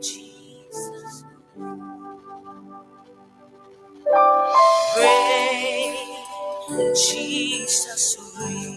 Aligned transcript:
Jesus, 0.00 1.24
pray, 4.94 5.96
Jesus, 6.94 8.16
pray. 8.36 8.71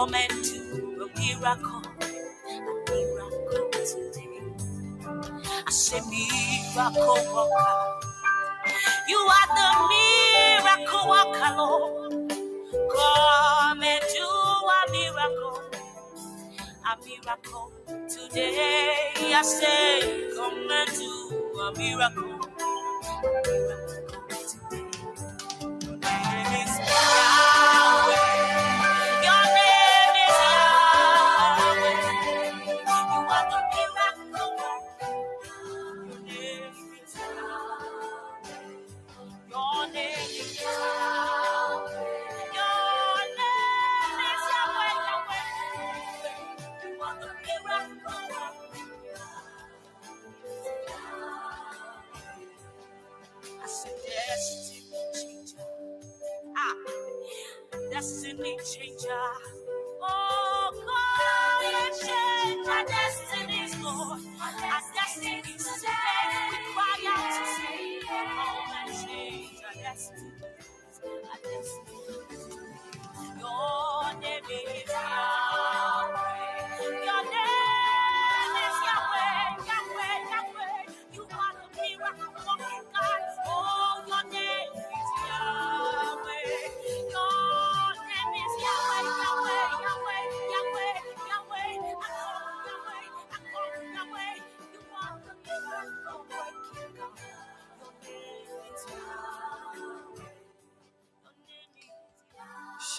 Come 0.00 0.14
and 0.14 0.42
do 0.42 1.04
a 1.04 1.20
miracle, 1.20 1.82
a 2.00 2.74
miracle 2.88 3.70
today. 3.84 4.40
I 5.66 5.70
say 5.70 6.00
miracle 6.08 7.20
worker. 7.34 8.00
You 9.08 9.18
are 9.18 9.48
the 9.58 9.68
miracle 9.92 11.04
worker, 11.06 11.54
Lord. 11.54 12.12
Come 12.72 13.82
and 13.82 14.04
do 14.16 14.26
a 14.72 14.90
miracle, 14.90 15.62
a 16.86 16.96
miracle 17.04 17.72
today. 18.08 18.94
I 19.34 19.42
say, 19.42 20.30
come 20.34 20.70
and 20.70 20.90
do 20.96 21.60
a 21.60 21.74
miracle. 21.76 22.40
A 23.04 23.50
miracle. 23.50 23.99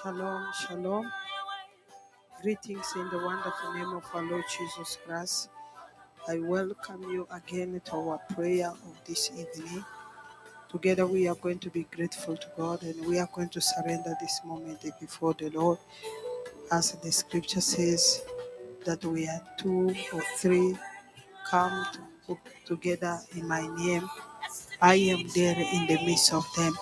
Shalom, 0.02 0.48
shalom. 0.54 1.12
Greetings 2.42 2.92
in 2.96 3.10
the 3.10 3.20
wonderful 3.20 3.74
name 3.74 3.94
of 3.94 4.04
our 4.14 4.24
Lord 4.24 4.44
Jesus 4.50 4.98
Christ. 5.06 5.50
I 6.28 6.40
welcome 6.40 7.04
you 7.04 7.28
again 7.32 7.80
to 7.86 7.96
our 7.96 8.20
prayer 8.34 8.70
of 8.70 9.02
this 9.06 9.30
evening. 9.32 9.86
Together, 10.72 11.06
we 11.06 11.28
are 11.28 11.36
going 11.36 11.60
to 11.60 11.70
be 11.70 11.84
grateful 11.96 12.36
to 12.38 12.48
God 12.58 12.84
and 12.84 13.06
we 13.06 13.20
are 13.20 13.30
going 13.34 13.50
to 13.50 13.62
surrender 13.62 14.16
this 14.22 14.42
moment 14.44 14.84
before 15.00 15.36
the 15.36 15.50
Lord. 15.52 15.78
As 16.72 16.94
the 16.94 17.12
scripture 17.12 17.62
says, 17.62 18.24
that 18.86 19.06
we 19.06 19.28
are 19.28 19.42
two 19.58 19.94
or 20.14 20.22
three 20.38 20.78
come 21.48 21.86
to 22.28 22.38
together 22.66 23.20
in 23.36 23.48
my 23.48 23.68
name. 23.78 24.10
I 24.82 24.96
am 24.96 25.28
there 25.36 25.56
in 25.58 25.88
the 25.88 26.00
midst 26.06 26.34
of 26.34 26.48
them. 26.56 26.76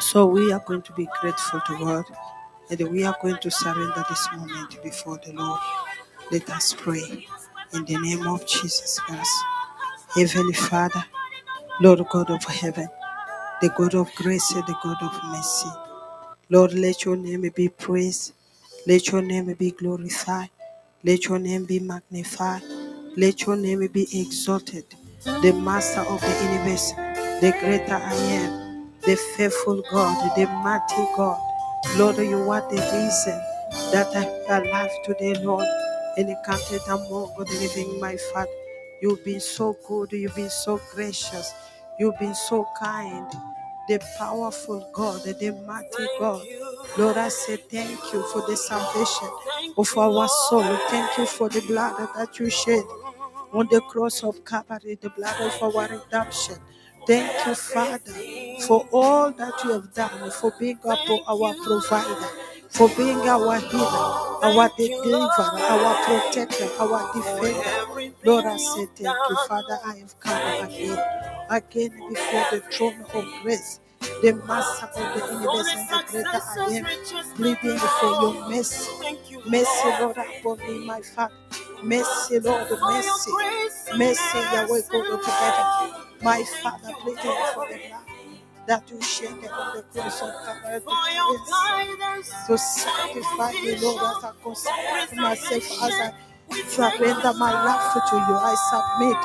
So 0.00 0.26
we 0.26 0.52
are 0.52 0.62
going 0.66 0.82
to 0.82 0.92
be 0.92 1.08
grateful 1.20 1.60
to 1.66 1.78
God 1.78 2.04
and 2.70 2.80
we 2.90 3.04
are 3.04 3.16
going 3.22 3.38
to 3.38 3.50
surrender 3.50 4.04
this 4.08 4.28
moment 4.36 4.82
before 4.82 5.18
the 5.24 5.32
Lord. 5.32 5.60
Let 6.30 6.50
us 6.50 6.74
pray 6.76 7.26
in 7.72 7.84
the 7.84 7.98
name 7.98 8.26
of 8.26 8.46
Jesus 8.46 8.98
Christ. 9.00 9.32
Heavenly 10.14 10.54
Father, 10.54 11.04
Lord 11.80 12.00
God 12.10 12.30
of 12.30 12.44
heaven, 12.44 12.88
the 13.62 13.70
God 13.70 13.94
of 13.94 14.14
grace 14.16 14.52
and 14.52 14.66
the 14.66 14.76
God 14.82 14.98
of 15.02 15.24
mercy. 15.30 15.70
Lord, 16.50 16.74
let 16.74 17.04
your 17.04 17.16
name 17.16 17.50
be 17.54 17.68
praised. 17.68 18.32
Let 18.86 19.08
your 19.10 19.22
name 19.22 19.52
be 19.54 19.72
glorified. 19.72 20.50
Let 21.04 21.24
your 21.26 21.38
name 21.38 21.64
be 21.64 21.80
magnified. 21.80 22.62
Let 23.16 23.46
your 23.46 23.56
name 23.56 23.86
be 23.88 24.02
exalted. 24.20 24.84
The 25.24 25.52
master 25.52 26.00
of 26.02 26.20
the 26.20 26.50
universe, 26.52 26.92
the 27.40 27.54
greater 27.60 27.96
I 27.96 28.14
am, 28.14 28.65
the 29.06 29.16
faithful 29.36 29.82
God, 29.90 30.36
the 30.36 30.46
mighty 30.46 31.06
God. 31.16 31.40
Lord, 31.96 32.18
you 32.18 32.50
are 32.50 32.62
the 32.70 32.76
reason 32.76 33.40
that 33.92 34.08
I 34.16 34.24
am 34.54 34.66
alive 34.66 34.90
today, 35.04 35.34
Lord, 35.44 35.66
and 36.18 36.34
counted 36.46 36.82
among 36.88 37.34
the 37.38 37.44
living, 37.46 38.00
my 38.00 38.16
Father. 38.32 38.50
You've 39.02 39.24
been 39.24 39.40
so 39.40 39.76
good, 39.88 40.12
you've 40.12 40.36
been 40.36 40.50
so 40.50 40.80
gracious, 40.94 41.54
you've 41.98 42.18
been 42.18 42.34
so 42.34 42.66
kind 42.78 43.26
the 43.88 44.00
powerful 44.18 44.88
God, 44.94 45.22
the 45.24 45.52
mighty 45.66 46.06
God. 46.20 46.46
Lord, 46.98 47.16
I 47.18 47.28
say 47.28 47.56
thank 47.56 48.12
you 48.12 48.22
for 48.32 48.42
the 48.48 48.56
salvation 48.56 49.28
of 49.78 49.98
our 49.98 50.28
soul. 50.50 50.76
Thank 50.90 51.18
you 51.18 51.26
for 51.26 51.48
the 51.48 51.60
blood 51.62 51.96
that 52.16 52.38
you 52.38 52.50
shed 52.50 52.84
on 53.52 53.68
the 53.70 53.80
cross 53.82 54.24
of 54.24 54.44
Calvary, 54.44 54.98
the 55.00 55.10
blood 55.10 55.36
of 55.40 55.76
our 55.76 55.88
redemption. 55.88 56.56
Thank 57.06 57.46
you, 57.46 57.54
Father, 57.56 57.98
for 58.66 58.86
all 58.92 59.32
that 59.32 59.54
you 59.64 59.72
have 59.72 59.94
done, 59.94 60.30
for 60.32 60.52
being 60.58 60.78
our 60.86 61.54
provider, 61.54 62.26
for 62.70 62.88
being 62.96 63.18
our 63.28 63.58
healer, 63.60 63.84
our 64.44 64.70
deliverer, 64.78 65.60
our 65.70 65.96
protector, 66.06 66.70
our 66.80 67.12
defender. 67.14 67.70
Lord, 68.24 68.46
I 68.46 68.56
say 68.58 68.86
thank 68.96 69.18
you, 69.30 69.36
Father. 69.48 69.78
I 69.84 69.96
have 69.98 70.20
come 70.20 70.64
again, 70.64 70.98
again 71.50 71.90
before 72.08 72.46
the 72.52 72.62
throne 72.72 73.06
of 73.14 73.24
grace 73.42 73.80
the 74.22 74.34
master 74.46 74.86
of 74.86 75.14
the 75.14 75.34
universe 75.34 75.74
and 75.76 75.88
the 75.90 76.04
greater 76.10 76.42
I 76.48 76.74
am, 76.76 76.84
pleading 77.36 77.78
for 77.78 78.10
your 78.22 78.50
mercy. 78.50 78.90
Mercy, 79.46 79.88
Lord, 80.00 80.16
upon 80.18 80.58
me, 80.66 80.86
my 80.86 81.02
Father. 81.02 81.34
Mercy, 81.82 82.40
Lord, 82.40 82.68
mercy. 82.70 83.32
Mercy, 83.96 84.38
Yahweh, 84.38 84.82
God 84.90 85.10
of 85.10 85.24
heaven. 85.24 86.05
My 86.22 86.44
Father, 86.62 86.92
pleading 87.02 87.22
for 87.54 87.66
the 87.68 87.78
blood 87.88 88.06
that 88.68 88.90
you 88.90 89.00
shed 89.02 89.28
on 89.32 89.76
the 89.76 89.84
cross 89.92 90.22
of 90.22 90.32
Calvary 90.44 90.82
to 92.48 92.58
sanctify 92.58 93.52
me, 93.52 93.76
Lord, 93.80 94.02
as 94.02 94.24
I 94.24 94.32
consecrate 94.42 95.16
myself, 95.18 95.64
as 95.82 95.94
I 95.94 96.14
surrender 96.68 97.34
my 97.38 97.52
life 97.64 97.94
to 98.10 98.16
you. 98.16 98.36
I 98.36 98.56
submit 98.70 99.18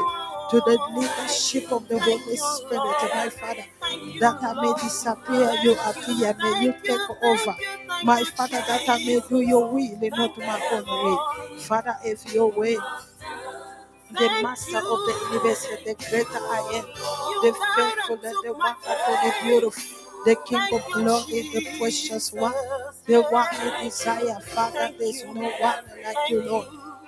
to 0.51 0.59
the 0.69 0.79
leadership 0.99 1.71
of 1.71 1.87
the 1.87 1.99
Holy 1.99 2.37
Spirit, 2.37 3.15
my 3.15 3.29
Father, 3.29 3.65
that 4.19 4.43
I 4.43 4.53
may 4.61 4.73
disappear, 4.81 5.51
you 5.63 5.73
appear, 5.73 6.35
may 6.39 6.63
you 6.65 6.73
take 6.83 7.23
over. 7.23 7.55
My 8.03 8.23
Father, 8.23 8.63
that 8.67 8.89
I 8.89 8.97
may 9.05 9.21
do 9.29 9.41
your 9.41 9.67
will 9.73 9.99
and 10.03 10.11
not 10.11 10.37
my 10.37 10.69
own 10.73 10.85
way. 11.51 11.59
Father, 11.59 11.95
if 12.05 12.33
your 12.33 12.51
way 12.51 12.77
the 14.13 14.29
master 14.43 14.77
of 14.77 14.99
the 15.07 15.15
universe, 15.31 15.67
the 15.85 15.95
greater 16.09 16.39
I 16.39 16.59
am, 16.75 16.85
the 17.41 17.53
faithful, 17.75 18.17
the 18.17 18.53
wonderful, 18.53 19.15
the 19.23 19.33
beautiful, 19.43 19.83
the 20.25 20.35
King 20.47 20.67
of 20.73 20.83
glory, 20.93 21.43
the 21.53 21.77
precious 21.79 22.33
one, 22.33 22.53
the 23.07 23.21
one 23.23 23.47
we 23.63 23.85
desire. 23.85 24.39
Father, 24.41 24.91
there's 24.99 25.23
no 25.25 25.49
one 25.49 25.85
like 26.03 26.29
you, 26.29 26.43
Lord. 26.43 26.67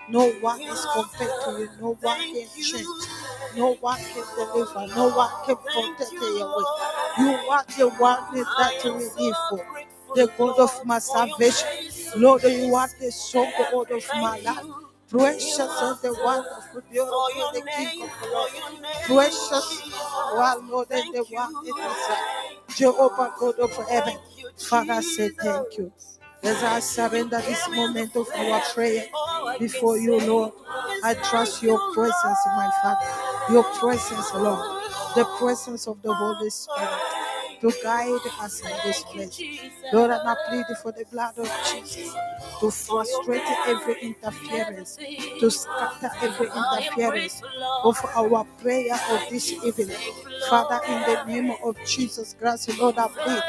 No 0.10 0.30
one 0.42 0.62
is 0.62 0.86
compared 0.94 1.32
to 1.46 1.52
you. 1.60 1.70
No 1.82 1.98
one 2.02 2.20
can 2.20 2.48
change. 2.62 2.86
No 3.56 3.76
one 3.76 4.00
can 4.00 4.26
deliver. 4.36 4.88
No 4.96 5.10
one 5.16 5.32
can 5.46 5.58
protect 5.58 6.12
your 6.14 6.58
way. 6.58 6.66
You 7.20 7.30
are 7.52 7.66
the 7.78 7.90
one 8.00 8.36
that 8.36 8.84
we 8.86 9.26
live 9.28 9.38
for. 9.50 9.66
The 10.16 10.28
God 10.38 10.60
of 10.60 10.86
my 10.86 11.00
salvation. 11.00 11.70
Lord, 12.18 12.44
you 12.44 12.76
are 12.76 12.90
the 13.00 13.12
song 13.12 13.52
God 13.72 13.92
of 13.92 14.04
my 14.16 14.40
life. 14.40 14.66
Precious 15.14 15.58
the 15.58 16.18
wonderful, 16.24 16.82
beautiful, 16.92 17.52
the 17.54 17.64
King 17.78 18.04
of 18.04 18.12
glory. 18.30 18.52
Precious 19.06 19.82
one, 20.36 20.70
Lord, 20.72 20.88
and 20.92 21.16
the 21.16 21.24
one 21.32 21.54
it 21.66 21.76
is 22.72 22.78
Jehovah 22.78 23.34
God 23.40 23.60
of 23.60 23.90
heaven. 23.90 24.18
Father, 24.58 25.02
say 25.04 25.30
thank 25.30 25.78
you. 25.80 25.94
As 26.44 26.64
I 26.64 26.80
surrender 26.82 27.42
this 27.42 27.70
moment 27.70 28.16
of 28.18 28.30
our 28.36 28.62
prayer 28.74 29.06
before 29.60 29.98
you, 30.00 30.20
Lord, 30.22 30.54
I 31.04 31.16
trust 31.16 31.64
your 31.64 31.80
presence, 31.94 32.40
my 32.58 32.72
Father. 32.84 33.54
Your 33.54 33.66
presence, 33.66 34.34
Lord. 34.36 34.84
The 35.16 35.26
presence 35.40 35.88
of 35.88 36.02
the 36.04 36.14
Holy 36.14 36.52
Spirit 36.52 36.90
to 37.64 37.72
guide 37.82 38.20
us 38.42 38.60
in 38.60 38.76
this 38.84 39.04
place. 39.04 39.42
Lord, 39.94 40.12
I'm 40.12 40.36
pleading 40.50 40.76
for 40.82 40.92
the 40.92 41.06
blood 41.10 41.38
of 41.38 41.50
Jesus 41.72 42.14
to 42.60 42.70
frustrate 42.70 43.42
every 43.68 43.96
interference, 44.02 44.98
to 45.40 45.50
scatter 45.50 46.12
every 46.22 46.48
interference 46.48 47.42
of 47.86 47.98
our 48.16 48.44
prayer 48.62 49.00
of 49.12 49.30
this 49.30 49.54
evening. 49.64 49.96
Father, 50.50 50.82
in 50.90 51.02
the 51.04 51.24
name 51.26 51.56
of 51.64 51.78
Jesus 51.88 52.36
Christ, 52.38 52.70
Lord, 52.78 52.98
I 52.98 53.08
plead 53.08 53.44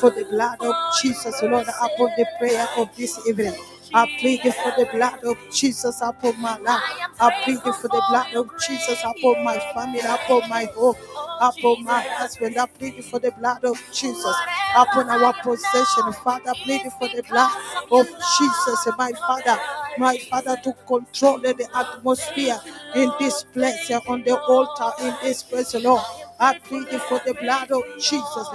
for 0.00 0.10
the 0.10 0.24
blood 0.24 0.56
of 0.60 0.74
Jesus, 1.02 1.42
Lord, 1.42 1.68
upon 1.68 2.10
the 2.16 2.26
prayer 2.38 2.66
of 2.78 2.88
this 2.96 3.20
evening. 3.28 3.52
I 3.94 4.06
plead 4.20 4.42
for 4.42 4.72
the 4.78 4.88
blood 4.92 5.24
of 5.24 5.38
Jesus 5.52 6.00
upon 6.02 6.40
my 6.40 6.58
life. 6.58 6.82
I 7.20 7.42
plead 7.44 7.60
for 7.62 7.88
the 7.88 8.02
blood 8.10 8.34
of 8.34 8.50
Jesus 8.66 9.02
upon 9.04 9.44
my 9.44 9.58
family, 9.74 10.00
upon 10.00 10.48
my 10.48 10.66
home, 10.74 10.96
upon 11.40 11.84
my 11.84 12.00
husband. 12.02 12.58
I 12.58 12.66
plead 12.66 13.04
for 13.04 13.18
the 13.18 13.32
blood 13.32 13.64
of 13.64 13.82
Jesus 13.92 14.36
upon 14.76 15.10
our 15.10 15.34
possession. 15.42 16.12
Father, 16.24 16.50
I 16.50 16.54
plead 16.64 16.82
for 16.98 17.08
the 17.08 17.22
blood 17.28 17.52
of 17.92 18.06
Jesus, 18.06 18.88
my 18.98 19.12
Father, 19.26 19.58
my 19.98 20.18
Father, 20.18 20.56
to 20.64 20.74
control 20.86 21.38
the 21.38 21.68
atmosphere 21.74 22.60
in 22.96 23.10
this 23.20 23.44
place, 23.44 23.90
on 24.08 24.22
the 24.24 24.38
altar, 24.38 24.92
in 25.04 25.14
this 25.22 25.42
place, 25.42 25.74
oh 25.74 25.80
Lord. 25.80 26.02
I 26.40 26.58
plead 26.58 26.88
for 27.08 27.20
the 27.26 27.34
blood 27.34 27.70
of 27.72 27.82
Jesus. 27.98 28.48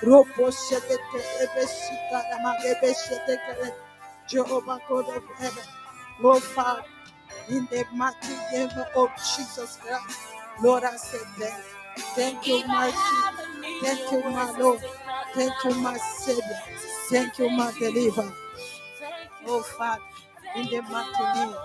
robo 0.04 0.52
shete 0.52 0.98
kede 1.12 1.48
beshika, 1.56 2.18
rama 2.32 2.56
rebe 2.64 2.94
shete 2.96 3.38
kede. 3.46 3.74
Jehovah 4.28 4.80
God 4.90 5.10
of 5.10 5.24
heaven, 5.40 5.64
oh 6.24 6.40
Father, 6.40 6.84
in 7.50 7.68
the 7.72 7.86
mighty 7.96 8.36
name 8.54 8.70
of 8.96 9.10
Jesus 9.18 9.78
Christ, 9.82 10.20
Lord, 10.64 10.84
I 10.86 10.96
say 10.98 11.20
thank 11.40 11.56
you. 11.58 12.04
Thank 12.16 12.48
you, 12.48 12.68
my 12.68 12.92
King. 12.92 13.82
Thank 13.84 14.12
you, 14.14 14.22
my 14.32 14.52
Lord. 14.60 14.82
Thank 15.36 15.54
you, 15.66 15.76
my 15.82 15.98
Savior. 15.98 16.62
Thank 17.10 17.40
you, 17.40 17.50
my 17.52 17.74
deliverer. 17.80 18.34
Oh, 19.48 19.62
Father, 19.64 20.02
in 20.56 20.68
the 20.68 20.82
mighty 20.84 21.40
name 21.40 21.56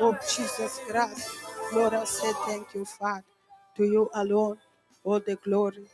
of 0.00 0.18
Jesus 0.28 0.80
Christ, 0.88 1.30
Lord, 1.72 1.94
I 1.94 2.04
say 2.04 2.32
thank 2.46 2.74
you, 2.74 2.84
Father. 2.84 3.24
To 3.76 3.84
you 3.84 4.10
alone, 4.14 4.58
all 5.02 5.20
the 5.20 5.36
glory 5.36 5.86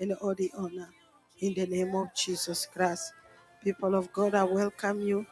and 0.00 0.12
all 0.14 0.34
the 0.34 0.50
honor. 0.56 0.88
In 1.40 1.54
the 1.54 1.66
name 1.66 1.94
of 1.94 2.08
Jesus 2.14 2.66
Christ. 2.66 3.12
People 3.62 3.94
of 3.94 4.12
God, 4.12 4.34
I 4.34 4.44
welcome 4.44 5.00
you 5.00 5.26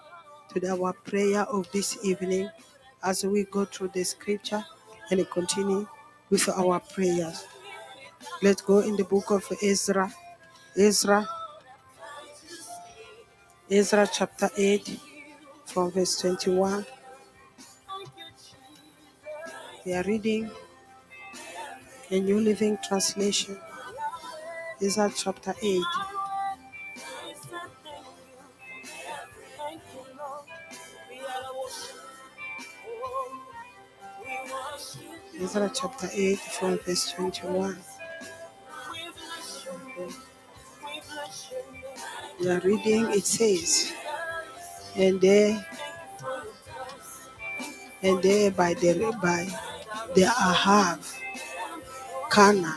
to 0.54 0.68
our 0.70 0.92
prayer 0.92 1.42
of 1.42 1.70
this 1.72 1.98
evening 2.04 2.48
as 3.02 3.24
we 3.24 3.44
go 3.44 3.64
through 3.64 3.90
the 3.94 4.04
scripture 4.04 4.64
and 5.10 5.28
continue 5.30 5.86
with 6.30 6.48
our 6.48 6.80
prayers. 6.80 7.44
Let's 8.42 8.62
go 8.62 8.80
in 8.80 8.96
the 8.96 9.04
book 9.04 9.30
of 9.30 9.44
Ezra. 9.62 10.12
Ezra, 10.76 11.26
Ezra 13.70 14.08
chapter 14.12 14.50
8, 14.56 15.00
from 15.64 15.90
verse 15.90 16.20
21. 16.20 16.84
We 19.86 19.94
are 19.94 20.02
reading 20.02 20.50
a 22.10 22.18
New 22.18 22.40
Living 22.40 22.76
Translation. 22.82 23.56
Ezra 24.82 25.12
chapter 25.14 25.54
8. 25.62 25.80
Ezra 35.40 35.70
chapter 35.72 36.08
8 36.12 36.36
from 36.36 36.78
verse 36.78 37.12
21. 37.12 37.78
We 42.40 42.50
are 42.50 42.58
reading, 42.58 43.12
it 43.12 43.24
says, 43.24 43.92
and 44.96 45.20
they 45.20 45.64
and 48.02 48.22
they 48.22 48.50
by 48.50 48.74
the 48.74 49.16
by 49.22 49.65
the 50.14 50.22
Ahava 50.22 51.12
Canal, 52.30 52.74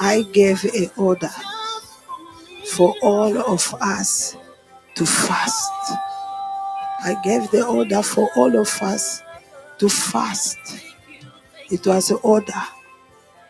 I 0.00 0.22
gave 0.32 0.64
a 0.64 0.90
order 0.96 1.30
for 2.72 2.94
all 3.02 3.36
of 3.38 3.74
us 3.80 4.36
to 4.94 5.06
fast. 5.06 5.70
I 7.04 7.16
gave 7.22 7.50
the 7.50 7.66
order 7.66 8.02
for 8.02 8.30
all 8.36 8.56
of 8.58 8.68
us 8.82 9.22
to 9.78 9.88
fast. 9.88 10.58
It 11.70 11.86
was 11.86 12.10
an 12.10 12.18
order 12.22 12.62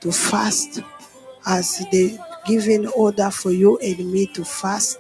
to 0.01 0.13
fast 0.13 0.81
as 1.47 1.79
the 1.91 2.19
given 2.47 2.87
order 2.89 3.31
for 3.31 3.51
you 3.51 3.79
and 3.79 4.13
me 4.13 4.27
to 4.35 4.45
fast 4.45 4.99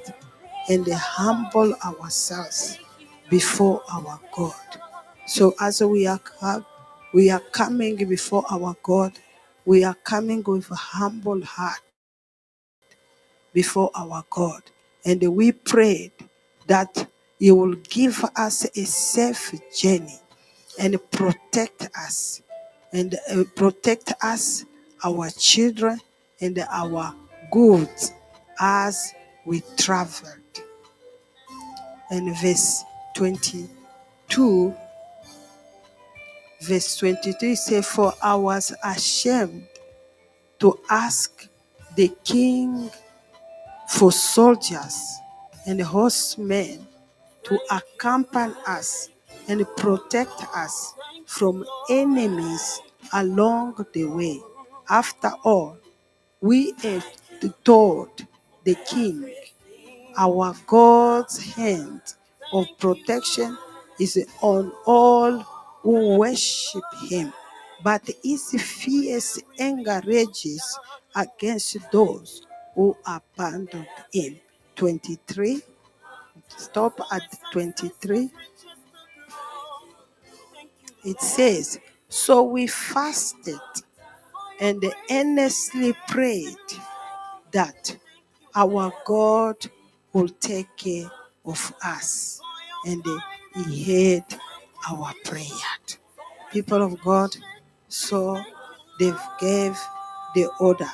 and 0.69 0.87
humble 0.93 1.75
ourselves 1.85 2.79
before 3.31 3.83
our 3.93 4.21
God. 4.35 4.55
So 5.26 5.55
as 5.61 5.81
we 5.83 6.07
are 6.07 6.21
we 7.14 7.30
are 7.30 7.40
coming 7.52 7.97
before 8.09 8.44
our 8.50 8.76
God, 8.83 9.14
we 9.66 9.85
are 9.85 9.94
coming 9.94 10.44
with 10.44 10.71
a 10.73 10.76
humble 10.76 11.42
heart 11.44 11.80
before 13.54 13.90
our 13.97 14.25
God. 14.30 14.62
And 15.06 15.23
we 15.37 15.52
prayed 15.52 16.12
that 16.68 17.09
He 17.38 17.52
will 17.52 17.76
give 17.76 18.25
us 18.37 18.64
a 18.76 18.85
safe 18.87 19.54
journey 19.76 20.21
and 20.80 20.99
protect 21.12 21.88
us 21.99 22.42
and 22.92 23.16
uh, 23.30 23.44
protect 23.56 24.12
us, 24.23 24.66
our 25.04 25.30
children, 25.30 26.00
and 26.40 26.59
our 26.71 27.14
goods 27.52 28.12
as 28.61 29.14
we 29.47 29.62
traveled. 29.76 30.40
And 32.11 32.37
verse 32.38 32.85
22, 33.16 34.75
verse 36.64 36.97
23 36.97 37.54
says, 37.56 37.87
For 37.87 38.14
I 38.23 38.35
was 38.37 38.75
ashamed 38.85 39.68
to 40.61 40.78
ask 40.90 41.49
the 41.97 42.09
king 42.25 42.90
for 43.88 44.12
soldiers 44.12 45.16
and 45.66 45.80
horsemen 45.83 46.87
to 47.44 47.59
accompany 47.71 48.54
us 48.66 49.11
and 49.49 49.66
protect 49.76 50.42
us 50.56 50.94
from 51.26 51.64
enemies 51.90 52.80
along 53.12 53.87
the 53.92 54.04
way. 54.06 54.40
After 54.88 55.33
all, 55.44 55.78
we 56.40 56.73
have 56.83 57.06
told 57.64 58.26
the 58.64 58.75
king, 58.87 59.35
our 60.16 60.54
God's 60.66 61.38
hand 61.54 62.02
of 62.52 62.66
protection 62.78 63.56
is 64.00 64.26
on 64.42 64.73
all 64.87 65.44
worship 65.85 66.85
him, 67.09 67.33
but 67.83 68.03
his 68.23 68.50
fierce 68.53 69.41
anger 69.59 70.00
rages 70.07 70.79
against 71.17 71.79
those 71.93 72.47
who 72.75 72.97
abandoned 73.07 73.87
him. 74.12 74.41
23 74.76 75.62
stop 76.57 77.00
at 77.12 77.23
23 77.53 78.31
it 81.05 81.21
says 81.21 81.79
so 82.09 82.43
we 82.43 82.67
fasted 82.67 83.59
and 84.61 84.85
earnestly 85.11 85.95
prayed 86.09 86.57
that 87.53 87.97
our 88.55 88.93
god 89.07 89.57
will 90.12 90.29
take 90.29 90.69
care 90.76 91.11
of 91.45 91.73
us 91.85 92.41
and 92.87 93.05
he 93.55 94.14
heard 94.14 94.25
our 94.91 95.12
prayer 95.25 95.74
people 96.54 96.82
of 96.82 97.00
god 97.02 97.37
so 97.88 98.42
they 99.00 99.12
gave 99.40 99.78
the 100.37 100.49
order 100.61 100.90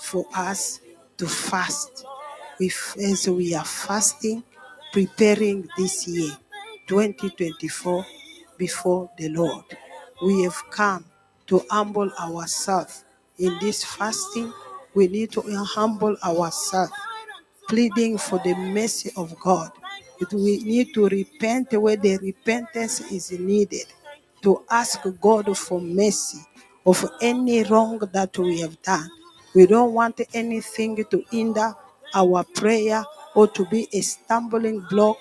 for 0.00 0.26
us 0.34 0.80
to 1.18 1.26
fast 1.28 2.04
we, 2.58 2.72
as 3.04 3.28
we 3.28 3.54
are 3.54 3.64
fasting, 3.64 4.42
preparing 4.92 5.68
this 5.76 6.08
year, 6.08 6.32
2024, 6.88 8.06
before 8.56 9.10
the 9.18 9.28
Lord. 9.30 9.64
We 10.24 10.42
have 10.44 10.62
come 10.70 11.04
to 11.48 11.62
humble 11.70 12.10
ourselves. 12.20 13.04
In 13.38 13.58
this 13.60 13.84
fasting, 13.84 14.52
we 14.94 15.08
need 15.08 15.32
to 15.32 15.42
humble 15.66 16.16
ourselves, 16.24 16.92
pleading 17.68 18.18
for 18.18 18.38
the 18.44 18.54
mercy 18.54 19.10
of 19.16 19.38
God. 19.40 19.72
We 20.32 20.62
need 20.64 20.94
to 20.94 21.08
repent 21.08 21.72
where 21.74 21.96
the 21.96 22.16
repentance 22.18 23.00
is 23.12 23.32
needed, 23.32 23.86
to 24.42 24.62
ask 24.70 25.00
God 25.20 25.56
for 25.58 25.80
mercy 25.80 26.40
of 26.86 27.04
any 27.20 27.64
wrong 27.64 27.98
that 28.12 28.38
we 28.38 28.60
have 28.60 28.80
done. 28.82 29.08
We 29.54 29.66
don't 29.66 29.94
want 29.94 30.20
anything 30.34 31.04
to 31.10 31.24
hinder 31.30 31.74
our 32.14 32.44
prayer 32.44 33.04
or 33.34 33.48
to 33.48 33.66
be 33.66 33.88
a 33.92 34.00
stumbling 34.02 34.86
block 34.90 35.18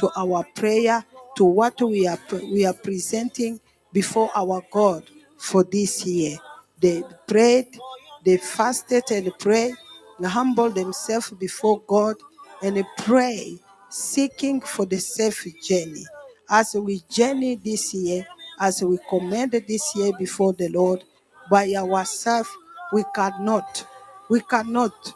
to 0.00 0.10
our 0.16 0.44
prayer, 0.56 1.04
to 1.36 1.44
what 1.44 1.80
we 1.82 2.06
are 2.08 2.18
we 2.32 2.66
are 2.66 2.74
presenting 2.74 3.60
before 3.92 4.30
our 4.36 4.62
God 4.72 5.04
for 5.38 5.64
this 5.64 6.06
year. 6.06 6.38
They 6.80 7.04
prayed, 7.28 7.78
they 8.24 8.38
fasted 8.38 9.04
and 9.12 9.32
prayed, 9.38 9.74
and 10.18 10.26
humbled 10.26 10.74
themselves 10.76 11.30
before 11.32 11.80
God 11.86 12.16
and 12.62 12.84
pray, 12.98 13.58
seeking 13.90 14.60
for 14.60 14.86
the 14.86 14.98
safe 14.98 15.46
journey. 15.62 16.04
As 16.50 16.74
we 16.74 17.02
journey 17.10 17.56
this 17.56 17.94
year, 17.94 18.26
as 18.60 18.82
we 18.82 18.98
commend 19.10 19.52
this 19.52 19.94
year 19.96 20.12
before 20.18 20.52
the 20.54 20.68
Lord, 20.68 21.04
by 21.50 21.72
ourselves, 21.74 22.50
we 22.92 23.04
cannot. 23.14 23.86
We 24.30 24.40
cannot 24.42 25.14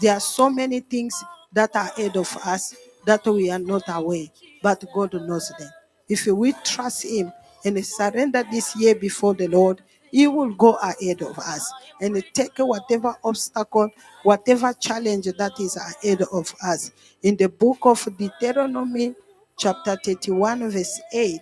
there 0.00 0.14
are 0.14 0.20
so 0.20 0.50
many 0.50 0.80
things 0.80 1.24
that 1.52 1.76
are 1.76 1.90
ahead 1.96 2.16
of 2.16 2.36
us 2.46 2.76
that 3.06 3.26
we 3.26 3.50
are 3.50 3.60
not 3.60 3.84
aware, 3.88 4.26
but 4.62 4.84
God 4.94 5.14
knows 5.14 5.52
them. 5.58 5.70
If 6.08 6.26
we 6.26 6.54
trust 6.64 7.04
Him 7.04 7.32
and 7.64 7.84
surrender 7.86 8.44
this 8.50 8.76
year 8.76 8.94
before 8.96 9.34
the 9.34 9.48
Lord, 9.48 9.82
He 10.10 10.26
will 10.28 10.54
go 10.54 10.74
ahead 10.76 11.22
of 11.22 11.38
us 11.38 11.72
and 12.00 12.22
take 12.34 12.58
whatever 12.58 13.16
obstacle, 13.24 13.90
whatever 14.24 14.74
challenge 14.74 15.26
that 15.26 15.52
is 15.60 15.76
ahead 15.76 16.22
of 16.32 16.54
us. 16.64 16.92
In 17.22 17.36
the 17.36 17.48
book 17.48 17.78
of 17.84 18.08
Deuteronomy, 18.18 19.14
chapter 19.58 19.98
31, 20.04 20.70
verse 20.70 21.00
8. 21.12 21.40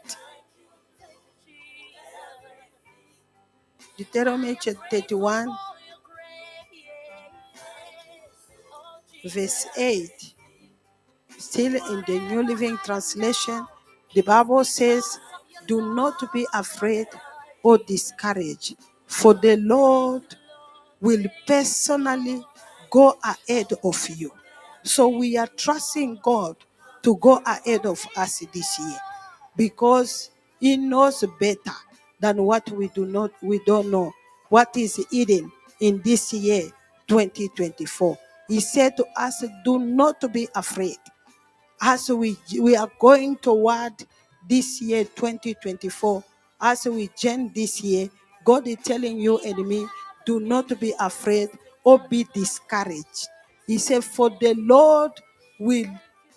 Deuteronomy 4.00 4.56
31, 4.90 5.48
verse 9.26 9.66
8. 9.76 10.34
Still 11.36 11.74
in 11.76 12.04
the 12.06 12.18
New 12.30 12.42
Living 12.42 12.78
Translation, 12.82 13.66
the 14.14 14.22
Bible 14.22 14.64
says, 14.64 15.18
Do 15.66 15.94
not 15.94 16.32
be 16.32 16.46
afraid 16.54 17.08
or 17.62 17.76
discouraged, 17.76 18.76
for 19.06 19.34
the 19.34 19.58
Lord 19.58 20.22
will 21.02 21.26
personally 21.46 22.42
go 22.90 23.18
ahead 23.22 23.66
of 23.84 24.08
you. 24.08 24.32
So 24.82 25.08
we 25.08 25.36
are 25.36 25.46
trusting 25.48 26.20
God 26.22 26.56
to 27.02 27.16
go 27.18 27.42
ahead 27.46 27.84
of 27.84 28.02
us 28.16 28.38
this 28.54 28.78
year 28.78 28.98
because 29.58 30.30
He 30.58 30.78
knows 30.78 31.22
better 31.38 31.76
than 32.20 32.42
what 32.44 32.70
we 32.70 32.88
do 32.88 33.06
not 33.06 33.32
we 33.42 33.60
don't 33.66 33.90
know. 33.90 34.12
What 34.50 34.76
is 34.76 35.04
hidden 35.10 35.52
in 35.80 36.02
this 36.04 36.32
year 36.32 36.70
2024. 37.08 38.18
He 38.48 38.60
said 38.60 38.96
to 38.98 39.06
us, 39.16 39.44
Do 39.64 39.78
not 39.78 40.32
be 40.32 40.48
afraid. 40.54 40.98
As 41.82 42.10
we 42.10 42.36
we 42.60 42.76
are 42.76 42.90
going 43.00 43.36
toward 43.38 43.94
this 44.48 44.80
year 44.82 45.04
2024 45.04 46.24
as 46.60 46.86
we 46.86 47.10
join 47.18 47.52
this 47.54 47.82
year 47.82 48.08
god 48.44 48.66
is 48.68 48.76
telling 48.84 49.18
you 49.18 49.38
and 49.40 49.66
me 49.68 49.86
do 50.26 50.40
not 50.40 50.78
be 50.80 50.94
afraid 51.00 51.50
or 51.84 51.98
be 52.10 52.24
discouraged. 52.34 53.28
He 53.66 53.78
said 53.78 54.04
for 54.04 54.30
the 54.30 54.54
lord 54.56 55.12
will 55.60 55.86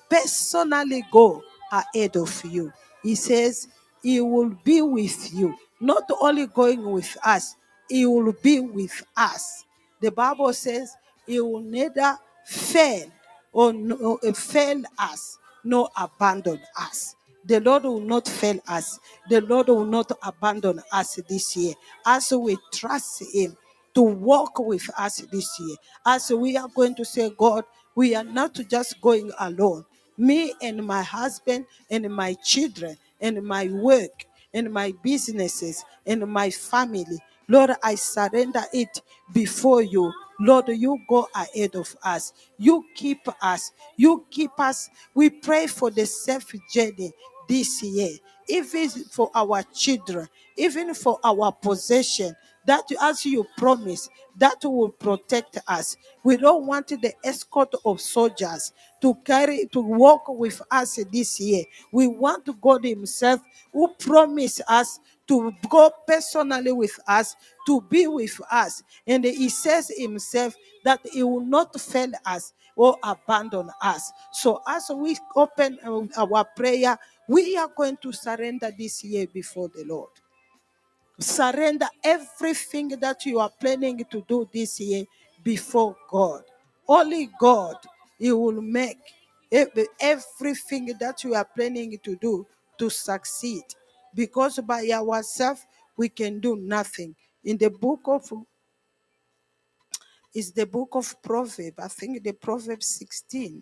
personally 0.09 1.05
go 1.11 1.43
ahead 1.71 2.17
of 2.17 2.43
you. 2.45 2.71
He 3.03 3.15
says 3.15 3.67
he 4.03 4.21
will 4.21 4.51
be 4.63 4.81
with 4.81 5.33
you 5.33 5.55
not 5.83 6.05
only 6.21 6.47
going 6.47 6.83
with 6.91 7.17
us 7.25 7.57
he 7.89 8.05
will 8.07 8.33
be 8.43 8.59
with 8.61 9.03
us 9.17 9.65
the 10.01 10.11
bible 10.11 10.53
says 10.53 10.95
he 11.27 11.41
will 11.41 11.61
neither 11.61 12.17
fail 12.45 13.11
or 13.53 13.73
no, 13.73 14.19
uh, 14.23 14.33
fail 14.33 14.83
us, 14.99 15.37
nor 15.63 15.89
abandon 15.97 16.61
us. 16.79 17.15
The 17.45 17.59
Lord 17.61 17.83
will 17.83 18.01
not 18.01 18.27
fail 18.27 18.59
us. 18.67 18.99
The 19.29 19.41
Lord 19.41 19.69
will 19.69 19.85
not 19.85 20.11
abandon 20.23 20.81
us 20.91 21.19
this 21.29 21.55
year 21.57 21.75
as 22.05 22.31
we 22.33 22.57
trust 22.73 23.23
Him 23.33 23.57
to 23.95 24.03
walk 24.03 24.59
with 24.59 24.89
us 24.97 25.17
this 25.31 25.59
year. 25.59 25.77
As 26.05 26.31
we 26.31 26.57
are 26.57 26.69
going 26.69 26.95
to 26.95 27.05
say, 27.05 27.31
God, 27.37 27.65
we 27.95 28.15
are 28.15 28.23
not 28.25 28.55
just 28.69 29.01
going 29.01 29.31
alone. 29.39 29.85
Me 30.17 30.53
and 30.61 30.85
my 30.85 31.03
husband 31.03 31.65
and 31.91 32.09
my 32.13 32.35
children 32.35 32.97
and 33.21 33.43
my 33.43 33.67
work 33.69 34.25
and 34.53 34.71
my 34.71 34.93
businesses 35.03 35.83
and 36.05 36.27
my 36.27 36.49
family. 36.49 37.19
Lord, 37.47 37.71
I 37.83 37.95
surrender 37.95 38.63
it 38.73 39.01
before 39.33 39.81
you. 39.81 40.11
Lord, 40.39 40.69
you 40.69 40.99
go 41.09 41.27
ahead 41.35 41.75
of 41.75 41.95
us. 42.03 42.33
You 42.57 42.83
keep 42.95 43.27
us. 43.41 43.71
You 43.97 44.25
keep 44.31 44.59
us. 44.59 44.89
We 45.13 45.29
pray 45.29 45.67
for 45.67 45.91
the 45.91 46.05
safe 46.05 46.53
journey 46.73 47.11
this 47.47 47.83
year, 47.83 48.17
even 48.47 48.89
for 48.89 49.29
our 49.35 49.63
children, 49.63 50.27
even 50.57 50.93
for 50.93 51.19
our 51.23 51.51
possession. 51.51 52.35
That 52.65 52.85
as 53.01 53.25
you 53.25 53.45
promise, 53.57 54.09
that 54.37 54.63
will 54.63 54.89
protect 54.89 55.59
us. 55.67 55.97
We 56.23 56.37
don't 56.37 56.65
want 56.65 56.87
the 56.87 57.13
escort 57.23 57.73
of 57.85 58.01
soldiers 58.01 58.71
to 59.03 59.13
carry 59.25 59.67
to 59.73 59.81
walk 59.81 60.29
with 60.29 60.61
us 60.71 60.97
this 61.11 61.37
year. 61.37 61.65
We 61.91 62.07
want 62.07 62.49
God 62.61 62.85
Himself 62.85 63.41
who 63.73 63.89
promised 63.99 64.61
us 64.69 64.97
to 65.27 65.51
go 65.69 65.91
personally 66.07 66.71
with 66.71 66.97
us, 67.05 67.35
to 67.67 67.81
be 67.81 68.07
with 68.07 68.39
us. 68.49 68.81
And 69.05 69.25
He 69.25 69.49
says 69.49 69.91
Himself 69.97 70.55
that 70.85 71.01
He 71.11 71.21
will 71.21 71.45
not 71.45 71.77
fail 71.81 72.11
us 72.25 72.53
or 72.77 72.97
abandon 73.03 73.69
us. 73.81 74.09
So 74.31 74.61
as 74.69 74.89
we 74.95 75.17
open 75.35 75.79
uh, 75.85 76.03
our 76.17 76.45
prayer, 76.55 76.97
we 77.27 77.57
are 77.57 77.69
going 77.75 77.97
to 78.03 78.13
surrender 78.13 78.71
this 78.77 79.03
year 79.03 79.27
before 79.27 79.69
the 79.75 79.83
Lord. 79.85 80.11
Surrender 81.19 81.87
everything 82.05 82.89
that 83.01 83.25
you 83.25 83.39
are 83.39 83.51
planning 83.59 84.03
to 84.11 84.23
do 84.29 84.49
this 84.53 84.79
year 84.79 85.05
before 85.43 85.95
God. 86.09 86.43
Only 86.87 87.29
God, 87.39 87.75
He 88.23 88.31
will 88.31 88.61
make 88.61 88.99
everything 89.51 90.93
that 90.97 91.25
you 91.25 91.35
are 91.35 91.43
planning 91.43 91.99
to 92.01 92.15
do 92.15 92.47
to 92.77 92.89
succeed. 92.89 93.63
Because 94.15 94.59
by 94.59 94.87
ourselves, 94.93 95.65
we 95.97 96.07
can 96.07 96.39
do 96.39 96.55
nothing. 96.55 97.13
In 97.43 97.57
the 97.57 97.69
book 97.69 97.99
of 98.05 98.31
is 100.33 100.53
the 100.53 100.65
book 100.65 100.91
of 100.93 101.21
Proverbs. 101.21 101.77
I 101.77 101.89
think 101.89 102.23
the 102.23 102.31
Proverbs 102.31 102.87
16. 102.87 103.61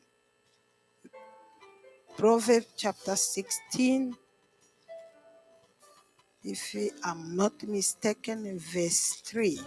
Proverbs 2.15 2.67
chapter 2.77 3.15
16. 3.15 4.15
If 6.43 6.75
I'm 7.03 7.35
not 7.35 7.63
mistaken, 7.63 8.59
verse 8.59 9.23
3. 9.25 9.59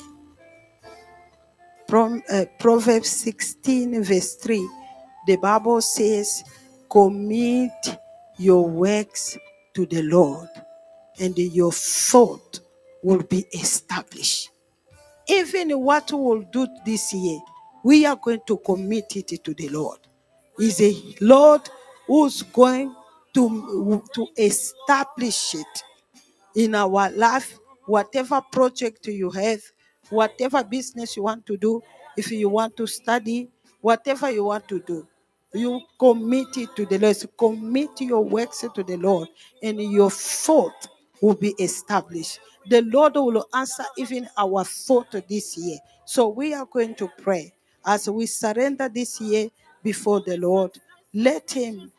From 1.89 2.23
uh, 2.33 2.45
Proverbs 2.61 3.11
16, 3.11 4.05
verse 4.05 4.37
3, 4.37 4.84
the 5.26 5.37
Bible 5.37 5.81
says, 5.83 6.45
Commit 6.90 7.99
your 8.38 8.69
works 8.69 9.38
to 9.75 9.87
the 9.87 10.02
Lord, 10.02 10.49
and 11.21 11.37
your 11.38 11.73
thought 11.73 12.61
will 13.02 13.23
be 13.23 13.47
established. 13.54 14.50
Even 15.28 15.71
what 15.81 16.12
we 16.12 16.19
will 16.19 16.43
do 16.52 16.69
this 16.87 17.12
year, 17.14 17.40
we 17.85 18.07
are 18.07 18.16
going 18.16 18.40
to 18.47 18.59
commit 18.59 19.16
it 19.16 19.45
to 19.45 19.54
the 19.54 19.69
Lord. 19.71 19.99
Is 20.61 20.81
a 20.81 20.95
Lord 21.21 21.62
who's 22.07 22.43
going 22.43 22.95
to, 23.35 24.02
to 24.14 24.28
establish 24.38 25.54
it 25.57 25.85
in 26.57 26.75
our 26.75 27.11
life, 27.12 27.59
whatever 27.87 28.40
project 28.52 29.07
you 29.09 29.31
have, 29.31 29.61
whatever 30.11 30.64
business 30.64 31.16
you 31.16 31.25
want 31.25 31.47
to 31.47 31.57
do, 31.57 31.83
if 32.16 32.31
you 32.31 32.49
want 32.50 32.76
to 32.76 32.87
study, 32.87 33.50
whatever 33.81 34.31
you 34.31 34.45
want 34.45 34.69
to 34.69 34.80
do, 34.80 35.06
you 35.54 35.80
commit 35.99 36.56
it 36.56 36.75
to 36.76 36.86
the 36.86 36.99
Lord. 36.99 37.17
Commit 37.38 38.00
your 38.00 38.25
works 38.25 38.64
to 38.75 38.82
the 38.82 38.97
Lord, 38.97 39.28
and 39.62 39.80
your 39.80 40.10
thought 40.10 40.88
will 41.23 41.34
be 41.34 41.54
established. 41.58 42.40
The 42.69 42.82
Lord 42.82 43.14
will 43.14 43.47
answer 43.54 43.84
even 43.97 44.28
our 44.36 44.64
thought 44.64 45.12
this 45.28 45.56
year. 45.56 45.78
So 46.06 46.28
we 46.28 46.54
are 46.54 46.67
going 46.67 46.95
to 46.97 47.08
pray 47.23 47.52
as 47.86 48.08
we 48.08 48.26
surrender 48.26 48.88
this 48.88 49.21
year 49.21 49.49
before 49.82 50.21
the 50.21 50.36
Lord. 50.36 50.73
Let 51.12 51.50
Him 51.50 51.93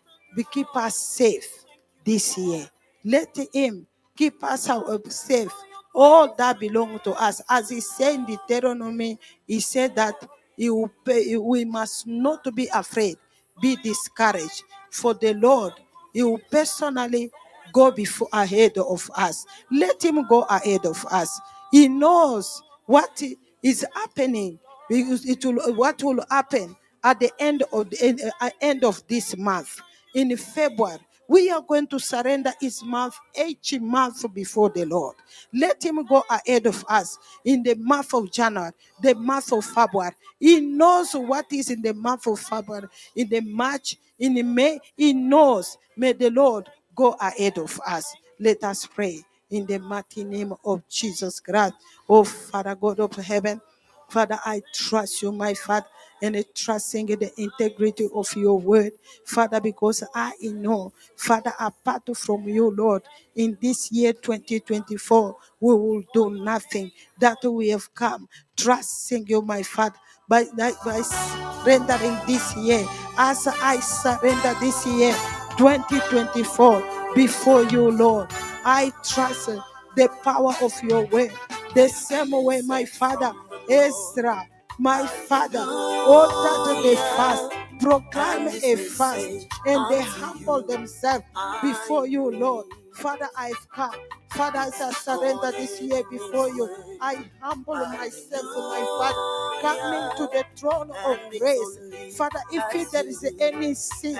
keep 0.51 0.75
us 0.75 0.95
safe 0.95 1.65
this 2.03 2.37
year. 2.37 2.69
Let 3.03 3.37
Him 3.53 3.87
keep 4.15 4.43
us 4.43 4.69
safe. 5.09 5.51
All 5.93 6.35
that 6.35 6.59
belong 6.59 6.99
to 7.05 7.11
us. 7.11 7.41
As 7.49 7.69
he 7.69 7.79
said 7.79 8.15
in 8.15 8.25
Deuteronomy, 8.25 9.17
he 9.47 9.61
said 9.61 9.95
that 9.95 10.15
he 10.57 10.69
will 10.69 10.91
pay, 11.05 11.37
we 11.37 11.63
must 11.63 12.05
not 12.05 12.53
be 12.53 12.67
afraid, 12.73 13.17
be 13.61 13.77
discouraged. 13.77 14.63
For 14.91 15.13
the 15.13 15.33
Lord, 15.35 15.73
he 16.13 16.23
will 16.23 16.41
personally 16.51 17.31
go 17.73 17.91
before 17.91 18.29
ahead 18.33 18.77
of 18.77 19.09
us. 19.15 19.45
Let 19.71 20.03
him 20.03 20.27
go 20.27 20.43
ahead 20.43 20.85
of 20.85 21.05
us. 21.11 21.39
He 21.71 21.87
knows 21.89 22.63
what 22.87 23.21
is 23.63 23.85
happening. 23.95 24.59
Because 24.89 25.25
It 25.27 25.45
will, 25.45 25.75
what 25.75 26.03
will 26.03 26.23
happen 26.31 26.75
at 27.03 27.19
the 27.19 27.31
end 27.39 27.63
of 27.73 27.89
the 27.91 28.31
uh, 28.41 28.51
end 28.61 28.83
of 28.85 29.05
this 29.07 29.37
month 29.37 29.79
in 30.15 30.35
February 30.37 30.99
we 31.27 31.49
are 31.51 31.61
going 31.61 31.87
to 31.87 31.99
surrender 31.99 32.53
his 32.61 32.83
month 32.83 33.15
each 33.47 33.79
month 33.79 34.25
before 34.33 34.69
the 34.69 34.85
Lord. 34.85 35.15
Let 35.53 35.83
him 35.83 36.03
go 36.05 36.23
ahead 36.29 36.67
of 36.67 36.85
us 36.89 37.17
in 37.45 37.63
the 37.63 37.75
month 37.75 38.13
of 38.13 38.31
January, 38.31 38.71
the 39.01 39.15
month 39.15 39.53
of 39.53 39.65
February. 39.65 40.13
He 40.39 40.61
knows 40.61 41.13
what 41.13 41.47
is 41.51 41.69
in 41.71 41.81
the 41.81 41.93
month 41.93 42.27
of 42.27 42.39
February, 42.39 42.87
in 43.15 43.29
the 43.29 43.41
March, 43.41 43.97
in 44.19 44.35
the 44.35 44.43
May. 44.43 44.79
He 44.97 45.13
knows. 45.13 45.77
May 45.97 46.13
the 46.13 46.29
Lord 46.29 46.69
go 46.95 47.13
ahead 47.21 47.57
of 47.57 47.79
us. 47.87 48.13
Let 48.39 48.63
us 48.63 48.85
pray 48.85 49.23
in 49.49 49.65
the 49.65 49.79
mighty 49.79 50.23
name 50.23 50.53
of 50.65 50.87
Jesus 50.89 51.39
Christ. 51.39 51.73
Oh, 52.09 52.23
Father 52.23 52.75
God 52.75 52.99
of 52.99 53.15
heaven, 53.15 53.61
Father, 54.09 54.39
I 54.45 54.61
trust 54.73 55.21
you, 55.21 55.31
my 55.31 55.53
Father 55.53 55.87
and 56.21 56.43
trusting 56.55 57.09
in 57.09 57.19
the 57.19 57.31
integrity 57.41 58.07
of 58.13 58.33
your 58.35 58.59
word, 58.59 58.93
Father, 59.25 59.59
because 59.61 60.03
I 60.13 60.33
know, 60.41 60.93
Father, 61.15 61.53
apart 61.59 62.03
from 62.15 62.47
you, 62.47 62.71
Lord, 62.71 63.03
in 63.35 63.57
this 63.61 63.91
year 63.91 64.13
2024, 64.13 65.35
we 65.59 65.73
will 65.73 66.03
do 66.13 66.29
nothing 66.31 66.91
that 67.19 67.37
we 67.43 67.69
have 67.69 67.93
come 67.93 68.27
trusting 68.57 69.27
you, 69.27 69.41
my 69.41 69.63
Father, 69.63 69.95
by, 70.27 70.45
by 70.55 71.01
surrendering 71.01 72.17
this 72.27 72.55
year, 72.57 72.85
as 73.17 73.47
I 73.47 73.79
surrender 73.79 74.55
this 74.59 74.85
year 74.87 75.13
2024 75.57 77.13
before 77.15 77.63
you, 77.65 77.91
Lord. 77.91 78.29
I 78.65 78.91
trust 79.03 79.49
the 79.95 80.09
power 80.23 80.53
of 80.61 80.73
your 80.83 81.05
word. 81.07 81.31
The 81.75 81.87
same 81.89 82.31
way, 82.31 82.61
my 82.61 82.85
Father, 82.85 83.33
Ezra 83.69 84.47
my 84.79 85.07
Father, 85.07 85.59
oh, 85.61 86.73
that 86.75 86.83
they 86.83 86.95
fast, 86.95 87.51
proclaim 87.81 88.47
a 88.49 88.75
fast, 88.77 89.47
and 89.65 89.91
they 89.91 90.01
humble 90.01 90.65
themselves 90.67 91.25
before 91.61 92.07
you, 92.07 92.31
Lord. 92.31 92.67
Father, 92.95 93.29
I've 93.37 93.69
come. 93.73 93.91
Father, 94.31 94.59
as 94.59 94.81
I 94.81 94.91
surrender 94.91 95.51
this 95.51 95.81
year 95.81 96.03
before 96.09 96.49
you, 96.49 96.69
I 97.01 97.25
humble 97.41 97.75
myself, 97.75 98.43
my 98.43 98.85
Father, 98.99 99.61
coming 99.61 100.17
to 100.17 100.37
the 100.37 100.45
throne 100.57 100.91
of 101.05 101.19
grace. 101.39 102.15
Father, 102.17 102.39
if 102.51 102.91
there 102.91 103.07
is 103.07 103.25
any 103.39 103.73
sin 103.75 104.17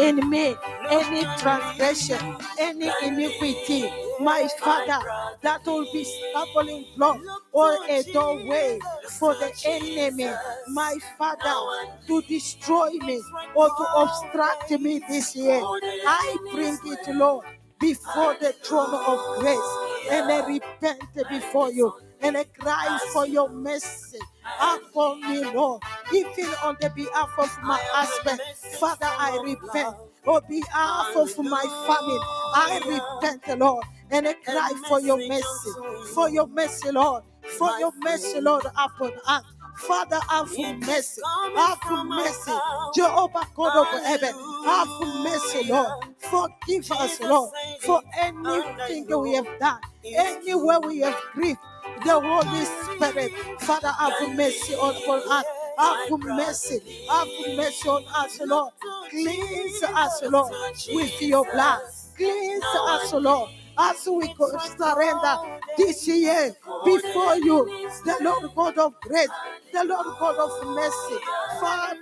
in 0.00 0.28
me, 0.30 0.56
any 0.90 1.22
transgression, 1.38 2.18
any 2.58 2.90
iniquity, 3.02 3.90
my 4.20 4.48
Father, 4.60 5.00
that 5.42 5.64
will 5.66 5.86
be 5.92 6.04
stumbling 6.04 6.86
block 6.96 7.20
or 7.52 7.78
a 7.88 8.02
doorway 8.12 8.78
for 9.18 9.34
the 9.34 9.52
enemy, 9.64 10.30
my 10.68 10.96
Father, 11.18 11.54
to 12.06 12.22
destroy 12.22 12.90
me 12.92 13.22
or 13.54 13.68
to 13.68 13.86
obstruct 13.96 14.70
me 14.80 15.00
this 15.08 15.36
year. 15.36 15.60
I 15.62 16.36
bring 16.52 16.78
it, 16.84 17.08
Lord, 17.16 17.44
before 17.80 18.36
the 18.40 18.52
throne 18.62 18.94
of 18.94 19.40
grace 19.40 19.72
and 20.10 20.30
I 20.30 20.46
repent 20.46 21.28
before 21.28 21.72
you 21.72 21.92
and 22.20 22.36
I 22.36 22.44
cry 22.44 22.98
for 23.12 23.26
your 23.26 23.48
mercy 23.48 24.20
upon 24.60 25.20
me, 25.30 25.44
Lord. 25.52 25.82
Even 26.14 26.46
on 26.62 26.76
the 26.80 26.90
behalf 26.90 27.30
of 27.38 27.50
my 27.62 27.78
husband, 27.92 28.40
Father, 28.78 29.06
I 29.06 29.40
repent. 29.44 29.96
On 30.26 30.40
behalf 30.48 31.16
of 31.16 31.38
my 31.44 31.62
family, 31.86 32.18
I 32.54 32.80
repent, 33.22 33.60
Lord, 33.60 33.84
and 34.10 34.26
I 34.26 34.32
cry 34.34 34.72
for 34.88 35.00
your 35.00 35.18
mercy, 35.28 35.70
for 36.14 36.28
your 36.30 36.48
mercy, 36.48 36.90
Lord, 36.90 37.22
for 37.58 37.70
your 37.78 37.92
mercy, 38.02 38.40
Lord, 38.40 38.64
upon 38.66 39.12
us. 39.28 39.44
Father, 39.78 40.20
have 40.28 40.48
mercy. 40.80 41.20
Have 41.56 42.06
mercy. 42.06 42.52
Jehovah 42.94 43.46
God 43.54 43.76
of 43.94 44.02
heaven, 44.02 44.34
have 44.64 44.88
mercy, 45.22 45.70
Lord. 45.70 46.04
Forgive 46.18 46.90
us, 46.92 47.20
Lord, 47.20 47.52
for 47.80 48.02
anything 48.18 49.06
we 49.20 49.34
have 49.34 49.48
done, 49.60 49.80
anywhere 50.04 50.80
we 50.80 51.00
have 51.00 51.20
grieved 51.34 51.58
the 52.04 52.20
Holy 52.20 52.64
Spirit. 52.64 53.32
Father, 53.60 53.88
have 53.88 54.36
mercy 54.36 54.74
on 54.74 54.94
us. 55.30 55.44
Have 55.78 56.10
mercy. 56.20 57.06
Have 57.08 57.28
mercy 57.56 57.88
on 57.88 58.04
us, 58.14 58.40
Lord. 58.40 58.72
Cleanse 59.10 59.82
us, 59.82 60.22
Lord, 60.24 60.52
with 60.92 61.22
your 61.22 61.44
blood. 61.52 61.80
Cleanse 62.16 62.64
us, 62.64 63.12
Lord 63.12 63.50
as 63.78 64.06
we 64.10 64.34
surrender 64.78 65.36
this 65.76 66.06
year 66.08 66.54
before 66.84 67.36
you, 67.36 67.90
the 68.04 68.16
Lord 68.22 68.54
God 68.54 68.78
of 68.78 69.00
grace, 69.00 69.28
the 69.72 69.84
Lord 69.84 70.06
God 70.18 70.36
of 70.36 70.68
mercy. 70.68 71.24
Father, 71.60 71.98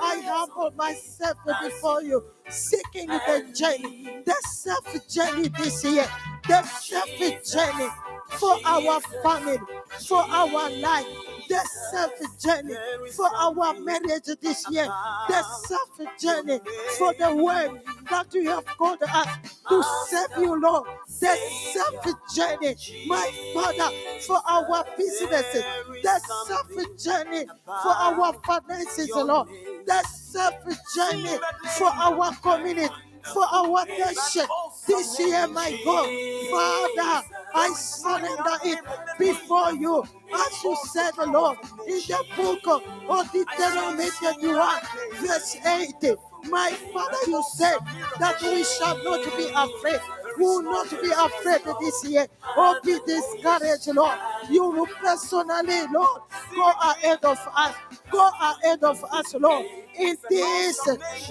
I 0.00 0.22
humble 0.24 0.70
myself 0.76 1.36
before 1.62 2.02
you, 2.02 2.24
seeking 2.48 3.08
the 3.08 3.52
journey, 3.54 4.22
the 4.24 4.34
self 4.48 5.08
journey 5.08 5.48
this 5.48 5.84
year, 5.84 6.06
the 6.46 6.62
self 6.62 7.08
journey 7.44 7.88
for 8.30 8.56
our 8.64 9.00
family, 9.22 9.58
for 10.06 10.22
our 10.22 10.70
life, 10.70 11.06
the 11.48 11.60
self 11.90 12.12
journey 12.40 12.74
for 13.12 13.28
our 13.34 13.74
marriage 13.80 14.24
this 14.40 14.68
year, 14.70 14.84
the 15.28 15.42
self 15.42 16.18
journey 16.20 16.60
for 16.98 17.14
the 17.14 17.34
work 17.34 17.70
that 18.10 18.32
you 18.34 18.48
have 18.50 18.66
called 18.66 19.02
us 19.02 19.28
to 19.68 19.82
serve 20.08 20.30
you, 20.38 20.60
Lord, 20.60 20.86
the 21.20 21.36
self 21.72 22.04
journey, 22.34 22.76
my 23.06 23.30
Father, 23.54 23.94
for 24.26 24.40
our 24.46 24.84
businesses, 24.96 25.64
the 26.02 26.20
self 26.46 26.98
journey 26.98 27.46
for 27.82 27.92
our 27.92 28.32
finances, 28.44 29.10
Lord, 29.14 29.48
the 29.86 30.02
self 30.04 30.54
journey 30.94 31.38
for 31.76 31.88
our 31.88 32.34
community 32.36 32.92
for 33.32 33.44
our 33.52 33.84
nation 33.86 34.46
this 34.86 35.18
year, 35.18 35.46
my 35.48 35.78
God. 35.84 36.08
Father, 36.50 37.26
I 37.54 37.70
surrender 37.74 38.58
it 38.64 38.78
before 39.18 39.72
you. 39.72 40.04
As 40.34 40.62
you 40.64 40.76
said, 40.92 41.12
Lord, 41.26 41.58
in 41.86 41.98
the 42.00 42.24
book 42.36 42.82
of 43.08 43.32
Deuteronomy 43.32 44.08
21, 44.18 44.80
verse 45.20 45.56
80. 45.64 46.16
My 46.50 46.70
Father, 46.92 47.16
you 47.26 47.42
said 47.54 47.78
that 48.20 48.40
we 48.42 48.62
shall 48.64 49.02
not 49.02 49.24
be 49.36 49.48
afraid. 49.54 50.00
We 50.38 50.44
will 50.44 50.62
not 50.62 50.90
be 50.90 51.10
afraid 51.10 51.62
this 51.80 52.04
year 52.04 52.26
or 52.56 52.80
be 52.84 52.98
discouraged, 53.06 53.88
Lord. 53.88 54.16
You 54.48 54.70
will 54.70 54.86
personally, 54.86 55.82
Lord, 55.92 56.20
go 56.54 56.70
ahead 56.70 57.18
of 57.24 57.38
us. 57.56 57.74
Go 58.10 58.30
ahead 58.40 58.84
of 58.84 59.02
us, 59.12 59.34
Lord. 59.34 59.66
In 59.98 60.16
this, 60.30 60.78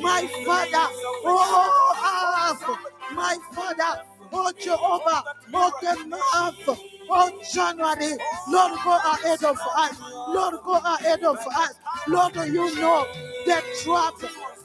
my 0.02 0.28
Father, 0.46 0.94
oh, 1.26 2.78
my 3.14 3.38
Father, 3.54 4.02
oh 4.32 4.52
Jehovah, 4.60 5.24
oh 5.54 5.72
the 5.82 6.06
month 6.08 6.80
oh 7.10 7.42
January, 7.54 8.18
Lord, 8.50 8.72
go 8.84 8.98
ahead 8.98 9.44
of 9.44 9.58
us. 9.78 10.00
Lord, 10.30 10.56
go 10.64 10.76
ahead 10.76 11.24
of 11.24 11.38
us. 11.38 11.74
Lord, 12.08 12.36
you 12.36 12.76
know 12.76 13.06
the 13.46 13.62
trap, 13.84 14.14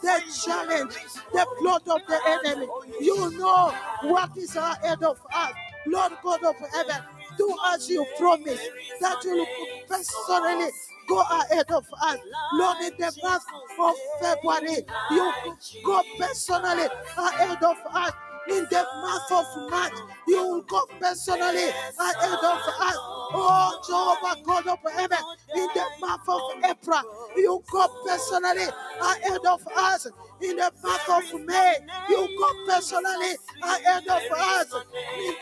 the 0.02 0.22
challenge, 0.44 0.94
the 1.32 1.46
plot 1.60 1.82
of 1.88 2.00
the 2.06 2.20
enemy. 2.26 2.68
You 3.00 3.38
know 3.38 3.74
what 4.02 4.36
is 4.36 4.56
ahead 4.56 5.02
of 5.02 5.18
us. 5.34 5.52
Lord 5.86 6.12
God 6.22 6.44
of 6.44 6.56
heaven, 6.72 7.02
do 7.36 7.54
as 7.72 7.88
you 7.90 8.06
promise 8.18 8.60
that 9.00 9.24
you 9.24 9.36
will 9.36 9.46
personally 9.88 10.70
go 11.08 11.20
ahead 11.20 11.70
of 11.70 11.86
us. 12.02 12.18
Lord, 12.54 12.76
in 12.82 12.92
the 12.98 13.12
month 13.22 13.42
of 13.80 13.94
February, 14.20 14.84
you 15.10 15.32
go 15.84 16.02
personally 16.18 16.86
ahead 17.18 17.62
of 17.62 17.76
us 17.92 18.12
in 18.48 18.66
the 18.70 18.86
month 19.00 19.32
of 19.32 19.70
March. 19.70 19.92
You 20.28 20.36
will 20.46 20.62
go 20.62 20.86
personally 21.00 21.68
ahead 21.68 22.38
of 22.38 22.58
us. 22.58 22.96
Oh, 23.34 23.80
Jehovah 23.86 24.42
God 24.44 24.66
of 24.68 24.92
heaven, 24.92 25.18
in 25.54 25.68
the 25.74 25.84
month 26.00 26.28
of 26.28 26.40
April, 26.64 27.02
you 27.36 27.62
go 27.70 27.88
personally 28.06 28.66
ahead 29.00 29.40
of 29.48 29.66
us. 29.76 30.06
In 30.42 30.56
the 30.56 30.72
month 30.82 31.08
of 31.08 31.46
May, 31.46 31.76
you 32.08 32.28
go 32.38 32.48
personally 32.66 33.36
ahead 33.62 34.02
of 34.08 34.22
us. 34.32 34.74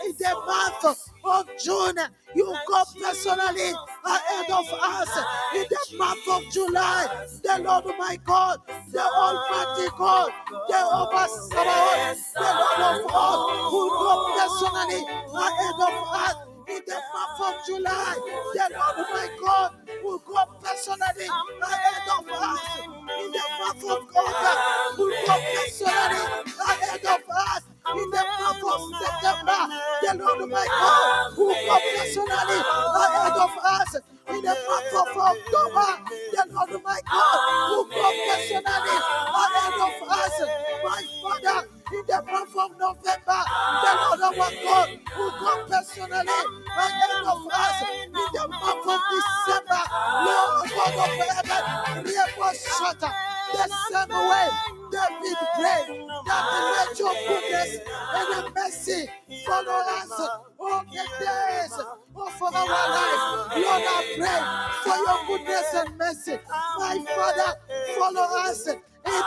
In, 0.04 0.14
the 0.18 0.34
month 0.46 1.06
of 1.24 1.48
June, 1.58 1.96
you 2.34 2.54
go 2.68 2.82
personally 3.00 3.72
ahead 4.04 4.50
of 4.50 4.66
us. 4.72 5.08
In 5.54 5.64
the 5.70 5.96
month 5.96 6.28
of 6.28 6.42
July, 6.52 7.26
the 7.42 7.62
Lord 7.62 7.84
my 7.98 8.18
God, 8.24 8.58
the 8.92 9.00
Almighty 9.00 9.88
God, 9.96 10.32
the 10.68 10.80
Overseer, 10.92 12.14
the 12.34 12.50
Lord 12.78 13.00
of 13.00 13.10
all, 13.14 13.70
who 13.70 13.88
go 13.88 14.38
personally 14.38 15.02
ahead 15.32 15.80
of 15.80 16.08
us 16.14 16.49
in 16.70 16.82
the 16.86 16.98
month 17.12 17.40
of 17.42 17.54
July. 17.66 18.14
The 18.54 18.66
Lord 18.70 19.08
my 19.10 19.28
God 19.40 19.70
will 20.02 20.18
go 20.18 20.38
personally 20.62 21.26
ahead 21.26 22.08
of 22.18 22.28
us 22.30 22.78
in 22.86 23.32
the 23.32 23.44
month 23.58 23.84
of 23.84 24.00
August. 24.14 24.98
Will 24.98 25.10
go 25.26 25.36
personally 25.54 26.22
ahead 26.70 27.04
of 27.06 27.22
us 27.28 27.62
in 27.96 28.10
the 28.10 28.24
month 28.38 28.64
of 28.64 28.80
September. 29.02 29.60
The 30.02 30.12
Lord 30.24 30.50
my 30.50 30.66
God 30.66 31.38
will 31.38 31.54
go 31.66 31.78
personally 31.96 32.60
ahead 32.62 33.36
of 33.36 33.52
us 33.64 33.96
in 34.30 34.42
the 34.42 34.54
month 34.68 34.94
of 34.94 35.16
October. 35.16 35.90
The 36.32 36.44
Lord 36.52 36.84
my 36.84 37.00
God 37.10 37.40
will 37.70 37.84
go 37.84 38.08
personally 38.26 38.62
ahead 38.66 39.80
of 39.80 40.08
us. 40.08 40.36
My 40.84 41.02
Father, 41.22 41.68
in 41.92 42.02
the 42.06 42.22
month 42.30 42.56
of 42.56 42.70
November, 42.78 43.42
the 43.82 43.92
Lord 44.00 44.22
our 44.22 44.52
God 44.64 44.88
will 45.18 45.34
go 45.40 45.52
personally 45.68 46.16
ahead 46.18 47.26
of 47.26 47.46
us. 47.52 47.78
In 47.90 48.12
the 48.14 48.48
month 48.48 48.88
of 48.88 49.00
December, 49.10 49.82
Lord 50.26 50.70
God 50.70 50.96
of 51.04 51.12
heaven, 51.28 52.04
Rebo 52.06 52.48
Shata, 52.54 53.10
the 53.52 53.68
same 53.90 54.10
way 54.30 54.79
David 54.90 55.38
prayed 55.56 56.08
that 56.26 56.44
let 56.88 56.98
your 56.98 57.14
goodness 57.28 57.78
and 58.14 58.28
the 58.34 58.52
mercy 58.54 59.06
follow 59.46 59.72
us 59.72 60.10
all 60.58 60.82
the 60.92 61.04
days 61.20 61.74
of 61.78 62.42
our 62.42 62.88
life. 62.90 63.24
Lord, 63.56 63.84
I 63.86 64.14
pray 64.18 64.40
for 64.84 64.96
your 64.96 65.20
goodness 65.26 65.74
and 65.74 65.98
mercy. 65.98 66.38
My 66.78 67.04
Father, 67.14 67.58
follow 67.98 68.26
us 68.48 68.66
in 68.68 68.78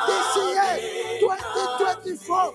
this 0.07 0.35
year 0.37 1.19
2024. 1.19 2.53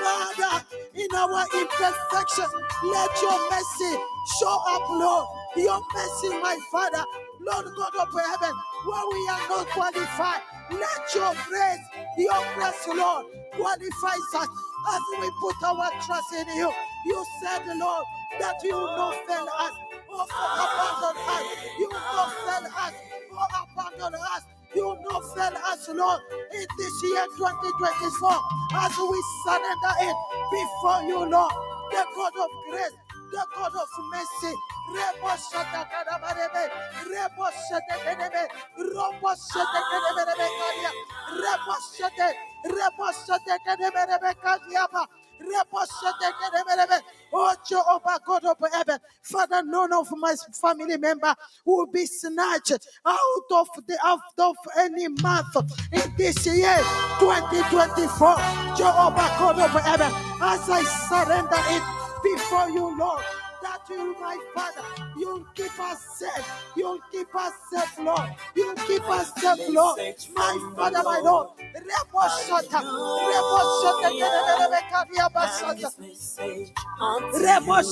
Father, 0.00 0.64
in 0.94 1.08
our 1.16 1.46
imperfection, 1.54 2.50
let 2.84 3.10
your 3.22 3.50
mercy 3.50 3.96
show 4.38 4.58
up, 4.68 4.90
Lord. 4.90 5.26
Your 5.56 5.80
mercy, 5.94 6.28
my 6.42 6.58
Father, 6.70 7.04
Lord 7.40 7.66
God 7.76 7.94
of 8.00 8.08
heaven, 8.12 8.54
where 8.86 9.06
we 9.12 9.20
are 9.28 9.48
not 9.48 9.66
qualified, 9.68 10.40
let 10.70 11.14
your 11.14 11.34
grace, 11.48 11.84
your 12.18 12.42
grace, 12.54 12.88
Lord, 12.88 13.26
qualifies 13.52 14.30
us 14.36 14.48
as 14.48 15.02
we 15.20 15.28
put 15.40 15.56
our 15.64 15.90
trust 16.06 16.32
in 16.34 16.48
you. 16.56 16.70
You 17.06 17.24
said, 17.40 17.66
Lord, 17.76 18.04
that 18.40 18.56
you 18.64 18.74
will 18.74 18.96
not 18.96 19.14
fail 19.26 19.46
us 19.58 19.72
or 20.08 20.24
abandon 20.24 21.16
us. 21.28 21.46
You 21.78 21.88
will 21.90 22.00
not 22.00 22.32
fail 22.32 22.66
us 22.72 22.94
or 23.30 23.46
abandon 23.62 24.20
us. 24.20 24.42
You 24.74 24.84
will 24.86 25.02
not 25.10 25.22
fail 25.36 25.56
us, 25.70 25.88
Lord, 25.88 26.20
in 26.52 26.66
this 26.78 26.94
year 27.04 27.24
2024 27.36 28.30
as 28.74 28.92
we 28.98 29.18
surrender 29.46 29.94
it 30.02 30.16
before 30.50 31.02
you, 31.06 31.18
Lord, 31.30 31.52
the 31.92 32.04
God 32.16 32.32
of 32.40 32.50
grace, 32.70 32.96
the 33.30 33.46
God 33.54 33.72
of 33.74 33.88
mercy. 34.10 34.54
Rebo 34.92 35.30
shata 35.36 35.86
kadabarebe. 35.88 36.70
Oh, 47.36 47.54
Jehovah 47.68 48.20
God 48.24 48.44
of 48.44 48.56
heaven, 48.72 48.98
Father, 49.22 49.62
none 49.64 49.92
of 49.92 50.08
my 50.16 50.34
family 50.60 50.96
member 50.96 51.34
will 51.64 51.86
be 51.86 52.06
snatched 52.06 52.86
out 53.04 53.50
of 53.50 53.68
the 53.86 53.98
out 54.04 54.20
of 54.38 54.56
any 54.78 55.08
month 55.08 55.56
in 55.92 56.12
this 56.16 56.46
year 56.46 56.78
2024. 57.18 58.36
Jehovah 58.76 59.30
God 59.38 59.58
of 59.60 59.82
heaven, 59.82 60.12
as 60.40 60.70
I 60.70 60.82
surrender 60.84 61.56
it 61.74 62.03
before 62.24 62.70
you, 62.70 62.96
Lord 62.98 63.43
you, 63.88 64.16
my 64.20 64.38
Father, 64.54 64.82
you'll 65.16 65.44
keep 65.54 65.78
us 65.80 66.00
safe. 66.18 66.46
You'll 66.76 67.00
keep 67.10 67.34
us 67.34 67.52
safe, 67.70 67.98
Lord. 67.98 68.30
You'll 68.54 68.74
keep 68.74 69.02
us 69.08 69.32
safe, 69.34 69.68
Lord. 69.74 69.98
My 70.34 70.72
Father, 70.76 71.02
my 71.04 71.20
Lord. 71.22 71.50
Rebo 77.34 77.82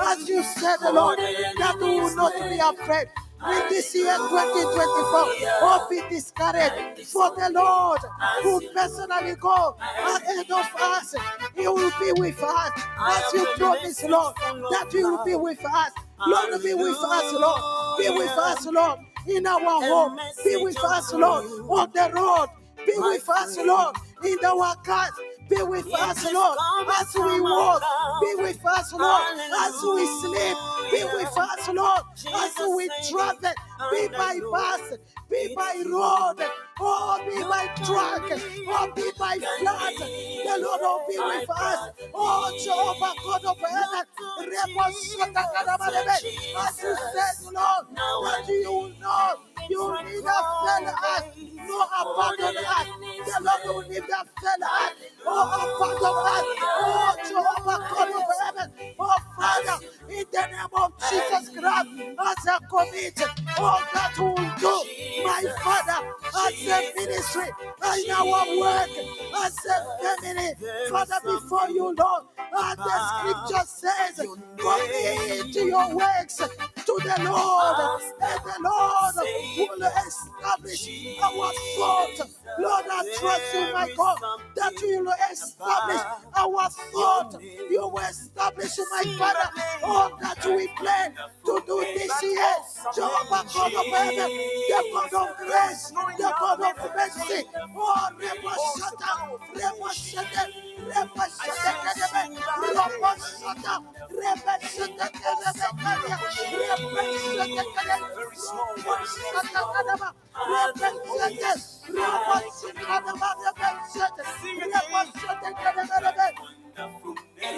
as 0.00 0.28
you 0.28 0.42
said, 0.42 0.76
the 0.82 0.92
Lord, 0.92 1.18
that 1.18 1.76
we 1.80 2.00
will 2.00 2.14
not 2.16 2.32
be 2.34 2.58
afraid. 2.58 3.06
In 3.46 3.68
this 3.68 3.94
year 3.94 4.16
2024, 4.16 5.62
or 5.62 5.88
be 5.90 6.02
discouraged. 6.08 7.06
For 7.08 7.30
the 7.36 7.50
Lord 7.52 8.00
who 8.42 8.60
personally 8.72 9.34
go 9.36 9.76
ahead 9.80 10.50
of 10.50 10.66
us. 10.80 11.14
He 11.54 11.68
will 11.68 11.92
be 12.00 12.12
with 12.20 12.42
us. 12.42 12.70
As 13.00 13.32
you 13.34 13.46
promised, 13.56 14.04
Lord, 14.04 14.34
that 14.36 14.88
you 14.92 15.08
will 15.08 15.24
be 15.24 15.34
with 15.34 15.64
us. 15.64 15.92
Lord, 16.26 16.62
be 16.62 16.74
with 16.74 16.96
us, 16.96 17.32
Lord. 17.32 17.98
Be 17.98 18.08
with 18.10 18.30
us, 18.30 18.66
Lord. 18.66 18.98
In 19.26 19.46
our 19.46 19.60
home. 19.60 20.18
Be 20.44 20.56
with 20.56 20.82
us, 20.84 21.12
Lord. 21.12 21.44
On 21.68 21.90
the 21.92 22.10
road. 22.14 22.48
Be 22.86 22.92
with 22.96 23.28
us, 23.28 23.56
Lord. 23.58 23.96
In 24.24 24.38
our 24.44 24.74
cars. 24.76 25.12
Be 25.48 25.62
with 25.62 25.92
us, 25.94 26.32
Lord, 26.32 26.58
as 27.00 27.14
we 27.14 27.40
walk. 27.40 27.82
Be 28.20 28.34
with 28.42 28.64
us, 28.66 28.92
Lord, 28.92 29.38
as 29.60 29.82
we 29.82 30.06
sleep. 30.20 30.56
Be 30.90 31.04
with 31.04 31.38
us, 31.38 31.68
Lord, 31.68 32.02
as 32.34 32.54
we 32.76 32.90
travel. 33.10 33.52
Be 33.90 34.08
by 34.08 34.40
bus, 34.50 34.98
be 35.30 35.54
by 35.54 35.82
road, 35.86 36.48
or 36.80 37.18
be 37.24 37.38
my 37.44 37.68
truck, 37.84 38.30
or 38.30 38.92
be 38.94 39.10
my 39.18 39.38
flood. 39.60 39.94
The 39.98 40.58
Lord 40.60 40.80
will 40.80 41.06
be 41.08 41.18
with 41.18 41.50
us. 41.50 41.90
Oh, 42.14 42.50
Jehovah, 42.62 43.14
God 43.22 43.44
of 43.44 43.58
heaven, 43.58 44.06
as 46.58 46.82
you 46.82 46.96
said, 46.96 47.52
Lord, 47.52 47.86
that 47.94 48.48
you 48.48 48.92
know 49.00 49.40
you 49.70 50.04
need 50.04 50.26
us, 50.26 50.46
fail 50.64 50.88
us, 50.88 51.24
no 51.66 51.86
abandon 52.00 52.64
us. 52.64 52.88
The 53.26 53.36
Lord 53.42 53.62
will 53.64 53.88
never 53.88 54.24
fail 54.40 54.64
us. 54.64 54.92
Oh, 55.26 55.76
abandon 55.78 56.16
us. 56.34 56.44
Oh, 56.60 57.16
Jehovah, 57.28 57.78
God 57.90 58.10
of 58.10 58.28
heaven, 58.44 58.94
oh, 58.98 59.16
Father, 59.36 59.86
in 60.08 60.24
the 60.32 60.46
name 60.46 60.74
of 60.74 60.92
Jesus 61.10 61.48
Christ, 61.56 61.88
as 62.20 62.46
a 62.46 62.60
commit, 62.68 63.20
all 63.58 63.80
that 63.94 64.14
will 64.18 64.34
do, 64.34 65.24
my 65.24 65.44
Father, 65.62 66.08
as 66.46 66.63
a 66.66 66.92
ministry, 66.96 67.48
in 68.04 68.10
our 68.10 68.58
work, 68.58 68.90
as 69.44 69.58
a 69.66 70.20
family, 70.20 70.54
Father, 70.90 71.20
before 71.24 71.68
you, 71.70 71.94
Lord, 71.94 72.24
as 72.56 72.76
the 72.76 72.96
scripture 73.08 73.66
says, 73.66 74.26
commit 74.58 75.54
your 75.54 75.96
works 75.96 76.36
to 76.36 76.98
the 77.02 77.16
Lord, 77.24 77.78
and 78.20 78.40
the 78.44 78.56
Lord 78.62 79.14
will 79.56 79.88
establish 80.06 80.88
our 81.22 81.52
thought. 81.76 82.28
Lord, 82.58 82.84
I 82.90 83.16
trust 83.18 83.54
you, 83.54 83.72
my 83.72 83.88
God, 83.96 84.18
that 84.56 84.80
you 84.80 85.00
will 85.00 85.14
establish 85.32 86.00
our 86.36 86.68
thought. 86.70 87.42
You 87.42 87.88
will 87.88 87.98
establish, 87.98 88.78
my 88.90 89.02
Father, 89.18 89.50
all 89.82 90.16
that 90.20 90.44
we 90.46 90.68
plan 90.78 91.14
to 91.46 91.62
do 91.66 91.80
this 91.94 92.22
year. 92.22 92.54
Jehovah 92.94 93.44
God 93.52 93.74
of 93.74 93.86
heaven, 93.86 94.30
the 94.68 95.08
God 95.10 95.14
of 95.30 95.36
grace, 95.38 95.90
the 96.18 96.34
God 96.38 96.53
of 96.62 96.94
mercy. 96.94 97.44
Very 108.16 108.36
small 108.36 108.74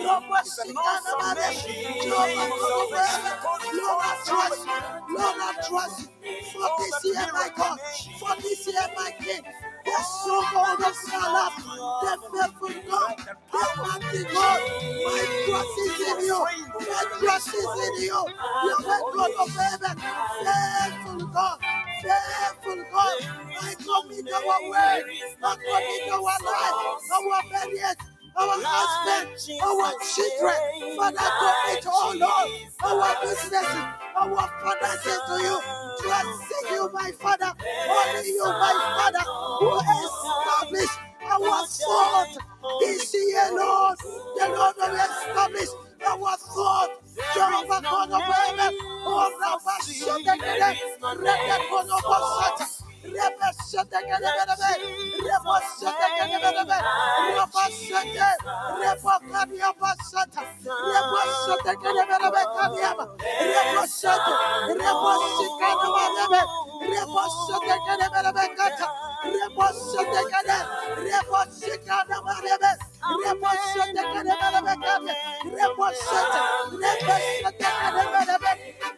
Lord, 0.07 0.23
trust. 4.27 4.67
Lord, 5.11 5.57
trust. 5.69 6.11
For 6.53 6.71
this 6.79 7.05
year, 7.05 7.27
my 7.33 7.51
God. 7.57 7.79
For 8.21 8.37
this 8.43 8.67
year, 8.67 8.89
my 8.97 9.11
King. 9.21 9.43
The 9.85 10.03
stronghold 10.03 10.83
of 10.87 10.95
Salah. 10.95 11.53
The 12.03 12.13
faithful 12.33 12.91
God. 12.91 13.17
The 13.19 13.65
mighty 13.83 14.25
God. 14.33 14.61
My 15.05 15.25
trust 15.47 15.79
is 15.81 16.01
in 16.09 16.27
you. 16.27 16.41
My 16.81 17.05
trust 17.21 17.49
is 17.49 17.55
in 17.89 18.03
you. 18.03 18.21
You 18.65 18.77
are 18.89 19.03
God 19.15 19.33
of 19.41 19.51
heaven. 19.57 19.97
Faithful 20.45 21.27
God. 21.29 21.59
Faithful 22.03 22.85
God. 22.93 23.19
I 23.61 23.75
commit 23.75 24.33
our 24.35 24.71
way. 24.71 25.05
I 25.43 25.57
commit 25.57 26.15
our 26.15 26.23
life. 26.47 27.03
Our 27.13 27.39
obedience 27.63 28.01
our 28.39 28.59
husband, 28.63 29.29
our 29.63 29.93
children, 30.01 30.97
Father, 30.97 31.31
commit, 31.41 31.85
oh 31.89 32.15
Lord, 32.17 32.49
our 32.85 33.17
businesses, 33.23 33.83
our 34.17 34.49
finances 34.63 35.21
to 35.29 35.37
you. 35.43 35.59
Trusting 36.01 36.69
you, 36.71 36.91
my 36.93 37.11
Father, 37.19 37.53
only 37.57 38.29
you, 38.29 38.45
my 38.45 38.75
Father, 38.97 39.25
who 39.61 39.81
established 39.81 40.99
our 41.25 41.67
thought 41.67 42.37
this 42.81 43.15
year, 43.15 43.49
Lord. 43.53 43.99
The 43.99 44.47
Lord 44.55 44.75
will 44.79 44.97
establish 44.97 45.71
our 46.07 46.37
thought. 46.37 46.91
Jehovah 47.35 47.81
God 47.83 48.11
of 48.13 48.23
heaven, 48.23 48.77
oh 49.07 49.33
Rabba 49.41 49.75
Shadekere, 49.85 50.77
Rebbe 51.19 51.57
Konobo 51.71 52.17
Rebashete 52.17 52.83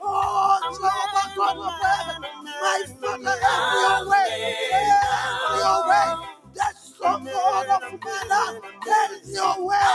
Oh, 0.01 0.59
Jehovah 0.73 1.18
my 2.59 2.85
Father, 3.01 3.97
your 4.04 4.11
way, 4.11 4.56
have 4.72 5.58
your 5.58 5.88
way. 5.88 6.26
That's 6.54 6.94
so 6.98 7.04
God 7.04 7.66
of 7.68 7.82
manna, 8.04 8.61
have 8.87 9.11
your 9.26 9.66
way. 9.66 9.92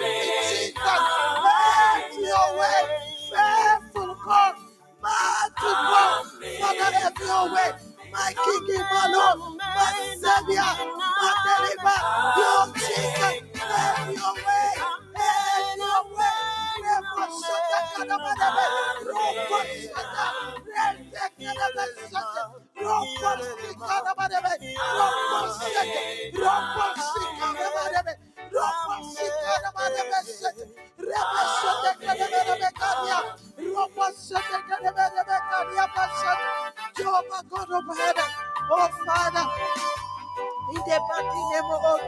Me 0.00 0.20
Jesus, 0.48 0.76
have 0.78 2.12
your 2.14 2.58
way. 2.58 2.82
Faithful 3.30 4.16
God, 4.24 4.54
mighty 5.02 5.52
God, 5.60 6.26
Father, 6.60 6.98
have 6.98 7.14
your 7.20 7.54
way. 7.54 7.72
My 8.12 8.34
King, 8.44 8.76
my 8.78 9.08
Lord, 9.12 9.58
my 9.58 10.14
Savior, 10.14 10.72
my 10.98 11.34
deliverer, 11.46 12.00
your 12.38 12.74
Jesus, 12.74 13.60
have 13.60 14.12
your 14.12 14.34
way, 14.34 14.74
have 15.16 15.78
your 15.78 16.16
way. 16.16 16.41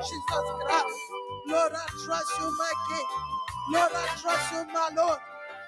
Jesus 0.05 0.47
Christ. 0.67 1.01
Lord, 1.47 1.73
I 1.73 1.87
trust 2.05 2.33
you, 2.41 2.49
my 2.59 2.73
King. 2.89 3.34
Lord, 3.71 3.93
I 3.95 4.07
trust 4.21 4.53
you, 4.53 4.67
my 4.73 4.91
Lord. 4.97 5.19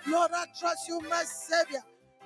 Lord, 0.06 0.30
I 0.34 0.44
trust 0.58 0.88
you, 0.88 1.00
my 1.08 1.24
Savior. 1.24 1.82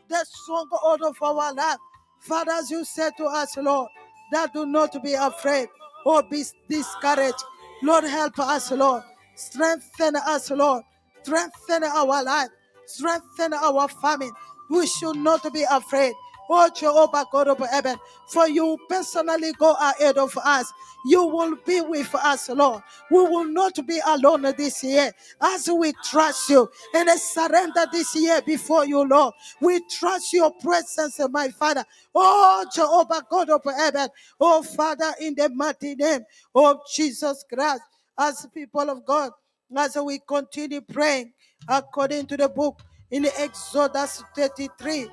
The 0.09 0.25
stronghold 0.29 1.03
of 1.03 1.17
our 1.23 1.55
life. 1.55 1.79
Father, 2.21 2.53
as 2.53 2.71
you 2.71 2.85
said 2.85 3.13
to 3.19 3.25
us, 3.25 3.57
Lord, 3.57 3.89
that 4.33 4.53
do 4.53 4.67
not 4.67 5.03
be 5.03 5.15
afraid 5.15 5.69
or 6.05 6.23
be 6.25 6.45
discouraged. 6.69 7.43
Lord, 7.83 8.05
help 8.05 8.39
us, 8.39 8.71
Lord. 8.73 9.03
Strengthen 9.37 10.17
us, 10.17 10.51
Lord. 10.51 10.83
Strengthen 11.23 11.85
our 11.85 12.25
life. 12.25 12.49
Strengthen 12.87 13.55
our 13.55 13.89
family. 13.89 14.31
We 14.69 14.87
should 14.87 15.17
not 15.17 15.51
be 15.53 15.65
afraid. 15.71 16.15
Oh, 16.51 16.71
Jehovah 16.75 17.27
God 17.33 17.49
of 17.49 17.61
heaven, 17.71 17.97
for 18.27 18.49
you 18.49 18.79
personally 18.89 19.53
go 19.59 19.75
ahead 19.81 20.19
of 20.19 20.37
us. 20.39 20.73
You 21.07 21.25
will 21.27 21.57
be 21.67 21.81
with 21.83 22.15
us, 22.17 22.51
Lord. 22.51 22.83
We 23.11 23.19
will 23.19 23.47
not 23.47 23.79
be 23.87 24.01
alone 24.07 24.43
this 24.59 24.85
year 24.85 25.13
as 25.41 25.69
we 25.71 25.93
trust 26.05 26.51
you 26.51 26.71
and 26.95 27.11
surrender 27.21 27.87
this 27.93 28.15
year 28.17 28.43
before 28.43 28.87
you, 28.87 29.07
Lord. 29.09 29.35
We 29.61 29.81
trust 29.89 30.33
your 30.35 30.53
presence, 30.53 31.21
my 31.31 31.51
Father. 31.51 31.85
Oh, 32.15 32.67
Jehovah 32.75 33.25
God 33.31 33.51
of 33.51 33.63
heaven. 33.65 34.09
Oh, 34.41 34.63
Father, 34.63 35.15
in 35.21 35.35
the 35.37 35.51
mighty 35.51 35.95
name 35.97 36.23
of 36.55 36.79
Jesus 36.95 37.45
Christ, 37.53 37.83
as 38.19 38.47
people 38.55 38.91
of 38.91 39.05
God, 39.07 39.33
as 39.77 39.97
we 39.97 40.21
continue 40.29 40.83
praying 40.83 41.33
according 41.69 42.27
to 42.27 42.37
the 42.37 42.49
book 42.49 42.81
in 43.11 43.27
Exodus 43.39 44.23
33. 44.37 45.11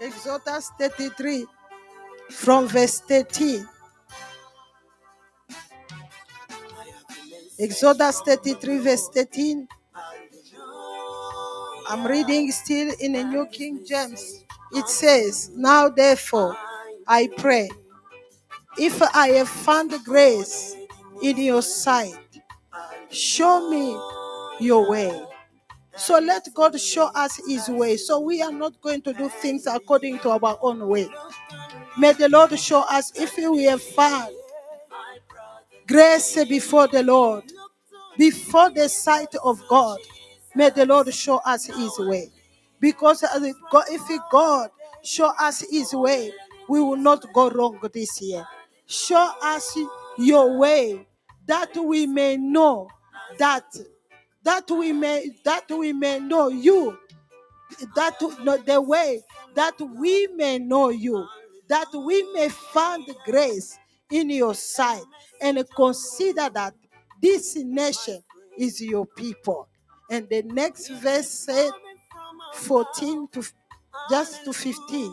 Exodus 0.00 0.70
33 0.78 1.46
from 2.30 2.66
verse 2.68 3.00
13. 3.00 3.68
Exodus 7.58 8.22
33, 8.22 8.78
verse 8.78 9.08
13. 9.10 9.68
I'm 11.88 12.06
reading 12.06 12.50
still 12.50 12.94
in 13.00 13.12
the 13.12 13.24
New 13.24 13.46
King 13.46 13.84
James. 13.86 14.44
It 14.72 14.88
says, 14.88 15.50
Now 15.54 15.90
therefore, 15.90 16.56
I 17.06 17.28
pray, 17.36 17.68
if 18.78 19.02
I 19.14 19.28
have 19.32 19.48
found 19.50 19.92
grace 20.04 20.76
in 21.22 21.36
your 21.36 21.60
sight, 21.60 22.16
show 23.10 23.68
me 23.68 23.98
your 24.64 24.88
way. 24.88 25.29
So 25.96 26.18
let 26.18 26.48
God 26.54 26.80
show 26.80 27.06
us 27.14 27.40
his 27.46 27.68
way. 27.68 27.96
So 27.96 28.20
we 28.20 28.42
are 28.42 28.52
not 28.52 28.80
going 28.80 29.02
to 29.02 29.12
do 29.12 29.28
things 29.28 29.66
according 29.66 30.20
to 30.20 30.30
our 30.30 30.58
own 30.62 30.86
way. 30.88 31.08
May 31.98 32.12
the 32.12 32.28
Lord 32.28 32.58
show 32.58 32.80
us 32.82 33.12
if 33.14 33.36
we 33.36 33.64
have 33.64 33.82
found 33.82 34.34
grace 35.86 36.42
before 36.46 36.88
the 36.88 37.02
Lord, 37.02 37.44
before 38.16 38.70
the 38.70 38.88
sight 38.88 39.34
of 39.44 39.62
God. 39.68 39.98
May 40.54 40.70
the 40.70 40.86
Lord 40.86 41.12
show 41.14 41.38
us 41.38 41.66
his 41.66 41.98
way. 41.98 42.30
Because 42.80 43.24
if 43.24 44.10
God 44.30 44.70
show 45.02 45.32
us 45.38 45.64
his 45.70 45.92
way, 45.92 46.32
we 46.68 46.80
will 46.80 46.96
not 46.96 47.24
go 47.34 47.50
wrong 47.50 47.78
this 47.92 48.20
year. 48.22 48.46
Show 48.86 49.32
us 49.42 49.76
your 50.18 50.56
way 50.58 51.06
that 51.46 51.76
we 51.76 52.06
may 52.06 52.36
know 52.36 52.88
that 53.38 53.64
that 54.50 54.68
we 54.68 54.92
may 54.92 55.30
that 55.44 55.70
we 55.70 55.92
may 55.92 56.18
know 56.18 56.48
you. 56.48 56.98
That 57.94 58.16
no, 58.42 58.56
the 58.56 58.80
way 58.80 59.22
that 59.54 59.80
we 59.80 60.26
may 60.34 60.58
know 60.58 60.88
you. 60.88 61.24
That 61.68 61.86
we 61.94 62.24
may 62.32 62.48
find 62.48 63.06
grace 63.24 63.78
in 64.10 64.28
your 64.28 64.54
sight 64.54 65.04
and 65.40 65.62
consider 65.76 66.50
that 66.50 66.74
this 67.22 67.54
nation 67.54 68.24
is 68.58 68.80
your 68.80 69.06
people. 69.06 69.68
And 70.10 70.28
the 70.28 70.42
next 70.42 70.88
verse 70.88 71.30
said 71.30 71.70
14 72.54 73.28
to 73.28 73.44
just 74.10 74.44
to 74.44 74.52
15 74.52 75.12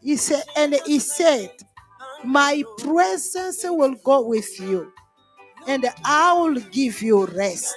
he 0.00 0.16
said 0.16 0.42
and 0.56 0.74
he 0.86 0.98
said 0.98 1.50
my 2.24 2.64
presence 2.78 3.62
will 3.64 3.94
go 4.04 4.26
with 4.26 4.58
you 4.58 4.92
and 5.68 5.84
i 6.04 6.32
will 6.32 6.60
give 6.72 7.00
you 7.00 7.24
rest 7.26 7.74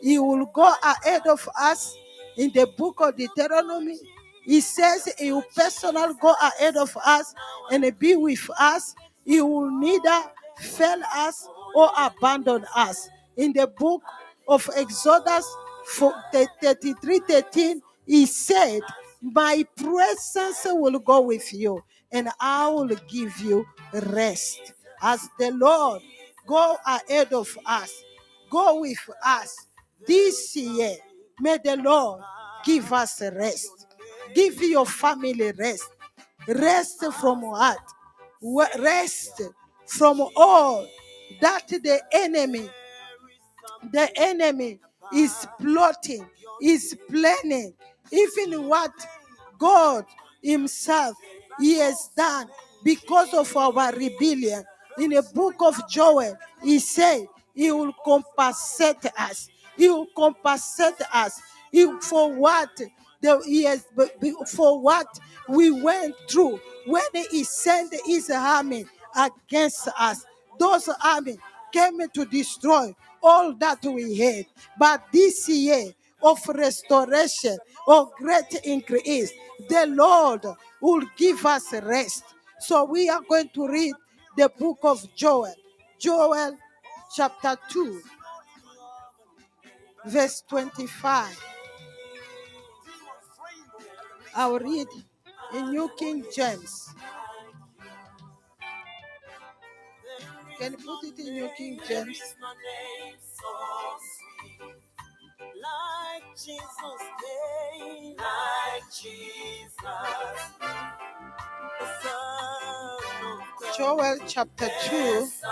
he 0.00 0.18
will 0.18 0.46
go 0.46 0.72
ahead 0.82 1.26
of 1.26 1.48
us 1.60 1.96
in 2.36 2.50
the 2.52 2.66
book 2.76 2.96
of 3.00 3.16
Deuteronomy. 3.16 3.98
He 4.44 4.60
says 4.60 5.12
he 5.18 5.32
will 5.32 5.44
personally 5.54 6.14
go 6.20 6.34
ahead 6.42 6.76
of 6.76 6.96
us 7.04 7.34
and 7.70 7.98
be 7.98 8.16
with 8.16 8.48
us. 8.58 8.94
He 9.24 9.40
will 9.42 9.70
neither 9.70 10.22
fail 10.58 11.02
us 11.14 11.48
or 11.74 11.90
abandon 11.98 12.64
us. 12.74 13.08
In 13.36 13.52
the 13.52 13.66
book 13.66 14.02
of 14.48 14.68
Exodus 14.76 15.46
33 16.62 17.20
13, 17.28 17.82
he 18.06 18.26
said, 18.26 18.80
My 19.20 19.66
presence 19.76 20.62
will 20.64 20.98
go 20.98 21.20
with 21.20 21.52
you 21.52 21.82
and 22.12 22.28
I 22.40 22.68
will 22.68 22.88
give 23.08 23.38
you 23.40 23.66
rest. 23.92 24.72
As 25.02 25.28
the 25.38 25.50
Lord 25.52 26.02
go 26.48 26.76
ahead 26.86 27.32
of 27.32 27.56
us, 27.66 27.92
go 28.50 28.80
with 28.80 28.98
us 29.24 29.68
this 30.06 30.56
year, 30.56 30.96
may 31.40 31.58
the 31.62 31.76
Lord 31.76 32.22
give 32.64 32.92
us 32.92 33.22
rest. 33.22 33.86
Give 34.34 34.60
your 34.62 34.86
family 34.86 35.52
rest. 35.52 35.90
Rest 36.48 37.04
from 37.20 37.42
what? 37.42 37.78
Rest 38.78 39.42
from 39.86 40.26
all 40.36 40.86
that 41.40 41.68
the 41.68 42.00
enemy, 42.12 42.68
the 43.92 44.10
enemy 44.16 44.80
is 45.14 45.46
plotting, 45.60 46.26
is 46.62 46.96
planning, 47.10 47.74
even 48.12 48.68
what 48.68 48.92
God 49.58 50.06
Himself 50.42 51.16
He 51.60 51.78
has 51.78 52.10
done 52.16 52.48
because 52.84 53.34
of 53.34 53.56
our 53.56 53.92
rebellion. 53.94 54.64
In 55.00 55.10
the 55.10 55.22
book 55.34 55.56
of 55.60 55.88
Joel, 55.90 56.36
He 56.62 56.78
said 56.80 57.26
He 57.54 57.72
will 57.72 57.92
compensate 58.04 59.04
us. 59.18 59.50
He 59.76 59.88
will 59.88 60.08
compensate 60.16 61.00
us 61.14 61.40
He- 61.72 61.92
for 62.02 62.32
what 62.34 62.70
the, 63.22 63.42
He 63.46 63.64
has 63.64 63.86
for 64.54 64.80
what 64.80 65.08
we 65.48 65.70
went 65.70 66.14
through 66.30 66.60
when 66.86 67.04
He 67.30 67.44
sent 67.44 67.94
His 68.06 68.30
army 68.30 68.86
against 69.16 69.88
us. 69.98 70.26
Those 70.58 70.88
army 71.04 71.38
came 71.72 72.00
to 72.14 72.24
destroy 72.26 72.94
all 73.22 73.54
that 73.54 73.84
we 73.84 74.16
had. 74.16 74.46
But 74.78 75.04
this 75.12 75.48
year 75.48 75.92
of 76.22 76.46
restoration, 76.48 77.58
of 77.88 78.12
great 78.14 78.54
increase, 78.64 79.32
the 79.68 79.86
Lord 79.88 80.46
will 80.80 81.02
give 81.16 81.44
us 81.46 81.72
rest. 81.72 82.24
So 82.60 82.84
we 82.84 83.08
are 83.08 83.22
going 83.28 83.50
to 83.54 83.68
read 83.68 83.94
the 84.38 84.48
book 84.56 84.78
of 84.84 85.04
Joel, 85.16 85.52
Joel 85.98 86.56
chapter 87.16 87.56
2, 87.70 88.00
verse 90.06 90.44
25. 90.48 91.44
I'll 94.36 94.60
read 94.60 94.86
in 95.54 95.70
New 95.70 95.90
King 95.98 96.24
James. 96.32 96.94
Can 100.60 100.72
you 100.72 100.78
put 100.78 101.02
it 101.08 101.18
in 101.18 101.34
New 101.34 101.50
King 101.56 101.80
James? 101.88 102.22
Like 105.40 106.36
Jesus 106.36 107.02
came, 107.18 108.14
like 108.16 108.84
Jesus, 108.92 109.72
the 111.80 111.86
Son 112.02 112.97
Joel 113.76 114.18
chapter 114.26 114.68
2, 114.86 115.26
Son 115.26 115.50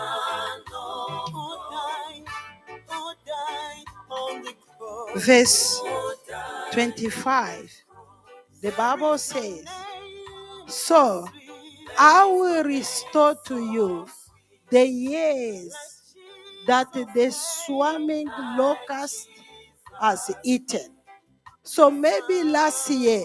of 0.75 1.29
who 1.33 1.57
died, 1.71 2.25
who 2.89 3.13
died 3.27 3.85
on 4.11 4.43
the 4.43 4.55
cross, 4.79 5.25
verse 5.27 5.81
25. 6.73 7.73
The 8.63 8.71
Bible 8.73 9.19
says, 9.19 9.65
So 10.67 11.27
I 11.99 12.25
will 12.27 12.65
restore 12.65 13.37
to 13.47 13.59
you 13.59 14.07
the 14.71 14.87
years 14.87 15.75
that 16.67 16.93
the 16.93 17.31
swarming 17.31 18.29
locust 18.57 19.29
has 20.01 20.31
eaten. 20.45 20.97
So 21.63 21.91
maybe 21.91 22.45
last 22.45 22.91
year 22.91 23.25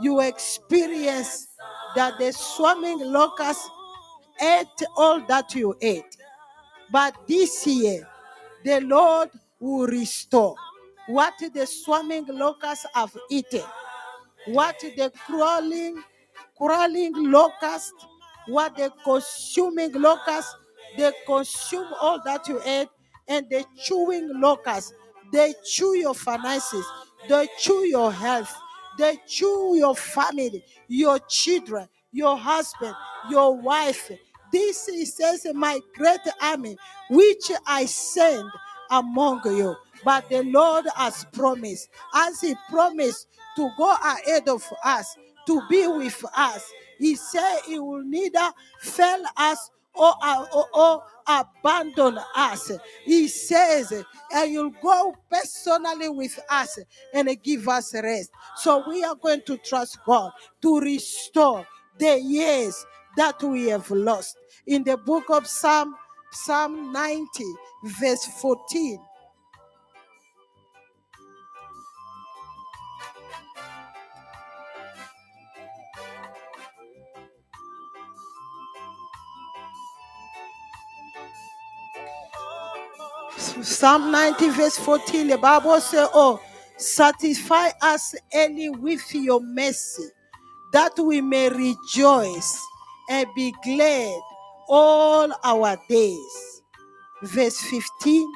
you 0.00 0.20
experienced 0.20 1.48
that 1.94 2.18
the 2.18 2.32
swarming 2.32 3.00
locust 3.00 3.70
ate 4.40 4.82
all 4.96 5.20
that 5.28 5.54
you 5.54 5.76
ate. 5.82 6.16
But 6.92 7.16
this 7.28 7.66
year, 7.66 8.08
the 8.64 8.80
Lord 8.82 9.30
will 9.60 9.86
restore 9.88 10.56
what 11.08 11.34
the 11.54 11.66
swarming 11.66 12.26
locusts 12.28 12.86
have 12.94 13.16
eaten 13.30 13.62
what 14.46 14.78
the 14.80 15.12
crawling, 15.26 16.02
crawling 16.56 17.12
locust, 17.16 17.94
what 18.48 18.76
the 18.76 18.92
consuming 19.04 19.92
locust, 19.94 20.48
they 20.96 21.12
consume 21.26 21.88
all 22.00 22.20
that 22.24 22.48
you 22.48 22.60
ate, 22.64 22.88
and 23.28 23.48
the 23.50 23.64
chewing 23.84 24.30
locust, 24.40 24.94
they 25.32 25.54
chew 25.64 25.96
your 25.96 26.14
finances, 26.14 26.84
they 27.28 27.48
chew 27.58 27.86
your 27.86 28.12
health, 28.12 28.54
they 28.98 29.18
chew 29.26 29.74
your 29.76 29.96
family, 29.96 30.64
your 30.88 31.18
children, 31.28 31.88
your 32.12 32.36
husband, 32.38 32.94
your 33.30 33.56
wife. 33.56 34.10
This 34.54 34.86
is 34.88 35.16
says 35.16 35.46
my 35.52 35.80
great 35.96 36.20
army, 36.40 36.76
which 37.10 37.50
I 37.66 37.86
send 37.86 38.48
among 38.88 39.40
you. 39.46 39.74
but 40.04 40.28
the 40.28 40.44
Lord 40.44 40.84
has 40.94 41.26
promised, 41.32 41.88
as 42.14 42.40
He 42.40 42.54
promised 42.70 43.26
to 43.56 43.68
go 43.76 43.92
ahead 43.96 44.48
of 44.48 44.64
us, 44.84 45.16
to 45.48 45.60
be 45.68 45.88
with 45.88 46.24
us. 46.36 46.70
He 47.00 47.16
said 47.16 47.62
He 47.66 47.80
will 47.80 48.04
neither 48.04 48.50
fail 48.80 49.24
us 49.36 49.70
or, 49.92 50.14
or, 50.52 50.66
or 50.72 51.02
abandon 51.26 52.20
us. 52.36 52.70
He 53.04 53.26
says, 53.26 53.92
and 54.32 54.52
you'll 54.52 54.70
go 54.82 55.16
personally 55.30 56.10
with 56.10 56.38
us 56.48 56.78
and 57.12 57.42
give 57.42 57.68
us 57.68 57.92
rest. 57.94 58.30
So 58.58 58.84
we 58.88 59.02
are 59.02 59.16
going 59.16 59.42
to 59.46 59.56
trust 59.56 59.98
God 60.06 60.30
to 60.62 60.80
restore 60.80 61.66
the 61.98 62.20
years 62.20 62.86
that 63.16 63.42
we 63.42 63.66
have 63.68 63.90
lost. 63.90 64.36
In 64.66 64.84
the 64.84 64.96
book 64.96 65.24
of 65.30 65.46
Psalm, 65.46 65.94
Psalm 66.32 66.92
90, 66.92 67.44
verse 67.84 68.26
14. 68.40 68.98
Psalm 83.62 84.10
90, 84.12 84.48
verse 84.50 84.78
14, 84.78 85.28
the 85.28 85.38
Bible 85.38 85.80
says, 85.80 86.08
Oh, 86.14 86.40
satisfy 86.78 87.70
us 87.82 88.14
early 88.34 88.70
with 88.70 89.14
your 89.14 89.40
mercy, 89.40 90.04
that 90.72 90.98
we 90.98 91.20
may 91.20 91.50
rejoice 91.50 92.58
and 93.10 93.26
be 93.36 93.54
glad 93.62 94.20
all 94.68 95.32
our 95.42 95.76
days. 95.88 96.62
Verse 97.22 97.58
15, 97.60 98.32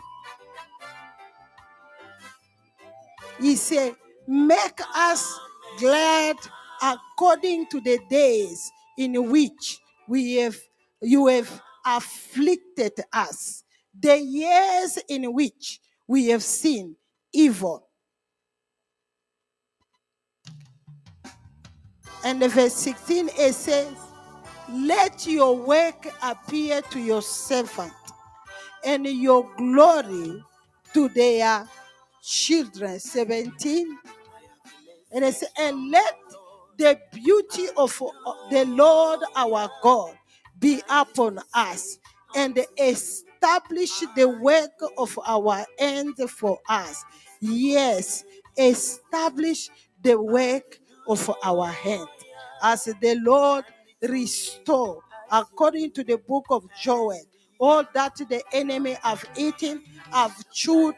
he 3.40 3.56
said, 3.56 3.94
Make 4.26 4.80
us 4.94 5.38
glad 5.78 6.36
according 6.82 7.66
to 7.68 7.80
the 7.80 7.98
days 8.10 8.70
in 8.96 9.30
which 9.30 9.78
we 10.06 10.36
have 10.36 10.56
you 11.00 11.26
have 11.28 11.60
afflicted 11.86 12.92
us, 13.12 13.62
the 13.98 14.18
years 14.18 14.98
in 15.08 15.32
which 15.32 15.80
we 16.06 16.26
have 16.28 16.42
seen 16.42 16.96
evil. 17.32 17.88
And 22.24 22.42
the 22.42 22.48
verse 22.48 22.74
16 22.74 23.30
it 23.38 23.54
says, 23.54 23.94
Let 24.70 25.26
your 25.26 25.56
work 25.56 26.06
appear 26.22 26.82
to 26.82 27.00
your 27.00 27.22
servant, 27.22 27.92
and 28.84 29.06
your 29.06 29.48
glory 29.56 30.44
to 30.92 31.08
their 31.08 31.66
children. 32.22 33.00
17. 33.00 33.98
And 35.12 35.24
it 35.24 35.34
says, 35.34 35.48
And 35.58 35.90
let 35.90 36.14
the 36.76 37.00
beauty 37.12 37.68
of 37.76 37.98
the 38.50 38.64
Lord 38.66 39.20
our 39.34 39.70
God 39.82 40.16
be 40.58 40.82
upon 40.88 41.40
us, 41.54 41.98
and 42.36 42.58
establish 42.78 44.00
the 44.16 44.28
work 44.28 44.72
of 44.98 45.18
our 45.26 45.64
hands 45.78 46.20
for 46.30 46.58
us. 46.68 47.04
Yes, 47.40 48.24
establish 48.58 49.70
the 50.02 50.20
work 50.20 50.78
of 51.08 51.30
our 51.42 51.68
hand. 51.68 52.08
As 52.62 52.84
the 52.84 53.16
Lord 53.22 53.64
restore, 54.02 55.02
according 55.30 55.92
to 55.92 56.04
the 56.04 56.18
book 56.18 56.46
of 56.50 56.64
Joel, 56.80 57.20
all 57.58 57.84
that 57.94 58.16
the 58.16 58.42
enemy 58.52 58.96
have 59.02 59.24
eaten, 59.36 59.82
have 60.12 60.34
chewed, 60.52 60.96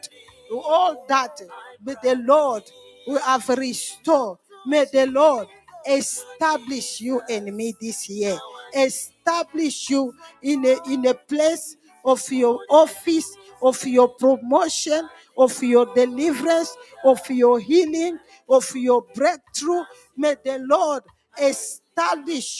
all 0.51 1.05
that 1.07 1.41
but 1.83 2.01
the 2.01 2.15
Lord 2.15 2.63
will 3.07 3.19
have 3.19 3.47
restored. 3.49 4.37
May 4.65 4.85
the 4.91 5.07
Lord 5.07 5.47
establish 5.87 7.01
you 7.01 7.21
and 7.29 7.55
me 7.55 7.73
this 7.81 8.07
year. 8.09 8.37
Establish 8.75 9.89
you 9.89 10.13
in 10.41 10.65
a, 10.65 10.77
in 10.87 11.05
a 11.07 11.13
place 11.13 11.75
of 12.05 12.21
your 12.31 12.59
office, 12.69 13.35
of 13.61 13.83
your 13.85 14.09
promotion, 14.09 15.09
of 15.37 15.61
your 15.63 15.93
deliverance, 15.95 16.75
of 17.03 17.19
your 17.29 17.59
healing, 17.59 18.19
of 18.49 18.69
your 18.75 19.03
breakthrough. 19.15 19.83
May 20.15 20.35
the 20.43 20.59
Lord 20.59 21.03
establish 21.39 21.81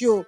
you, 0.01 0.25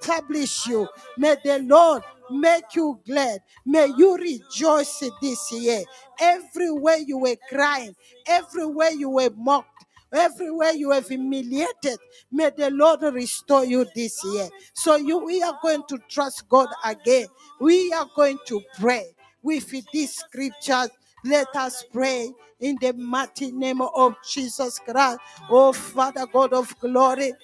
establish 0.00 0.66
you. 0.66 0.88
May 1.18 1.36
the 1.44 1.58
Lord 1.60 2.02
make 2.30 2.74
you 2.74 3.00
glad. 3.06 3.40
May 3.66 3.88
you 3.96 4.16
rejoice 4.16 5.02
this 5.20 5.52
year. 5.52 5.82
Everywhere 6.20 6.98
you 6.98 7.18
were 7.18 7.36
crying, 7.48 7.94
everywhere 8.26 8.90
you 8.90 9.10
were 9.10 9.30
mocked, 9.36 9.86
everywhere 10.12 10.72
you 10.72 10.90
have 10.90 11.08
humiliated, 11.08 11.98
may 12.30 12.50
the 12.56 12.70
Lord 12.70 13.02
restore 13.02 13.64
you 13.64 13.86
this 13.94 14.22
year. 14.24 14.48
So 14.74 14.96
you 14.96 15.24
we 15.24 15.42
are 15.42 15.58
going 15.62 15.82
to 15.88 15.98
trust 16.08 16.48
God 16.48 16.68
again. 16.84 17.26
We 17.60 17.92
are 17.92 18.06
going 18.16 18.38
to 18.46 18.62
pray 18.78 19.06
with 19.42 19.72
these 19.92 20.14
scriptures. 20.14 20.90
Let 21.24 21.48
us 21.54 21.84
pray 21.92 22.32
in 22.60 22.78
the 22.80 22.92
mighty 22.94 23.52
name 23.52 23.80
of 23.82 24.14
Jesus 24.28 24.78
Christ. 24.78 25.18
Oh 25.50 25.72
Father 25.72 26.26
God 26.26 26.52
of 26.52 26.78
glory 26.80 27.34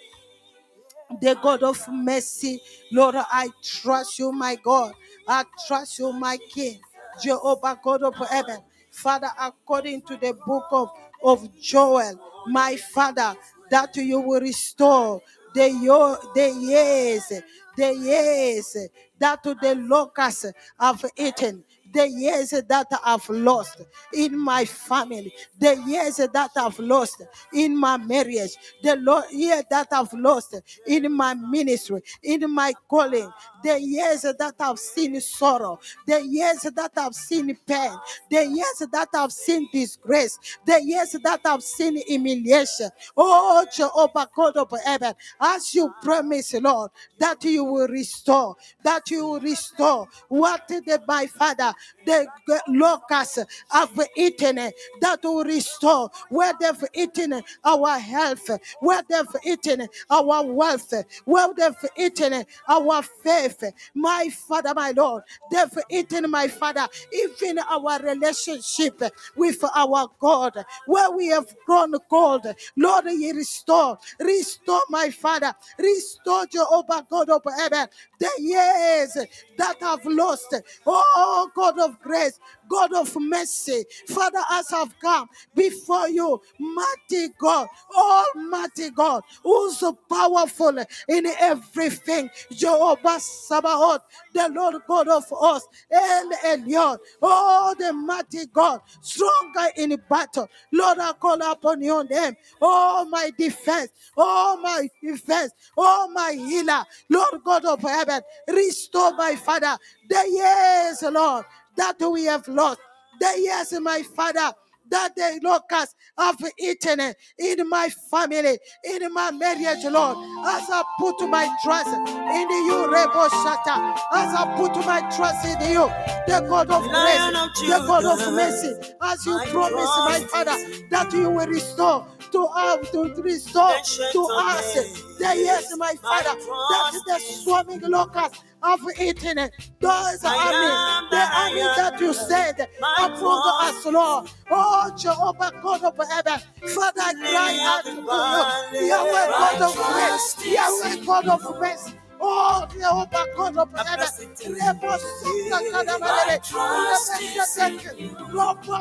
the 1.21 1.37
God 1.43 1.63
of 1.65 1.81
mercy. 1.89 2.61
Lord, 2.93 3.17
I 3.17 3.51
trust 3.63 4.19
you, 4.19 4.33
my 4.33 4.57
God. 4.57 4.95
I 5.29 5.45
trust 5.69 5.99
you, 6.01 6.13
my 6.13 6.39
King. 6.55 6.81
Jehovah, 7.23 7.79
God 7.83 8.03
of 8.05 8.17
heaven. 8.29 8.59
Father, 8.93 9.29
according 9.41 10.03
to 10.03 10.17
the 10.17 10.35
book 10.47 10.65
of, 10.73 10.91
of 11.25 11.49
Joel, 11.61 12.21
my 12.49 12.77
Father, 12.77 13.37
that 13.71 13.97
you 13.97 14.21
will 14.21 14.41
restore 14.41 15.23
the, 15.55 15.71
yo- 15.71 16.19
the 16.35 16.51
years, 16.51 17.33
the 17.77 17.95
years 17.95 18.77
that 19.19 19.43
the 19.43 19.75
locusts 19.89 20.47
have 20.81 21.05
eaten 21.17 21.65
the 21.97 22.09
years 22.09 22.51
that 22.51 22.87
I've 23.05 23.29
lost 23.31 23.81
in 24.13 24.39
my 24.39 24.65
family, 24.67 25.33
the 25.59 25.83
years 25.87 26.17
that 26.19 26.51
I've 26.57 26.79
lost 26.79 27.23
in 27.55 27.79
my 27.79 27.97
marriage, 27.97 28.53
the 28.83 28.97
year 29.33 29.63
that 29.71 29.89
I've 29.93 30.13
lost 30.13 30.55
in 30.87 31.13
my 31.13 31.35
ministry, 31.35 32.03
in 32.23 32.53
my 32.55 32.75
calling, 32.89 33.33
the 33.67 33.81
years 33.81 34.23
that 34.23 34.55
I've 34.61 34.79
seen 34.79 35.21
sorrow, 35.21 35.81
the 36.07 36.23
years 36.27 36.63
that 36.63 36.93
I've 36.97 37.15
seen 37.15 37.57
pain, 37.67 37.93
the 38.31 38.47
years 38.47 38.89
that 38.93 39.09
I've 39.15 39.33
seen 39.33 39.69
disgrace, 39.73 40.39
the 40.67 40.83
years 40.83 41.13
that 41.25 41.41
I've 41.45 41.63
seen 41.65 41.97
humiliation. 42.07 42.91
Oh, 43.17 43.67
Jehovah 43.75 44.29
God 44.37 44.57
of 44.57 44.73
heaven, 44.85 45.15
as 45.41 45.75
you 45.75 45.93
promise, 46.03 46.55
Lord, 46.55 46.93
that 47.19 47.45
you 47.45 47.65
will 47.65 47.89
restore, 47.89 48.57
that 48.85 49.11
you 49.11 49.27
will 49.27 49.41
restore 49.41 50.09
what 50.29 50.69
the 50.69 51.01
my 51.09 51.27
Father, 51.27 51.73
the 52.07 52.27
locusts 52.69 53.39
have 53.71 54.01
eaten, 54.17 54.57
that 55.01 55.21
will 55.25 55.45
restore 55.45 56.11
where 56.31 56.53
they've 56.61 56.85
eaten 56.95 57.43
our 57.65 57.99
health, 57.99 58.51
where 58.81 59.03
they've 59.09 59.37
eaten 59.45 59.89
our 60.11 60.45
wealth, 60.47 60.93
where 61.25 61.49
they've 61.57 61.91
eaten 61.97 62.45
our 62.69 63.03
faith. 63.03 63.56
My 63.95 64.29
Father, 64.31 64.73
my 64.75 64.93
Lord, 64.97 65.23
they've 65.51 65.79
eaten, 65.91 66.31
my 66.31 66.49
Father, 66.49 66.87
even 67.13 67.59
our 67.59 68.01
relationship 68.01 69.03
with 69.37 69.63
our 69.75 70.09
God, 70.19 70.65
where 70.87 71.11
we 71.11 71.29
have 71.29 71.47
grown 71.67 71.95
cold. 72.11 72.47
Lord, 72.77 73.05
you 73.07 73.35
restore, 73.35 73.99
restore, 74.21 74.83
my 74.91 75.11
Father, 75.11 75.53
restore 75.79 76.47
Jehovah 76.47 77.07
God 77.11 77.31
of 77.31 77.43
heaven, 77.57 77.87
the 78.19 78.31
years 78.39 79.17
that 79.59 79.77
have 79.81 80.05
lost. 80.07 80.55
Oh, 80.87 81.51
God 81.55 81.79
of 81.81 82.01
grace, 82.03 82.39
God 82.69 82.93
of 82.95 83.17
mercy, 83.21 83.85
Father, 84.09 84.41
as 84.53 84.73
I've 84.73 84.99
come 85.01 85.29
before 85.55 86.09
you, 86.09 86.41
mighty 86.59 87.29
God, 87.39 87.69
Almighty 87.97 88.91
God, 88.91 89.23
who's 89.43 89.79
so 89.79 89.93
powerful 90.09 90.77
in 91.09 91.27
everything, 91.41 92.31
Jehovah 92.53 93.21
Sabaoth, 93.21 94.03
the 94.33 94.49
Lord 94.55 94.77
God 94.87 95.09
of 95.09 95.25
us, 95.41 95.67
El 95.91 96.31
Elyon, 96.45 96.99
oh, 97.23 97.75
the 97.79 97.93
mighty 97.93 98.47
God, 98.47 98.81
stronger 99.01 99.71
in 99.77 99.97
battle. 100.09 100.49
Lord, 100.73 100.99
I 100.99 101.13
call 101.13 101.41
upon 101.43 101.83
your 101.83 102.05
name, 102.05 102.37
oh, 102.61 103.07
my 103.11 103.31
defense, 103.39 103.91
oh, 104.17 104.59
my 104.63 104.89
defense, 105.03 105.53
oh, 105.77 106.11
my 106.13 106.33
healer, 106.33 106.85
Lord 107.11 107.43
God 107.45 107.65
of 107.65 107.81
heaven, 107.83 108.21
restore 108.49 109.13
my 109.15 109.37
Father. 109.37 109.77
The 110.09 110.25
years, 110.31 111.03
Lord, 111.13 111.45
that 111.77 111.97
we 112.01 112.25
have 112.25 112.47
lost. 112.49 112.81
The 113.21 113.41
years, 113.41 113.73
my 113.81 114.03
Father, 114.15 114.53
that 114.91 115.15
the 115.17 115.41
locusts 115.43 115.95
have 116.19 116.37
eaten 116.59 117.01
in 117.39 117.69
my 117.69 117.89
family, 118.11 118.59
in 118.85 119.13
my 119.13 119.31
marriage, 119.33 119.85
Lord. 119.85 120.17
As 120.47 120.69
I 120.71 120.83
put 120.99 121.19
my 121.29 121.49
trust 121.63 121.89
in 121.89 122.51
you, 122.51 122.87
Rebo 122.89 123.29
Shata, 123.29 123.97
as 124.13 124.35
I 124.35 124.55
put 124.57 124.77
my 124.87 125.01
trust 125.17 125.45
in 125.47 125.73
you, 125.73 125.89
the 126.27 126.47
God 126.49 126.71
of 126.71 126.83
grace, 126.85 127.61
the 127.61 127.85
God 127.87 128.05
of 128.05 128.19
mercy, 128.35 128.75
as 129.03 129.27
you 129.27 129.37
my 129.37 129.47
promise, 129.47 129.97
my 130.05 130.21
Father, 130.31 130.57
that 130.91 131.13
you 131.13 131.31
will 131.31 131.47
restore 131.47 132.07
to 132.33 132.43
us, 132.45 132.91
to 132.91 133.23
restore 133.23 133.75
to 134.13 134.29
us 134.35 134.75
the 135.19 135.35
years, 135.37 135.77
my 135.79 135.87
my 135.87 135.95
Father, 135.97 136.39
that 136.71 136.93
the 137.07 137.19
swarming 137.19 137.81
locusts 137.83 138.43
have 138.67 138.81
eaten. 139.01 139.51
Those 139.81 140.25
army, 140.25 140.73
the 141.11 141.23
army 141.33 141.61
that 141.77 141.97
you 142.01 142.13
said 142.13 142.69
among 142.99 143.43
us, 143.63 143.87
Lord. 143.87 144.31
Oh, 144.51 144.93
Jehovah 144.99 145.53
God 145.63 145.85
of 145.85 145.97
heaven, 146.09 146.41
Father, 146.75 147.01
I 147.01 147.15
cry 147.15 147.59
out 147.63 147.85
to 147.85 147.91
you. 147.93 148.89
Yahweh 148.89 149.27
God 149.29 149.63
of 149.63 149.75
grace, 149.77 150.37
Yahweh 150.55 151.05
God 151.05 151.29
of 151.29 151.61
mercy. 151.61 151.93
Oh, 152.21 152.67
Jehovah 152.73 153.27
God 153.37 153.57
of 153.59 153.73
heaven, 153.73 153.97
bless 153.97 154.19
it 154.21 154.41
in 154.47 154.55
Rebo 154.55 154.99
you. 155.25 155.51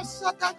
Sata 0.06 0.50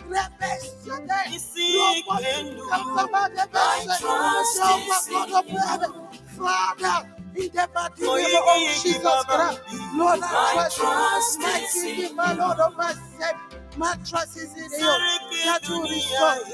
Rebe 0.09 0.53
Sata, 0.85 1.21
Isi 1.27 1.73
Robo 1.73 2.19
kendo. 2.19 2.65
Sata 2.69 3.07
Kadaba 3.13 3.31
My 3.53 3.87
Rebe, 3.87 3.99
trust 3.99 4.65
Jehovah 4.65 5.01
is 5.01 5.09
God 5.11 5.31
in 5.31 5.33
of 5.33 5.47
you. 5.49 5.61
heaven, 5.69 5.93
Father, 6.39 7.12
in 7.37 7.49
the 7.53 7.69
mighty 7.75 8.03
name 8.03 8.43
of 8.43 8.83
Jesus. 8.83 9.03
Christ, 9.03 9.61
Lord, 9.95 10.21
I 10.23 10.69
trust 10.69 10.79
you. 10.79 10.85
trust 10.85 11.39
My 11.41 11.67
King, 11.73 12.11
in 12.11 12.17
my. 12.17 12.33
Lord, 12.35 12.59
of 12.61 12.77
my 12.77 12.93
Savior, 12.93 13.61
my 13.77 13.97
trust 14.07 14.37
is 14.37 14.53
in 14.53 14.71
you. 14.71 14.79
That 14.79 15.61
you 15.69 15.75
dunia, 15.77 15.91
restore, 15.91 16.45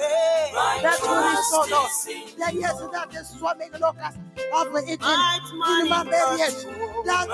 that 0.83 0.99
you 1.03 1.15
restore, 1.39 1.67
Lord. 1.71 1.91
is 1.91 2.07
in 2.09 2.39
That 2.39 2.55
yes, 2.55 2.79
that 2.93 3.11
the 3.11 3.25
swarming 3.25 3.71
locusts 3.81 4.19
have 4.53 4.69
eaten 4.89 4.99
in 5.03 5.89
my 5.89 6.05
battle. 6.05 6.39
That 7.05 7.27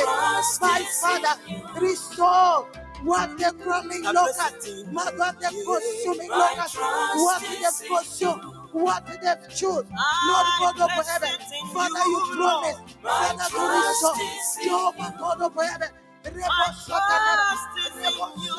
trust 0.00 0.60
my 0.62 0.84
Father, 1.00 1.80
restore 1.80 2.68
what 3.02 3.36
the 3.36 3.52
crawling 3.62 4.04
locusts, 4.04 4.66
it 4.68 4.86
in 4.86 4.94
my 4.94 5.10
God, 5.16 5.36
the 5.40 5.48
consuming 5.66 6.30
locusts, 6.30 6.74
trust 6.74 7.16
what 7.16 7.42
in 7.42 7.62
consumed, 7.88 8.42
what 8.72 9.06
they've 9.06 9.54
chewed. 9.54 9.86
Ah, 9.96 10.58
Lord 10.60 10.76
God 10.76 10.90
of 10.98 11.06
heaven, 11.06 11.30
Father, 11.72 12.04
you, 12.06 12.20
promise, 12.36 12.76
Father, 13.02 13.44
to 13.50 13.62
restore. 13.72 14.16
Jehovah 14.64 15.14
God 15.18 15.40
of 15.42 15.54
heaven, 15.54 15.90
My 16.24 16.74
trust 16.86 17.78
is 17.78 17.96
in 17.96 18.12
you, 18.42 18.56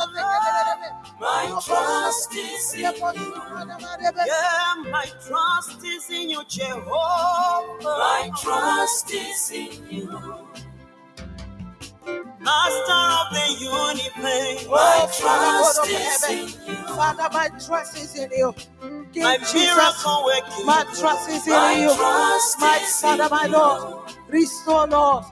My 1.19 1.61
trust 1.65 2.35
is 2.35 2.73
in 2.75 2.81
you. 2.81 2.91
Yeah, 4.27 4.91
my 4.91 5.05
trust 5.27 5.83
is 5.83 6.09
in 6.09 6.29
you, 6.29 6.43
Jehovah. 6.47 7.83
My 7.83 8.31
trust 8.41 9.11
is 9.13 9.51
in 9.51 9.87
you. 9.89 10.47
Master 12.43 13.03
of 13.19 13.27
the 13.33 13.47
universe. 13.65 14.67
My 14.69 15.07
trust 15.19 15.89
is 15.89 16.29
in 16.29 16.47
you. 16.67 16.75
Father, 16.95 17.29
my 17.33 17.49
trust 17.65 17.97
is 17.97 18.15
in 18.19 18.31
you. 18.31 18.53
King 19.13 19.23
My 19.23 19.37
Jesus, 19.39 19.53
miracle 19.55 20.23
working. 20.25 20.65
my 20.65 20.83
trust 20.99 21.29
is 21.29 21.47
in 21.47 21.53
My 21.53 21.75
you. 21.81 21.95
trust 21.95 22.59
My 22.59 22.79
is 22.83 23.01
Father, 23.01 23.29
my. 23.29 23.47
Lord, 23.47 24.11
restore, 24.29 24.87
Lord, 24.87 25.25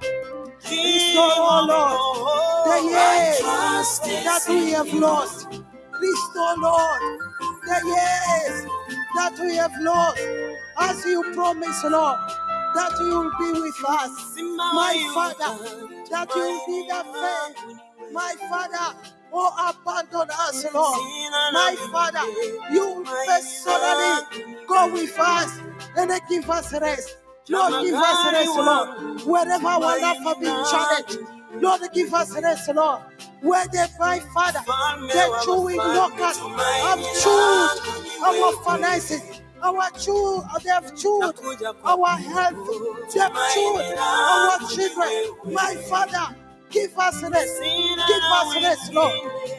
restore, 0.64 1.24
oh 1.26 1.68
Lord, 1.70 2.84
the 2.84 2.90
years 2.92 3.40
trust 3.40 4.04
that 4.06 4.42
is 4.44 4.50
we 4.50 4.72
have 4.72 4.94
lost. 4.94 5.48
Restore, 6.02 6.56
Lord, 6.58 7.02
the 7.68 7.82
years 7.86 8.68
that 9.16 9.40
we 9.42 9.56
have 9.58 9.74
lost. 9.82 10.20
As 10.80 11.06
you 11.06 11.24
promised, 11.36 11.86
Lord, 11.86 12.20
that 12.76 13.00
you 13.00 13.10
will 13.10 13.32
be 13.54 13.62
with 13.62 13.86
us. 13.88 14.36
My 14.74 15.12
Father, 15.14 15.52
that 16.10 16.30
you 16.36 16.42
will 16.42 16.66
be 16.68 16.88
the 16.88 17.04
faith. 17.22 18.12
My 18.12 18.36
Father, 18.50 18.98
oh, 19.34 19.74
abandon 19.86 20.30
us, 20.32 20.66
Lord. 20.74 21.00
My 21.54 21.76
Father, 21.92 22.26
you 22.74 22.96
will 22.96 23.06
personally 23.06 24.66
go 24.68 24.92
with 24.94 25.18
us 25.20 25.60
and 25.98 26.12
give 26.30 26.50
us 26.50 26.74
rest. 26.74 27.18
Lord, 27.50 27.84
give 27.84 27.96
us 27.96 28.32
rest, 28.34 28.56
Lord. 28.56 29.22
Wherever 29.26 29.68
our 29.68 29.80
life 29.80 30.18
has 30.24 30.38
been 30.38 30.66
challenged, 30.72 31.20
Lord, 31.62 31.82
give 31.94 32.14
us 32.14 32.32
rest, 32.42 32.74
Lord. 32.74 33.02
Where 33.42 33.66
the 33.68 33.90
my 34.00 34.20
Father, 34.20 34.60
the 34.66 35.42
chewing 35.44 35.78
locusts 35.78 36.40
have 36.40 37.00
chewed 37.22 38.22
our 38.24 38.54
finances, 38.64 39.41
our 39.64 39.90
they 40.64 40.70
have 40.70 40.96
chewed 40.96 41.24
our 41.84 42.18
health, 42.18 42.56
have 43.20 43.34
chewed 43.54 43.98
our 43.98 44.60
children. 44.70 45.54
My 45.54 45.76
Father, 45.90 46.36
give 46.70 46.98
us 46.98 47.24
rest. 47.24 47.62
Give 47.62 48.24
us 48.38 48.56
rest, 48.64 48.94
Lord. 48.94 49.14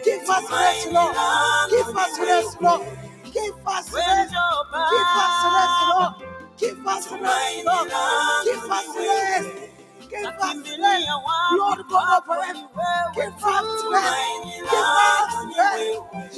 Give 0.05 0.29
us 0.29 0.51
rest, 0.51 0.93
Lord. 0.93 1.15
Give 1.71 1.97
us 1.97 2.19
rest, 2.21 2.61
Lord. 2.61 2.83
Give 3.33 3.67
us 3.67 3.93
rest. 3.93 4.35
Give 4.91 5.17
us 5.17 5.45
rest, 5.45 5.83
Lord. 5.91 6.15
Give 6.59 6.87
us 6.87 7.11
rest, 7.13 7.65
Lord. 7.65 7.89
Give 8.45 8.71
us 8.71 8.87
rest. 8.97 9.51
Give 10.11 10.27
us 10.27 10.57
rest. 10.79 11.09
Lord 11.59 11.81
God 11.89 12.23
of 12.29 12.45
heaven. 12.45 12.69
Give 13.15 13.33
us 13.45 13.85
rest. 13.91 14.45
Give 14.71 14.91
us 15.03 15.35
rest. 15.59 16.37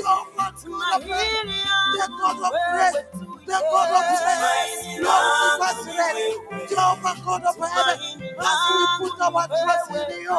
Your 1.96 2.08
God 2.08 2.38
of 2.42 2.52
rest. 2.74 3.33
The 3.46 3.52
God 3.70 3.90
of 3.90 4.04
rest. 4.24 5.00
Lord, 5.02 5.24
give 5.40 5.62
us 5.68 5.86
rest. 5.98 6.70
Jehovah 6.70 7.14
God 7.24 7.44
of 7.44 7.56
heaven. 7.58 7.98
As 8.40 8.60
we 8.70 8.84
put 9.10 9.20
our 9.20 9.48
trust 9.48 9.90
in 9.90 10.22
you. 10.22 10.30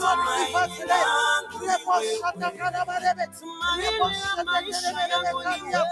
Lord, 0.00 0.18
give 0.36 0.56
us 0.56 0.74
rest. 0.90 1.08
Rebo 1.62 1.96
shata 2.04 2.48
karabarebe. 2.58 3.26
Rebo 3.80 4.06
shata 4.12 4.44
karabarebe 4.68 5.32
kadia. 5.44 5.82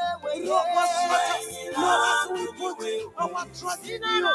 Robo 0.49 0.83
shata. 0.97 1.37
Lord, 1.79 2.03
as 2.13 2.31
we 2.33 2.47
put 2.59 2.79
our 3.19 3.47
trust 3.59 3.89
in 3.89 4.03
you, 4.03 4.29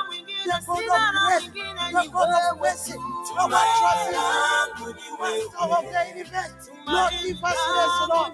the 0.45 0.61
God 0.67 0.83
of 0.85 1.15
grace, 1.27 1.49
the 1.91 2.09
God 2.11 2.33
of 2.51 2.61
mercy, 2.61 2.93
our 3.39 3.49
trust 3.49 4.07
in 4.07 4.85
you, 4.85 4.95
Master 5.19 5.57
of 5.59 5.83
the 5.83 6.01
universe. 6.09 6.69
Lord, 6.87 7.11
give 7.23 7.43
us 7.43 7.59
rest, 7.75 8.01
Lord. 8.09 8.33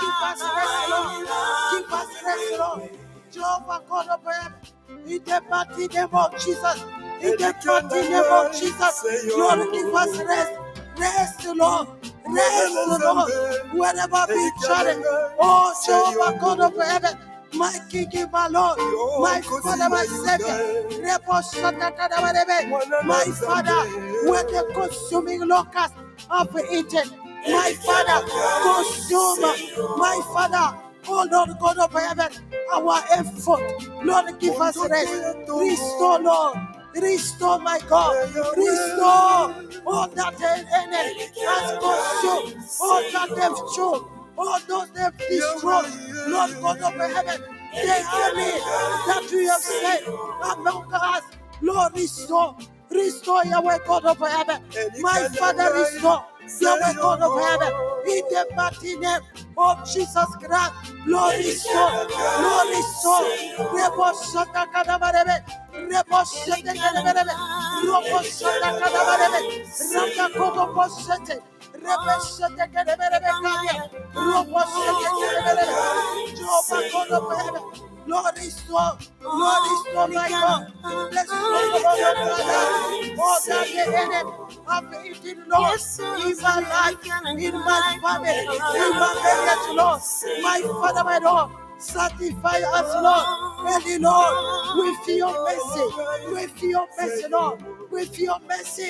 Give 0.00 0.20
us 0.22 0.42
rest, 0.42 0.90
Lord. 0.90 1.26
Give 1.72 1.92
us 1.92 2.10
rest, 2.24 2.58
Lord. 2.58 2.90
Jehovah 3.32 3.82
God 3.88 4.08
of 4.08 4.20
heaven, 4.24 4.52
in 5.08 5.24
the 5.24 5.42
mighty 5.50 5.88
name 5.88 6.08
of 6.12 6.32
Jesus, 6.38 6.84
in 7.22 7.30
the 7.38 7.54
mighty 7.66 8.08
name 8.10 8.32
of 8.32 8.52
Jesus, 8.52 9.04
Lord, 9.36 9.72
give 9.72 9.94
us 9.94 10.18
rest. 10.24 10.52
Rest, 10.98 11.46
Lord. 11.56 11.88
Rest, 12.28 12.74
Lord. 13.02 13.32
Wherever 13.72 14.26
we 14.28 14.52
challenge, 14.66 15.04
oh 15.40 15.74
Jehovah 15.86 16.38
God 16.38 16.60
of 16.60 16.76
heaven, 16.76 17.18
my 17.54 17.78
King, 17.88 18.30
my 18.30 18.48
Lord, 18.48 18.78
my 19.20 19.40
Father, 19.42 19.88
my 19.88 20.04
Savior. 20.04 20.82
My 23.04 23.24
Father, 23.24 23.80
where 24.28 24.44
the 24.44 24.70
consuming 24.74 25.46
locust 25.48 25.94
have 26.30 26.54
eaten. 26.70 27.10
My 27.48 27.74
Father, 27.84 28.26
consume. 28.62 29.40
My 29.98 30.20
Father, 30.32 30.78
oh 31.08 31.26
Lord 31.30 31.50
God 31.60 31.78
of 31.78 31.92
heaven, 31.92 32.32
our 32.72 33.02
effort. 33.10 34.04
Lord, 34.04 34.38
give 34.40 34.60
us 34.60 34.76
rest. 34.76 35.12
Restore, 35.48 36.20
Lord. 36.20 36.58
Restore, 36.94 37.58
my 37.58 37.78
God. 37.88 38.34
Restore 38.56 39.54
all 39.86 40.08
that 40.08 40.38
the 40.38 40.66
enemy 40.76 41.26
has 41.46 41.70
consumed. 41.80 42.64
All 42.80 43.02
that 43.12 43.28
they've 43.34 43.74
chewed. 43.74 44.21
All 44.38 44.60
those 44.68 44.90
they've 44.92 45.18
destroyed. 45.18 45.92
Lord 46.28 46.50
God 46.60 46.82
of 46.82 46.94
heaven, 46.94 47.40
the 47.72 48.04
army 48.12 48.52
that 49.08 49.28
you 49.32 49.48
have 49.48 49.60
sent 49.60 50.06
among 50.06 50.92
us. 50.94 51.22
Lord, 51.62 51.94
restore. 51.96 52.56
Restore 52.90 53.44
Yahweh 53.46 53.78
God 53.86 54.04
of 54.04 54.18
heaven. 54.18 54.62
My 55.00 55.28
Father, 55.28 55.72
restore. 55.74 56.24
Yahweh 56.60 56.94
God 57.00 57.22
of 57.22 57.40
heaven, 57.40 57.72
in 58.06 58.24
the 58.28 58.46
mighty 58.56 58.96
name 58.98 59.20
of 59.58 59.78
Jesus 59.86 60.26
Christ, 60.42 60.74
Lord 61.06 61.38
restore, 61.38 61.90
Lord 62.42 62.68
restore. 62.70 63.24
Rebo 63.72 64.12
shaka 64.32 64.66
kadabarebe, 64.74 65.44
rebo 65.72 66.20
kadabarebe, 66.74 67.34
robo 67.86 68.18
kadabarebe, 68.80 69.40
raka 69.94 70.28
boshete. 70.74 71.42
Rebe 71.84 72.14
shete 72.24 72.64
kadabarebe 72.72 73.30
kaya, 73.42 73.90
robo 74.14 74.60
shete 74.72 75.08
kadabarebe, 75.44 76.36
Jehovah 76.36 76.90
God 76.92 77.10
of 77.10 77.38
heaven, 77.38 77.62
Lord 78.06 78.36
restore, 78.38 78.98
Lord 79.22 79.62
restore 79.70 80.08
my 80.08 80.28
God. 80.30 80.72
Bless 81.10 81.28
you, 81.28 81.50
Lord, 81.52 81.98
your 81.98 82.14
brother. 82.14 83.16
More 83.16 83.38
than 83.46 83.64
the 83.74 83.98
enemy. 83.98 84.32
Have 84.68 84.94
eaten, 85.06 85.44
Lord, 85.48 85.80
in 86.26 86.36
my 86.42 86.60
life, 86.60 87.06
in 87.38 87.54
my 87.54 87.98
family, 88.02 88.40
in 88.40 88.90
my 89.00 89.14
marriage, 89.22 89.76
Lord. 89.76 90.00
My 90.42 90.60
Father, 90.62 91.04
my 91.04 91.18
Lord, 91.18 91.50
us, 92.64 92.94
Lord. 93.02 93.26
Ready, 93.64 93.98
Lord, 93.98 94.34
mercy, 94.76 95.22
with 96.32 96.62
your 96.62 96.88
mercy, 96.98 97.28
Lord, 97.28 97.60
with 97.92 98.18
your 98.18 98.38
mercy, 98.48 98.88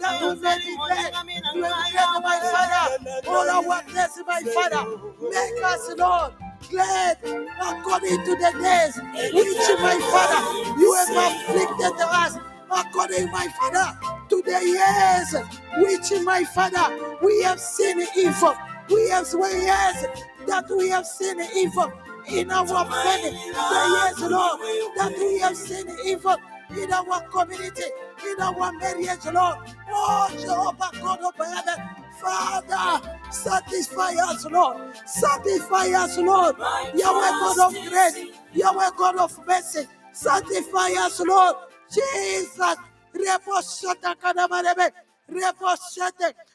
that 0.00 0.20
will 0.20 0.36
make 0.36 0.64
me 0.66 0.76
glad. 0.76 1.14
You 1.54 1.64
have 1.64 1.92
glad, 1.92 2.22
my 2.22 2.38
Father, 2.52 3.28
all 3.28 3.48
our 3.48 3.82
blessing, 3.84 4.24
my 4.26 4.42
Father. 4.42 4.84
Make 5.22 5.64
us, 5.64 5.90
Lord, 5.96 6.32
glad 6.68 7.18
according 7.60 8.24
to 8.24 8.32
the 8.36 8.50
days 8.60 8.96
which, 9.32 9.80
my 9.80 9.98
Father, 10.10 10.42
you 10.80 10.92
have 10.94 11.32
afflicted 11.32 12.00
us, 12.00 12.36
according, 12.70 13.30
my 13.30 13.46
Father, 13.60 13.98
to 14.28 14.42
the 14.42 14.60
years 14.64 15.30
which, 15.78 16.24
my 16.24 16.44
Father, 16.44 17.16
we 17.22 17.42
have 17.42 17.60
seen 17.60 18.04
evil. 18.16 18.54
We 18.90 19.08
have 19.10 19.26
seen 19.26 19.40
years 19.40 20.06
that 20.46 20.64
we 20.76 20.88
have 20.88 21.06
seen 21.06 21.40
evil 21.56 21.92
in 22.28 22.50
our 22.50 22.66
family. 22.66 23.30
The 23.30 24.18
years, 24.18 24.30
Lord, 24.30 24.60
that 24.96 25.14
we 25.16 25.38
have 25.38 25.56
seen 25.56 25.86
evil 26.04 26.36
in 26.76 26.92
our 26.92 27.20
community, 27.28 27.84
in 28.26 28.40
our 28.40 28.72
marriage, 28.72 29.24
Lord. 29.26 29.58
Oh, 29.90 30.28
Jehovah 30.38 30.90
God 31.00 31.20
of 31.22 31.34
heaven, 31.36 31.88
Father, 32.20 33.18
satisfy 33.30 34.14
us, 34.22 34.44
Lord. 34.46 34.96
Satisfy 35.06 35.88
us, 35.90 36.18
Lord. 36.18 36.56
Yahweh 36.94 37.30
God 37.30 37.58
of 37.58 37.88
grace, 37.88 38.26
Yahweh 38.54 38.90
God 38.96 39.16
of 39.16 39.46
mercy, 39.46 39.86
satisfy 40.12 40.92
us, 40.98 41.20
Lord. 41.20 41.56
Jesus, 41.92 42.76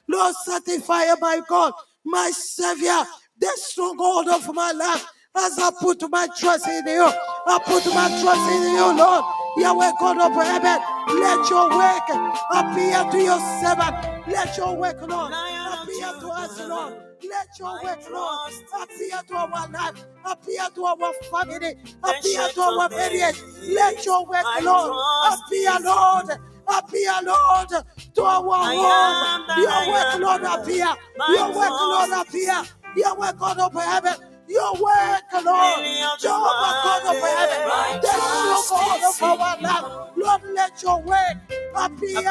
Lord, 0.08 0.36
satisfy 0.46 1.06
my 1.20 1.42
God, 1.48 1.74
my 2.04 2.32
Savior, 2.34 3.04
the 3.40 3.52
stronghold 3.56 4.30
of 4.30 4.54
my 4.54 4.72
life. 4.72 5.06
As 5.38 5.60
I 5.60 5.72
put 5.80 6.10
my 6.10 6.28
trust 6.38 6.68
in 6.68 6.88
you, 6.88 7.04
I 7.48 7.60
put 7.66 7.86
my 7.94 8.08
trust 8.22 8.52
in 8.52 8.74
you, 8.74 8.98
Lord. 8.98 9.24
Yahweh 9.58 9.92
God 10.00 10.18
of 10.20 10.34
heaven, 10.34 10.80
let 11.22 11.50
your 11.50 11.70
work 11.70 12.10
appear 12.52 13.04
to 13.12 13.18
your 13.24 13.40
servant. 13.62 14.28
Let 14.28 14.58
your 14.58 14.76
work, 14.76 15.02
Lord, 15.02 15.32
appear 15.32 16.12
to 16.20 16.28
us, 16.28 16.60
Lord. 16.68 16.94
Let 17.24 17.60
your 17.60 17.84
work, 17.84 18.00
Lord, 18.12 18.52
appear 18.82 19.22
to 19.28 19.36
our 19.36 19.70
life, 19.70 20.06
appear 20.26 20.68
to 20.76 20.86
our 20.86 21.14
family, 21.32 21.76
appear 22.04 22.48
to 22.54 22.62
our 22.62 22.90
marriage. 22.90 23.42
Let 23.62 24.06
your 24.06 24.26
work, 24.26 24.46
Lord, 24.62 25.34
appear, 25.34 25.80
Lord. 25.82 26.40
Appear, 26.68 27.14
Lord, 27.24 27.70
to 28.16 28.24
our 28.24 28.42
home. 28.44 29.60
Your 29.62 29.92
work, 29.94 30.20
Lord, 30.20 30.44
appear. 30.44 30.88
Your 31.30 31.48
work, 31.56 31.70
Lord, 31.70 32.10
appear. 32.10 32.64
Your 32.96 33.16
work, 33.18 33.38
God 33.38 33.60
of 33.60 33.74
heaven. 33.74 34.35
Your 34.48 34.74
work, 34.74 35.24
Lord. 35.44 35.86
Jehovah, 36.20 36.72
God 36.84 37.06
of 37.10 37.22
heaven. 37.22 38.02
The 38.02 38.56
stronghold 38.62 39.32
of 39.34 39.42
our 39.42 39.62
life. 39.62 39.86
Lord, 40.18 40.42
let 40.54 40.82
your 40.84 41.02
work 41.02 41.38
appear. 41.76 42.24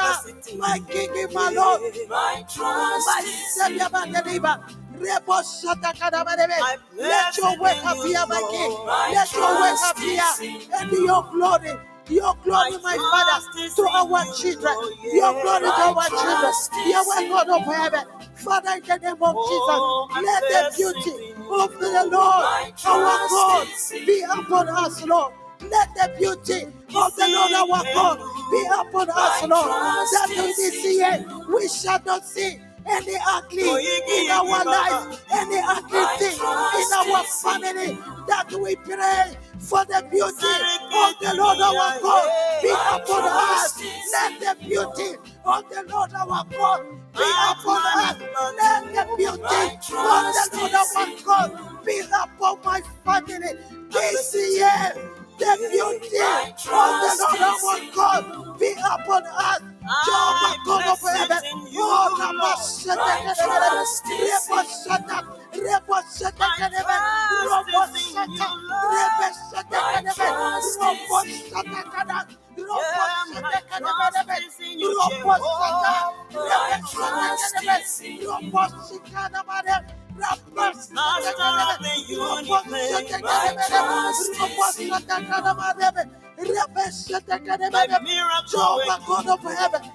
My 0.59 0.79
King, 0.89 1.11
my 1.33 1.51
Lord. 1.51 1.81
My 2.09 3.23
Savior, 3.55 3.89
my 3.93 4.07
deliverer. 4.07 4.61
Rebo 4.95 5.43
shata 5.43 5.93
kadabarebe. 5.93 6.59
Let 6.97 7.37
your 7.37 7.59
work 7.59 7.79
appear, 7.85 8.27
my 8.29 8.43
King. 8.51 8.87
Let 9.13 9.33
your 9.33 9.61
work 9.61 9.79
appear 9.91 10.23
and 10.81 10.93
your 10.93 11.23
glory. 11.33 11.73
Your 12.09 12.35
glory, 12.45 12.77
my 12.83 12.97
Father, 12.97 13.41
to 13.77 13.83
our 13.89 14.25
children. 14.35 14.75
Your 15.13 15.33
glory 15.43 15.65
to 15.65 15.73
our 15.73 16.09
children. 16.11 16.53
Your 16.89 17.05
God 17.29 17.49
of 17.49 17.63
heaven. 17.75 18.05
Father, 18.37 18.73
in 18.77 18.83
the 18.83 18.99
name 18.99 19.23
of 19.23 19.37
Jesus, 19.49 19.81
let 20.23 20.43
the 20.43 20.73
beauty 20.77 21.33
of 21.51 21.73
the 21.81 22.09
Lord, 22.11 22.45
our 22.85 23.29
God, 23.29 23.69
be 24.07 24.23
upon 24.23 24.69
us, 24.69 25.05
Lord. 25.07 25.33
Let 25.63 25.89
the 25.95 26.15
beauty 26.19 26.67
of 26.95 27.17
the 27.17 27.27
Lord, 27.29 27.53
our 27.53 27.85
God, 27.95 28.19
be 28.51 28.67
upon 28.67 29.09
us, 29.11 29.43
Lord. 29.49 29.71
That 30.13 30.31
in 30.31 30.47
this 30.57 30.85
year 30.85 31.25
we 31.49 31.69
shall 31.69 32.01
not 32.05 32.27
see 32.27 32.59
any 32.87 33.17
ugly 33.27 33.63
in 33.63 34.31
our 34.31 34.65
life, 34.65 35.25
any 35.33 35.61
ugly 35.67 36.05
thing 36.19 36.39
in 36.39 36.93
our 36.93 37.25
family. 37.25 37.99
That 38.27 38.51
we 38.53 38.77
pray 38.77 39.37
for 39.59 39.85
the 39.85 40.07
beauty 40.11 40.25
of 40.25 41.15
the 41.21 41.35
Lord 41.37 41.59
our 41.61 42.01
God 42.01 42.29
be 42.63 42.71
upon 42.71 43.25
us. 43.25 43.83
Let 44.13 44.41
the 44.41 44.65
beauty 44.65 45.19
of 45.45 45.69
the 45.69 45.85
Lord 45.89 46.13
our 46.15 46.45
God 46.51 46.85
be 47.15 47.31
upon 47.51 47.83
us. 48.01 48.19
Let 48.57 48.85
the 48.95 49.17
beauty 49.17 49.35
of 49.35 49.39
the 49.39 50.59
Lord 50.59 50.75
our 50.75 51.25
God 51.25 51.85
be 51.85 52.01
upon 52.01 52.59
my 52.65 52.81
family 53.05 53.53
this 53.91 54.35
year. 54.35 55.11
The 55.39 55.69
beauty 55.71 56.19
of 56.19 56.57
the 57.01 57.11
Lord 57.21 57.41
our 57.41 57.95
God 57.95 58.59
be 58.59 58.73
upon 58.73 59.25
us. 59.27 59.61
Jehovah 59.85 60.57
God 60.65 60.87
of 60.89 61.01
heaven, 61.05 61.45
Rabashata, 61.77 63.15
Rebashata, 64.17 65.19
Rebashata, 65.53 66.49
Rebashata, 68.93 69.85
Rebashata, 80.17 81.79
Rebashata, 86.39 87.31
Jehovah 88.51 89.01
God 89.07 89.27
of 89.29 89.41
heaven, 89.43 89.83
in 89.85 89.91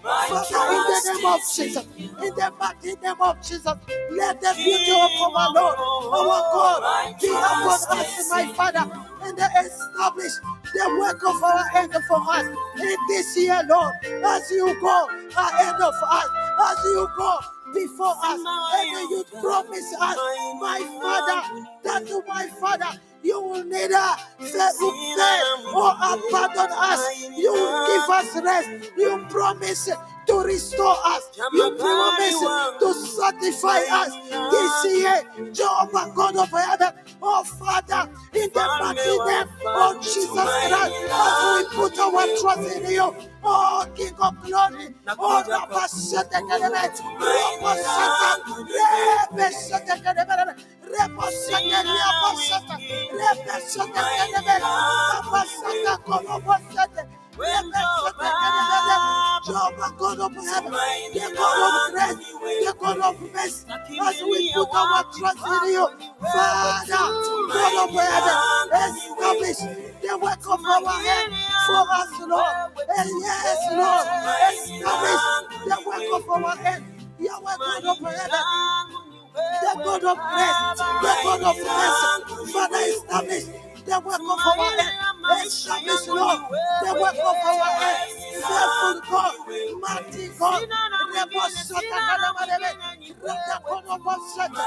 the 0.87 1.01
name 1.05 1.25
of 1.25 1.39
Jesus, 1.53 1.85
in 1.97 2.35
the 2.35 2.53
mighty 2.59 2.95
name 3.01 3.21
of 3.21 3.41
Jesus, 3.41 3.73
let 4.11 4.41
the 4.41 4.53
beauty 4.55 4.91
of 4.91 5.35
our 5.35 5.53
Lord, 5.53 5.75
our 5.77 6.41
God, 6.53 7.19
be 7.21 7.27
upon 7.29 7.99
us, 7.99 8.29
my 8.29 8.53
Father, 8.53 8.91
and 9.21 9.39
establish 9.65 10.33
the 10.73 10.97
work 10.99 11.21
of 11.27 11.43
our 11.43 11.67
hand 11.69 11.93
for 12.07 12.21
us 12.31 12.45
in 12.79 12.97
this 13.09 13.37
year, 13.37 13.61
Lord, 13.69 13.93
as 14.05 14.51
you 14.51 14.79
go 14.81 15.07
ahead 15.37 15.75
of 15.75 15.93
us, 16.03 16.29
as 16.59 16.85
you 16.85 17.07
go 17.17 17.39
before 17.73 18.15
us, 18.23 18.39
and 18.75 19.09
you 19.09 19.23
promise 19.41 19.93
us, 19.99 20.17
my 20.59 20.79
Father, 21.01 21.65
that 21.83 22.07
to 22.07 22.21
my 22.27 22.47
Father, 22.59 22.99
you 23.23 23.41
will 23.41 23.63
neither 23.63 24.15
fail 24.39 25.75
or 25.75 25.91
abandon 26.01 26.69
us. 26.71 27.29
You 27.37 27.53
will 27.53 27.87
give 27.87 28.09
us 28.09 28.43
rest. 28.43 28.91
You 28.97 29.25
promise 29.29 29.89
to 30.29 30.39
restore 30.45 30.95
us. 31.05 31.29
You 31.53 31.75
promise 31.77 32.39
to 32.79 32.93
satisfy 32.93 33.81
us. 33.91 34.13
This 34.51 34.97
year. 35.01 35.23
Jehovah 35.53 36.11
God 36.15 36.35
of 36.37 36.49
heaven, 36.49 36.93
oh 37.21 37.43
Father, 37.43 38.09
in 38.33 38.49
the 38.53 38.59
mighty 38.79 39.17
name 39.17 39.47
of 39.65 40.01
Jesus 40.01 40.29
Christ, 40.29 40.93
as 41.09 41.69
we 41.71 41.75
put 41.75 41.99
our 41.99 42.27
trust 42.39 42.77
in 42.77 42.91
you. 42.91 43.15
Oh, 43.43 43.85
King 43.95 44.13
of 44.21 44.35
glory, 44.43 44.93
oh, 45.07 45.43
Rabashete 45.47 46.39
Kedebet, 46.47 46.99
Rabashete, 47.19 48.67
Rebeshete 49.33 49.95
Kedebet, 50.03 50.59
Rebashete, 50.85 51.81
Rabashete, 51.87 52.75
Rebeshete 53.15 54.01
Kedebet, 54.17 54.61
Rabashete, 54.61 55.93
Kolobashete, 56.05 56.39
Rebeshete 56.67 57.07
Kedebet, 57.07 57.18
Jehovah 59.45 59.93
God 59.97 60.19
of 60.19 60.33
heaven, 60.35 60.71
the 61.13 61.33
God 61.35 61.89
of 61.89 61.93
grace, 61.93 62.17
the 62.65 62.73
God 62.79 62.99
of 62.99 63.21
mercy, 63.33 63.65
as 64.01 64.21
we 64.23 64.51
put 64.53 64.69
our 64.73 65.03
trust 65.17 65.47
in 65.47 65.71
you, 65.71 65.87
Father, 66.21 67.05
God 67.47 67.75
of 67.83 67.89
heaven, 67.95 68.37
establish 69.07 69.57
the 70.01 70.17
work 70.21 70.45
of 70.49 70.65
our 70.65 70.91
hand 70.91 71.33
for 71.65 71.85
us, 71.89 72.11
Lord. 72.27 72.55
Establish 72.99 73.63
the 75.65 75.77
work 75.87 76.13
of 76.13 76.29
our 76.29 76.55
hand 76.57 76.83
Yahweh 77.19 77.55
God 77.57 77.85
of 77.85 77.97
heaven, 77.99 78.43
the 79.35 79.73
God 79.83 80.03
of 80.03 80.17
grace, 80.17 80.79
the 81.01 81.13
God 81.23 81.43
of 81.43 81.57
mercy. 81.57 82.53
Father, 82.53 82.83
establish 82.89 83.45
the 83.89 83.99
work 84.05 84.21
of 84.21 84.29
our 84.29 84.71
hand. 84.79 85.47
Establish, 85.47 86.07
Lord, 86.07 86.39
the 86.85 86.93
work 87.01 87.17
of 87.17 87.37
our 87.49 87.71
hand. 87.81 88.11
Faithful 88.37 89.01
God, 89.09 89.35
mighty 89.81 90.29
God. 90.39 90.63
Rebosata 91.13 91.99
karabarebe, 92.09 92.71
rekakorobosata, 93.25 94.65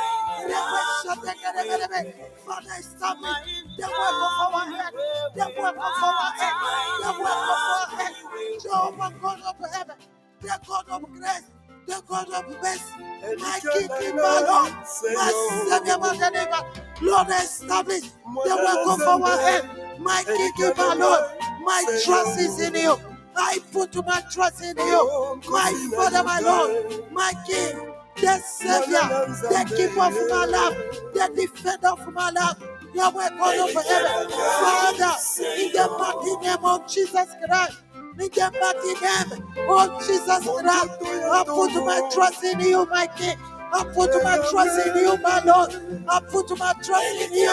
rebosata 0.50 1.32
karabarebe. 1.42 2.00
Father, 2.46 2.76
establish 2.78 3.38
the 3.78 3.86
work 3.86 4.18
of 4.26 4.54
our 4.54 4.66
hand, 4.66 4.94
the 5.36 5.46
work 5.58 5.76
of 5.76 6.02
our 6.02 6.32
hand, 6.38 6.56
the 7.02 7.10
work 7.22 7.42
of 7.54 7.62
our 7.70 7.86
hand. 7.96 8.16
Jehovah 8.62 9.14
God 9.22 9.40
of 9.48 9.72
heaven, 9.72 9.96
the 10.40 10.58
God 10.66 10.86
of 10.90 11.02
grace, 11.12 11.46
the 11.86 12.02
God 12.06 12.30
of 12.30 12.48
mercy, 12.62 12.94
my 13.38 13.60
King, 13.72 13.88
my 14.16 14.40
Lord, 14.40 14.72
my 14.72 15.32
Savior, 15.66 15.98
my 15.98 16.12
Deliverer. 16.16 16.64
Lord, 17.00 17.28
establish. 17.28 18.02
The 18.44 18.56
work 18.56 18.86
of 18.86 19.22
our 19.22 19.38
hand, 19.40 19.68
my 19.98 20.22
King, 20.24 20.72
my 20.76 20.94
Lord. 20.94 21.30
My 21.64 22.00
trust 22.04 22.40
is 22.40 22.60
in 22.60 22.74
you. 22.74 22.96
I 23.36 23.58
put 23.72 23.94
my 24.06 24.22
trust 24.30 24.62
in 24.62 24.76
you, 24.76 25.40
my 25.48 25.90
Father, 25.94 26.22
my 26.22 26.40
Lord, 26.40 27.10
my 27.12 27.32
King, 27.46 27.92
the 28.16 28.38
Savior, 28.38 29.08
the 29.48 29.64
Keeper 29.76 30.00
of 30.00 30.30
my 30.30 30.44
life, 30.46 30.76
the 31.14 31.32
Defender 31.34 31.88
of 31.88 32.12
my 32.12 32.30
life. 32.30 32.56
Yahweh 32.94 33.28
God 33.38 33.58
of 33.58 33.84
heaven, 33.84 34.30
Father, 34.30 35.14
in 35.56 35.72
the 35.72 35.88
mighty 35.98 36.46
name 36.46 36.64
of 36.64 36.86
Jesus 36.86 37.28
Christ. 37.46 37.78
In 38.12 38.28
the 38.28 38.52
mighty 38.60 38.92
name 39.00 39.42
of 39.56 39.88
oh, 39.88 39.98
Jesus 40.06 40.26
Christ, 40.26 40.98
I 41.02 41.44
put 41.46 41.72
my 41.86 42.10
trust 42.12 42.44
in 42.44 42.60
you, 42.60 42.84
my 42.86 43.06
King. 43.16 43.38
I 43.72 43.84
put 43.94 44.12
my 44.22 44.36
trust 44.50 44.86
in 44.86 44.96
you, 44.96 45.16
my 45.22 45.40
Lord. 45.44 46.04
I 46.06 46.20
put 46.20 46.50
my 46.58 46.74
trust 46.84 47.22
in 47.22 47.32
you, 47.32 47.48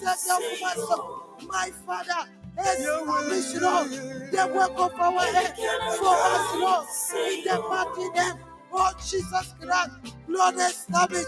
the 0.00 0.14
Savior 0.16 0.84
of 0.94 1.48
my 1.48 1.70
Father. 1.84 2.30
Establish, 2.56 3.54
Lord, 3.60 3.90
the 4.30 4.52
work 4.54 4.78
of 4.78 5.00
our 5.00 5.20
hand 5.20 5.54
for 5.98 6.14
us, 6.14 6.54
Lord. 6.54 6.86
In 7.18 7.44
the 7.44 7.60
mighty 7.68 8.08
name 8.10 8.34
of 8.72 8.78
oh, 8.78 8.92
Jesus 9.00 9.54
Christ, 9.60 9.90
Lord, 10.28 10.54
establish. 10.54 11.24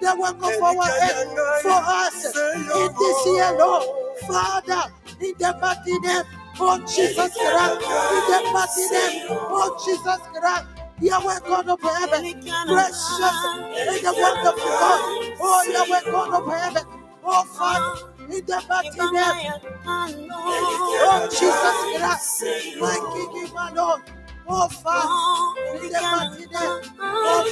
The 0.00 0.16
work 0.18 0.36
of 0.36 0.62
our 0.62 1.00
hand 1.00 1.30
for 1.60 1.80
us 1.84 2.24
in 2.34 2.94
this 2.98 3.26
year, 3.26 3.58
Lord. 3.58 3.84
Father, 4.26 4.90
in 5.20 5.34
the 5.38 5.58
mighty 5.60 5.98
name 5.98 6.24
of 6.60 6.80
Jesus 6.86 7.34
Christ, 7.34 7.80
oh, 7.82 8.16
in 8.16 8.22
the 8.30 8.52
mighty 8.52 8.84
name 8.94 9.30
of 9.30 9.84
Jesus 9.84 10.20
Christ. 10.32 10.66
Yahweh 11.00 11.40
God 11.46 11.68
of 11.68 11.80
heaven, 11.82 12.42
precious 12.66 13.38
and 13.44 14.00
the 14.04 14.14
wonderful 14.16 14.70
God. 14.70 15.34
Oh, 15.40 15.64
Yahweh 15.72 16.10
God 16.10 16.34
of 16.34 16.52
heaven, 16.52 16.84
oh 17.24 17.44
Father, 17.44 18.12
in 18.24 18.46
the 18.46 18.62
mighty 18.68 19.12
name 19.12 19.52
Oh, 20.32 21.28
Jesus 21.30 22.00
Christ, 22.00 22.80
my 22.80 22.96
King, 23.32 23.54
my 23.54 23.70
Lord. 23.72 24.02
Oh, 24.46 24.68
you. 24.68 25.94
Oh. 27.00 27.44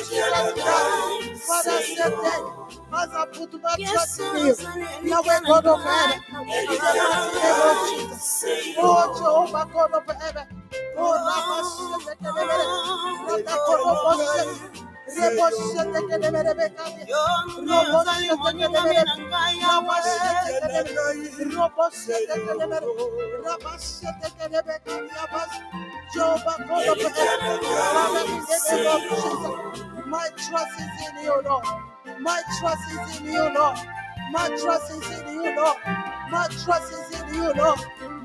Oh, 13.65 14.92
my 30.07 30.29
trust 30.37 30.81
is 30.81 31.09
in 31.09 31.25
you, 31.25 31.43
Lord. 31.45 31.65
My 32.21 32.43
trust 32.61 32.91
is 32.91 33.21
in 33.21 33.33
you, 33.33 33.55
Lord. 33.55 33.79
My 34.31 34.49
trust 34.57 34.93
is 34.93 35.21
in 35.21 35.35
you, 35.35 35.57
Lord. 35.57 35.77
My 36.31 36.47
trust 36.65 36.93
is 36.93 37.21
in 37.21 37.35
you, 37.35 37.53
Lord. 37.55 37.79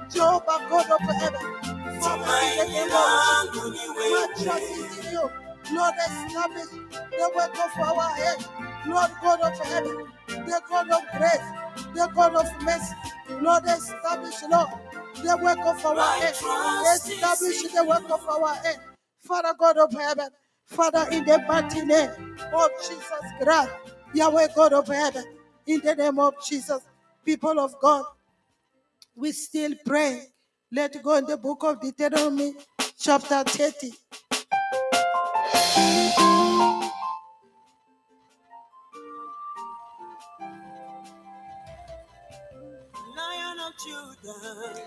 Jehovah 0.09 0.67
God 0.69 0.91
of 0.91 1.01
heaven. 1.01 2.01
Father, 2.01 2.25
in 2.51 2.57
the 2.57 2.65
name 2.67 2.91
of 2.91 3.53
Jesus, 3.53 3.87
my 3.97 4.27
trust 4.43 4.63
is 4.63 5.05
in 5.05 5.11
you. 5.13 5.46
Lord, 5.71 5.93
establish 5.99 6.69
the 6.69 7.31
work 7.35 7.53
of 7.53 7.79
our 7.81 8.09
head. 8.15 8.45
Lord 8.87 9.11
God 9.21 9.41
of 9.41 9.59
heaven, 9.59 10.07
the 10.27 10.61
God 10.69 10.89
of 10.89 11.01
grace, 11.17 11.93
the 11.93 12.09
God 12.15 12.35
of 12.35 12.63
mercy. 12.63 12.95
Lord, 13.41 13.63
establish, 13.65 14.41
Lord, 14.49 14.69
the 15.15 15.37
work 15.43 15.59
of 15.59 15.85
our 15.85 16.19
head. 16.19 16.33
Establish 16.95 17.63
the 17.73 17.83
work 17.83 18.09
of 18.09 18.27
our 18.29 18.53
head. 18.55 18.77
Father 19.19 19.53
God 19.59 19.77
of 19.77 19.91
heaven, 19.91 20.29
Father, 20.65 21.07
in 21.11 21.25
the 21.25 21.43
mighty 21.47 21.81
name 21.85 22.09
of 22.53 22.69
Jesus 22.81 23.03
Christ, 23.41 23.71
Yahweh 24.13 24.47
God 24.55 24.73
of 24.73 24.87
heaven, 24.87 25.25
in 25.65 25.81
the 25.81 25.95
name 25.95 26.19
of 26.19 26.33
Jesus, 26.45 26.81
people 27.25 27.59
of 27.59 27.73
God, 27.81 28.05
we 29.15 29.31
still 29.33 29.73
pray. 29.85 30.23
Let's 30.71 30.99
go 31.01 31.15
in 31.17 31.25
the 31.25 31.37
book 31.37 31.63
of 31.63 31.81
Deuteronomy, 31.81 32.53
chapter 32.97 33.43
30. 33.43 33.91
Lion 43.17 43.59
of 43.59 43.73
Judah, 43.83 44.81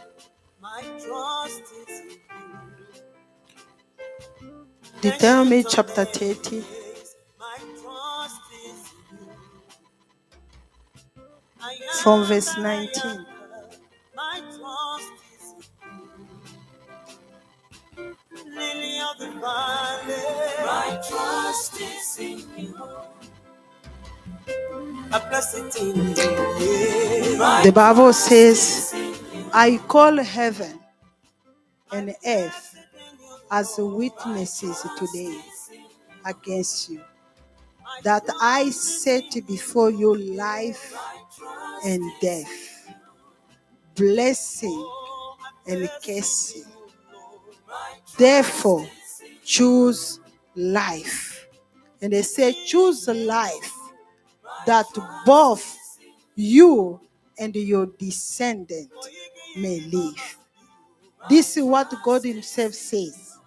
my 0.63 0.83
trust 1.05 1.63
is 1.89 2.01
in 2.01 2.11
you. 2.11 2.19
Deuteronomy 5.03 5.65
chapter 5.69 6.05
30, 6.05 6.65
My 7.39 7.59
trust 7.83 8.41
is 8.67 8.93
in 9.13 9.19
you. 9.19 9.33
I 11.63 11.77
from 12.03 12.25
verse 12.25 12.57
19. 12.59 13.27
The 19.21 19.27
valley. 19.33 20.17
My 20.65 20.99
trust 21.07 21.79
is 21.79 22.17
in 22.19 22.39
you. 22.57 22.75
A 25.13 25.21
in 25.77 25.97
you. 26.17 27.37
My 27.37 27.61
The 27.63 27.71
Bible 27.71 28.15
says, 28.15 28.59
is 28.59 28.93
in 28.95 29.09
you. 29.41 29.51
I 29.53 29.77
call 29.87 30.17
heaven 30.25 30.81
and 31.93 32.15
earth 32.27 32.79
as 33.51 33.75
witnesses 33.77 34.87
today 34.97 35.39
against 36.25 36.89
you, 36.89 37.03
that 38.03 38.25
I 38.41 38.71
set 38.71 39.47
before 39.47 39.91
you 39.91 40.17
life 40.17 40.97
and 41.85 42.03
death, 42.23 42.95
blessing 43.95 44.91
and 45.67 45.91
cursing. 46.03 46.65
Therefore, 48.17 48.89
choose 49.51 50.21
life. 50.55 51.49
And 52.01 52.13
they 52.13 52.23
say, 52.23 52.55
choose 52.67 53.09
life 53.09 53.73
that 54.65 54.87
both 55.27 55.77
you 56.37 57.01
and 57.37 57.55
your 57.57 57.87
descendant 57.99 58.93
may 59.57 59.81
live. 59.81 60.39
This 61.29 61.57
is 61.57 61.65
what 61.65 61.93
God 62.05 62.23
Himself 62.25 62.75
says. 62.75 63.39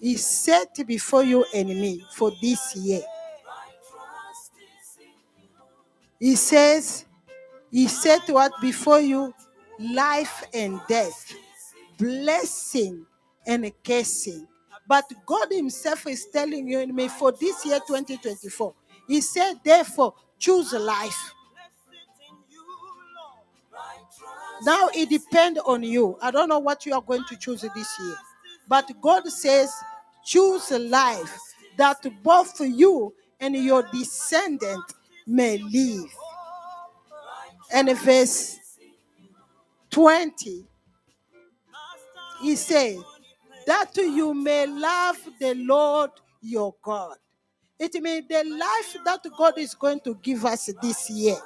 He 0.00 0.16
set 0.16 0.76
before 0.84 1.22
you 1.22 1.44
me 1.54 2.04
for 2.14 2.32
this 2.42 2.74
year. 2.74 3.02
He 6.18 6.34
says, 6.34 7.04
He 7.70 7.86
set 7.86 8.28
what 8.30 8.50
before 8.60 9.00
you 9.00 9.32
life 9.78 10.42
and 10.52 10.80
death, 10.88 11.32
blessing 11.98 13.06
and 13.46 13.70
cursing. 13.84 14.48
But 14.88 15.04
God 15.26 15.48
Himself 15.50 16.06
is 16.06 16.26
telling 16.32 16.66
you 16.66 16.80
and 16.80 16.94
me 16.94 17.08
for 17.08 17.30
this 17.30 17.64
year 17.66 17.78
2024. 17.86 18.74
He 19.06 19.20
said, 19.20 19.54
therefore, 19.62 20.14
choose 20.38 20.72
life. 20.72 21.34
Now 24.62 24.88
it 24.94 25.08
depends 25.10 25.60
on 25.64 25.82
you. 25.82 26.16
I 26.20 26.30
don't 26.30 26.48
know 26.48 26.58
what 26.58 26.84
you 26.86 26.94
are 26.94 27.02
going 27.02 27.24
to 27.28 27.36
choose 27.36 27.60
this 27.60 27.98
year. 28.00 28.16
But 28.66 28.90
God 29.00 29.26
says, 29.28 29.72
choose 30.24 30.70
life 30.70 31.38
that 31.76 32.04
both 32.22 32.60
you 32.60 33.14
and 33.40 33.54
your 33.54 33.84
descendant 33.92 34.84
may 35.26 35.58
live. 35.58 36.10
And 37.72 37.96
verse 37.98 38.58
20, 39.90 40.64
he 42.42 42.56
said, 42.56 42.98
that 43.68 43.94
you 43.98 44.32
may 44.32 44.66
love 44.66 45.18
the 45.38 45.54
Lord 45.54 46.10
your 46.40 46.74
God. 46.82 47.16
It 47.78 47.92
means 48.02 48.26
the 48.26 48.42
life 48.44 48.96
that 49.04 49.20
God 49.36 49.58
is 49.58 49.74
going 49.74 50.00
to 50.00 50.14
give 50.22 50.46
us 50.46 50.70
this 50.80 51.10
year 51.10 51.36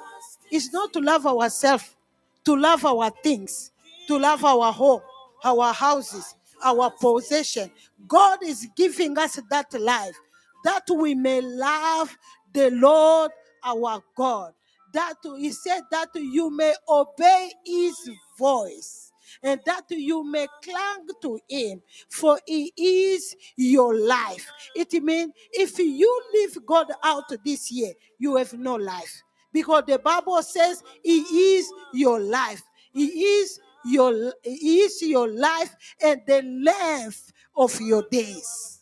is 0.49 0.71
not 0.71 0.93
to 0.93 1.01
love 1.01 1.27
ourselves, 1.27 1.97
to 2.45 2.55
love 2.55 2.85
our 2.85 3.09
things, 3.23 3.71
to 4.07 4.17
love 4.17 4.45
our 4.45 4.71
home, 4.71 5.01
our 5.43 5.73
houses, 5.73 6.35
our 6.63 6.91
possession. 6.91 7.69
God 8.07 8.39
is 8.41 8.69
giving 8.73 9.17
us 9.17 9.37
that 9.49 9.73
life 9.73 10.15
that 10.63 10.83
we 10.95 11.15
may 11.15 11.41
love 11.41 12.15
the 12.53 12.71
Lord 12.71 13.31
our 13.65 14.01
God. 14.15 14.53
That 14.93 15.15
he 15.37 15.51
said 15.51 15.81
that 15.91 16.09
you 16.15 16.49
may 16.49 16.73
obey 16.87 17.51
his 17.65 17.97
voice 18.39 19.11
and 19.41 19.59
that 19.65 19.85
you 19.89 20.23
may 20.23 20.47
cling 20.63 21.07
to 21.21 21.39
him, 21.49 21.81
for 22.09 22.39
he 22.45 22.71
is 22.77 23.35
your 23.55 23.95
life. 23.95 24.49
It 24.75 24.93
means 25.03 25.31
if 25.51 25.79
you 25.79 26.21
leave 26.33 26.65
God 26.65 26.91
out 27.03 27.31
this 27.43 27.71
year, 27.71 27.93
you 28.19 28.35
have 28.35 28.53
no 28.53 28.75
life. 28.75 29.23
Because 29.51 29.83
the 29.87 29.99
Bible 29.99 30.41
says 30.41 30.83
he 31.03 31.19
is 31.19 31.71
your 31.93 32.19
life. 32.19 32.61
He 32.93 33.05
is 33.05 33.59
your 33.85 34.33
he 34.43 34.79
is 34.79 35.01
your 35.01 35.27
life 35.27 35.75
and 36.01 36.21
the 36.25 36.41
length 36.41 37.33
of 37.55 37.79
your 37.81 38.03
days. 38.09 38.79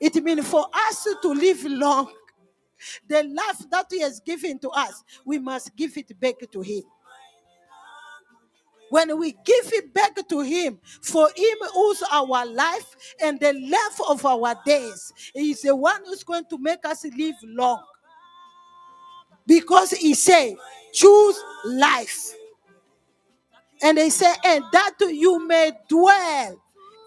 It 0.00 0.22
means 0.22 0.46
for 0.48 0.66
us 0.72 1.06
to 1.22 1.28
live 1.28 1.62
long, 1.64 2.10
the 3.06 3.22
life 3.24 3.70
that 3.70 3.86
He 3.90 4.00
has 4.00 4.20
given 4.20 4.58
to 4.60 4.70
us, 4.70 5.04
we 5.24 5.38
must 5.38 5.76
give 5.76 5.96
it 5.98 6.18
back 6.18 6.36
to 6.50 6.60
Him. 6.60 6.82
When 8.90 9.18
we 9.18 9.32
give 9.32 9.72
it 9.72 9.94
back 9.94 10.16
to 10.28 10.40
Him, 10.40 10.80
for 11.00 11.30
Him 11.36 11.56
who's 11.72 12.02
our 12.10 12.44
life 12.44 12.96
and 13.22 13.38
the 13.38 13.52
life 13.52 14.00
of 14.08 14.26
our 14.26 14.54
days, 14.66 15.12
He 15.32 15.52
is 15.52 15.62
the 15.62 15.74
one 15.74 16.02
who's 16.04 16.24
going 16.24 16.44
to 16.50 16.58
make 16.58 16.84
us 16.84 17.04
live 17.04 17.36
long. 17.44 17.82
Because 19.46 19.92
He 19.92 20.14
said, 20.14 20.54
choose 20.92 21.40
life. 21.64 22.32
And 23.80 23.96
He 23.96 24.10
said, 24.10 24.34
and 24.44 24.64
that 24.72 24.96
you 25.00 25.46
may 25.46 25.70
dwell 25.88 26.60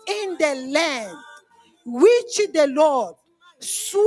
in 0.08 0.38
the 0.40 0.70
land 0.72 1.18
which 1.86 2.40
the 2.54 2.68
Lord 2.68 3.16
swore 3.60 4.06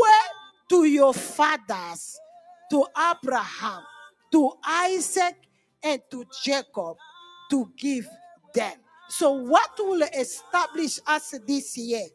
to 0.71 0.85
your 0.85 1.13
fathers, 1.13 2.19
to 2.71 2.87
Abraham, 2.99 3.83
to 4.33 4.53
Isaac, 4.65 5.37
and 5.83 6.01
to 6.11 6.25
Jacob 6.43 6.97
to 7.51 7.71
give 7.77 8.09
them. 8.55 8.75
So, 9.09 9.33
what 9.33 9.71
will 9.79 10.03
establish 10.03 10.99
us 11.07 11.35
this 11.47 11.77
year? 11.77 12.07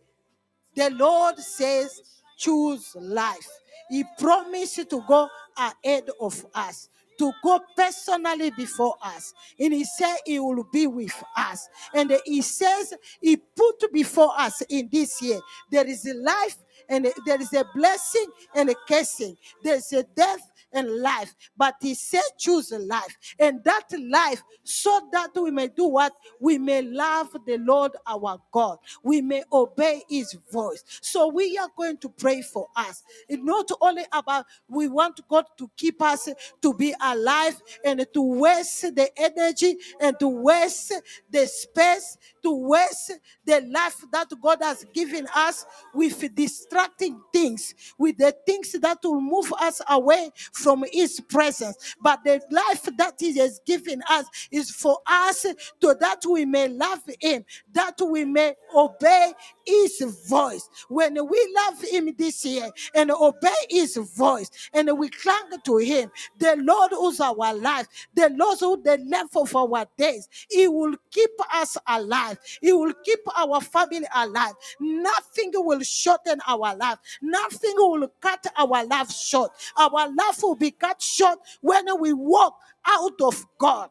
The 0.76 0.90
Lord 0.92 1.38
says, 1.40 2.02
choose 2.38 2.96
life. 3.00 3.48
He 3.90 4.04
promised 4.18 4.90
to 4.90 5.04
go 5.08 5.28
ahead 5.58 6.10
of 6.20 6.46
us, 6.56 6.90
to 7.20 7.32
go 7.44 7.60
personally 7.76 8.52
before 8.52 8.96
us. 9.04 9.34
And 9.60 9.74
He 9.74 9.84
said 9.84 10.18
He 10.26 10.40
will 10.40 10.66
be 10.72 10.88
with 10.88 11.24
us. 11.38 11.68
And 11.94 12.14
He 12.26 12.42
says 12.42 12.94
He 13.22 13.38
put 13.38 13.92
before 13.92 14.32
us 14.38 14.62
in 14.70 14.90
this 14.92 15.22
year 15.22 15.40
there 15.72 15.88
is 15.88 16.06
a 16.06 16.14
life 16.14 16.58
and 16.90 17.08
there 17.26 17.42
is 17.42 17.54
a 17.54 17.66
blessing 17.76 18.28
and 18.56 18.70
a 18.70 18.76
cursing. 18.88 19.38
There's 19.64 19.92
a 19.94 20.04
death 20.04 20.51
and 20.74 20.90
life. 21.02 21.36
But 21.58 21.76
he 21.82 21.94
said, 21.94 22.22
choose 22.38 22.72
a 22.72 22.80
life. 22.80 23.18
And 23.40 23.64
that 23.64 23.88
life, 24.00 24.42
so 24.64 25.10
that 25.12 25.32
we 25.36 25.52
may 25.52 25.68
do 25.68 25.88
what? 25.88 26.14
We 26.40 26.58
may 26.58 26.82
love 26.82 27.36
the 27.46 27.58
Lord 27.58 27.92
our 28.08 28.40
God. 28.52 28.78
We 29.04 29.22
may 29.22 29.44
obey 29.52 30.04
his 30.10 30.36
voice. 30.52 30.84
So 31.02 31.28
we 31.28 31.58
are 31.58 31.70
going 31.78 31.98
to 31.98 32.10
pray 32.10 32.42
for 32.42 32.68
us. 32.76 33.04
It's 33.28 33.44
not 33.44 33.70
only 33.82 34.04
about 34.12 34.46
we 34.68 34.88
want 34.88 35.20
God 35.30 35.46
to 35.58 35.70
keep 35.78 36.02
us 36.02 36.30
to 36.62 36.74
be 36.74 36.94
alive 37.02 37.62
and 37.84 38.06
to 38.14 38.22
waste 38.22 38.82
the 38.96 39.10
energy 39.18 39.78
and 40.00 40.18
to 40.20 40.28
waste 40.28 40.94
the 41.30 41.46
space, 41.48 42.18
to 42.44 42.68
waste 42.68 43.12
the 43.46 43.62
life 43.62 44.04
that 44.12 44.28
God 44.42 44.60
has 44.62 44.86
given 44.94 45.28
us 45.36 45.66
with 45.94 46.34
distracting 46.36 47.22
things, 47.34 47.74
with 47.98 48.18
the 48.18 48.36
things 48.46 48.72
that 48.74 49.00
will 49.04 49.22
move 49.22 49.52
us 49.60 49.82
away 49.90 50.32
from 50.62 50.86
His 50.92 51.20
presence. 51.20 51.96
But 52.02 52.24
the 52.24 52.42
life 52.52 52.88
that 52.98 53.16
He 53.20 53.38
has 53.40 53.60
given 53.66 54.02
us 54.10 54.26
is 54.52 54.72
for 54.72 55.00
us 55.08 55.42
to 55.82 55.96
that 56.00 56.22
we 56.30 56.46
may 56.46 56.68
love 56.68 57.02
Him, 57.20 57.46
that 57.74 57.96
we 58.02 58.26
may 58.26 58.56
obey 58.76 59.34
His 59.66 60.02
voice. 60.28 60.70
When 60.90 61.14
we 61.28 61.56
love 61.66 61.82
Him 61.82 62.14
this 62.18 62.46
year 62.46 62.70
and 62.94 63.12
obey 63.12 63.50
His 63.70 63.98
voice 63.98 64.50
and 64.74 64.98
we 64.98 65.10
cling 65.10 65.60
to 65.66 65.78
Him, 65.78 66.12
the 66.38 66.56
Lord 66.60 66.92
who's 66.92 67.20
our 67.20 67.54
life, 67.54 67.88
the 68.14 68.30
Lord 68.36 68.60
who 68.60 68.82
the 68.82 68.98
length 68.98 69.36
of 69.36 69.56
our 69.56 69.86
days, 69.98 70.28
He 70.50 70.68
will 70.68 70.96
keep 71.12 71.32
us 71.54 71.78
alive. 71.88 72.38
He 72.62 72.72
will 72.74 72.94
keep 73.04 73.20
our 73.38 73.62
family 73.62 74.08
alive. 74.16 74.54
Nothing 74.80 75.52
will 75.56 75.82
shorten 75.82 76.40
our 76.48 76.76
life. 76.76 76.98
Nothing 77.22 77.74
will 77.76 78.08
cut 78.22 78.46
our 78.58 78.86
life 78.86 79.12
short. 79.12 79.52
Our 79.78 80.08
life 80.10 80.42
will 80.52 80.58
be 80.58 80.72
cut 80.72 81.02
short 81.02 81.40
when 81.62 81.86
we 82.00 82.12
walk 82.12 82.58
out 82.86 83.22
of 83.22 83.46
God. 83.58 83.90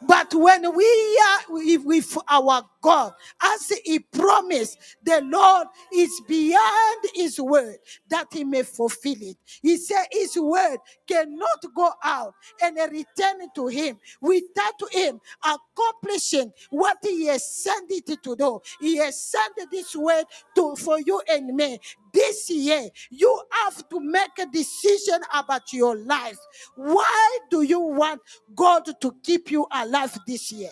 But 0.00 0.34
when 0.34 0.74
we 0.74 1.20
are 1.28 1.54
with 1.54 2.16
our 2.28 2.64
God, 2.82 3.14
as 3.42 3.72
He 3.84 4.00
promised, 4.00 4.78
the 5.04 5.22
Lord 5.24 5.68
is 5.94 6.22
beyond 6.28 7.06
His 7.14 7.40
word 7.40 7.78
that 8.10 8.28
He 8.32 8.44
may 8.44 8.64
fulfill 8.64 9.16
it. 9.22 9.38
He 9.62 9.78
said 9.78 10.06
His 10.12 10.36
word 10.38 10.78
cannot 11.08 11.64
go 11.76 11.90
out 12.04 12.34
and 12.62 12.78
return 12.92 13.48
to 13.56 13.68
Him 13.68 13.98
without 14.22 14.74
Him 14.92 15.20
accomplishing 15.44 16.52
what 16.70 16.98
He 17.02 17.26
has 17.26 17.48
sent 17.64 17.90
it 17.92 18.06
to 18.24 18.36
do. 18.36 18.60
He 18.80 18.98
has 18.98 19.20
sent 19.20 19.54
this 19.72 19.96
word 19.96 20.26
to 20.56 20.76
for 20.76 21.00
you 21.00 21.22
and 21.30 21.54
me 21.56 21.78
this 22.12 22.50
year 22.50 22.88
you 23.10 23.42
have 23.64 23.88
to 23.88 24.00
make 24.00 24.30
a 24.40 24.46
decision 24.46 25.20
about 25.34 25.72
your 25.72 25.96
life 25.96 26.38
why 26.76 27.38
do 27.50 27.62
you 27.62 27.80
want 27.80 28.20
god 28.54 28.84
to 29.00 29.14
keep 29.24 29.50
you 29.50 29.66
alive 29.72 30.16
this 30.26 30.52
year 30.52 30.70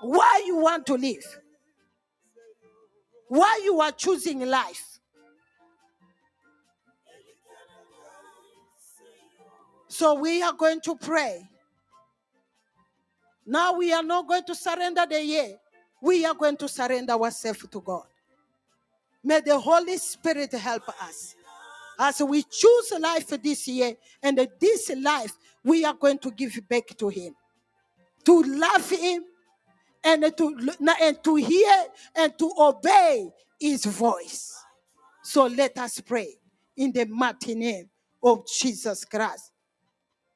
why 0.00 0.42
you 0.46 0.56
want 0.58 0.86
to 0.86 0.94
live? 0.94 1.24
Why 3.28 3.60
you 3.64 3.80
are 3.80 3.92
choosing 3.92 4.46
life? 4.46 5.00
So 9.88 10.14
we 10.14 10.42
are 10.42 10.52
going 10.52 10.80
to 10.82 10.94
pray. 10.94 11.48
Now 13.44 13.76
we 13.76 13.92
are 13.92 14.02
not 14.02 14.28
going 14.28 14.44
to 14.44 14.54
surrender 14.54 15.04
the 15.08 15.22
year. 15.22 15.56
We 16.00 16.24
are 16.24 16.34
going 16.34 16.56
to 16.58 16.68
surrender 16.68 17.14
ourselves 17.14 17.66
to 17.68 17.80
god. 17.80 18.04
May 19.24 19.40
the 19.40 19.58
Holy 19.58 19.96
Spirit 19.96 20.52
help 20.52 20.88
us. 21.02 21.34
As 21.98 22.20
we 22.22 22.44
choose 22.44 22.92
life 23.00 23.28
this 23.42 23.66
year, 23.66 23.94
and 24.22 24.46
this 24.60 24.90
life 25.02 25.32
we 25.64 25.84
are 25.84 25.94
going 25.94 26.18
to 26.18 26.30
give 26.30 26.60
back 26.68 26.86
to 26.96 27.08
Him, 27.08 27.34
to 28.24 28.42
love 28.42 28.88
Him, 28.88 29.24
and 30.04 30.36
to 30.36 30.76
and 31.00 31.24
to 31.24 31.34
hear 31.36 31.84
and 32.16 32.38
to 32.38 32.52
obey 32.58 33.30
His 33.60 33.84
voice. 33.84 34.54
So 35.22 35.46
let 35.46 35.76
us 35.78 36.00
pray 36.00 36.34
in 36.76 36.92
the 36.92 37.04
mighty 37.06 37.54
name 37.54 37.90
of 38.22 38.46
Jesus 38.46 39.04
Christ, 39.04 39.52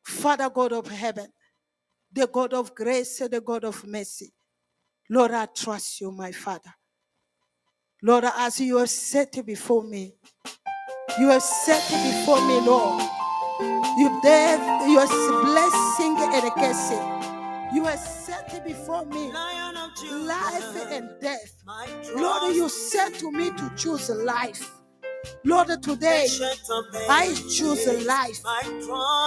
Father 0.04 0.50
God 0.50 0.72
of 0.72 0.86
heaven, 0.88 1.28
the 2.12 2.26
God 2.26 2.52
of 2.52 2.74
grace, 2.74 3.18
the 3.18 3.40
God 3.40 3.64
of 3.64 3.86
mercy. 3.86 4.32
Lord, 5.08 5.30
I 5.32 5.46
trust 5.46 6.00
you, 6.00 6.10
my 6.10 6.32
Father. 6.32 6.72
Lord, 8.02 8.24
as 8.24 8.60
you 8.60 8.78
have 8.78 8.90
set 8.90 9.44
before 9.46 9.84
me, 9.84 10.14
you 11.18 11.28
have 11.28 11.42
set 11.42 11.82
before 11.88 12.40
me, 12.46 12.60
Lord. 12.60 13.02
You 14.00 14.08
are 14.98 15.42
blessing 15.42 16.16
and 16.18 16.52
cursing. 16.54 17.74
You 17.74 17.84
have 17.84 17.98
before 18.64 19.04
me 19.06 19.32
life 20.10 20.92
and 20.92 21.10
death. 21.20 21.56
Lord, 22.14 22.54
you 22.54 22.68
said 22.68 23.10
to 23.20 23.30
me 23.30 23.50
to 23.50 23.72
choose 23.76 24.10
life. 24.10 24.70
Lord, 25.44 25.68
today 25.82 26.26
I 27.08 27.34
choose 27.50 27.86
life. 28.06 28.40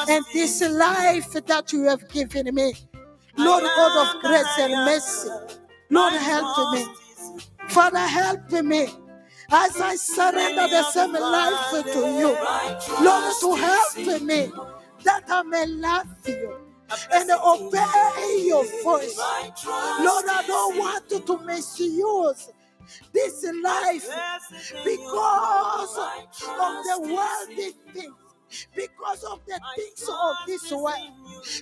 And 0.09 0.25
this 0.33 0.61
life 0.61 1.31
that 1.33 1.71
you 1.71 1.83
have 1.83 2.07
given 2.09 2.53
me, 2.53 2.73
Lord 3.37 3.63
God 3.63 4.15
of 4.15 4.21
grace 4.21 4.59
and 4.59 4.73
mercy, 4.85 5.29
Lord, 5.89 6.13
help 6.13 6.73
me. 6.73 6.85
Father, 7.69 7.99
help 7.99 8.51
me 8.51 8.87
as 9.51 9.79
I 9.79 9.95
surrender 9.95 10.67
the 10.67 10.83
same 10.91 11.13
life 11.13 11.71
to 11.71 11.99
you. 11.99 12.37
Lord, 13.03 13.33
to 13.41 13.55
help 13.55 14.21
me 14.21 14.51
that 15.03 15.23
I 15.29 15.43
may 15.43 15.65
love 15.67 16.07
you 16.27 16.64
and 17.13 17.31
obey 17.31 18.43
your 18.45 18.65
voice. 18.83 19.17
Lord, 19.17 20.25
I 20.29 20.43
don't 20.47 20.77
want 20.77 21.09
to 21.09 21.39
misuse 21.45 22.49
this 23.13 23.45
life 23.63 24.07
because 24.85 25.97
of 25.97 26.83
the 26.85 26.99
worldly 27.15 27.71
things, 27.93 28.15
because 28.75 29.23
of 29.23 29.41
the 29.45 29.59
things 29.75 30.07
of 30.09 30.35
this 30.45 30.71
world, 30.71 31.11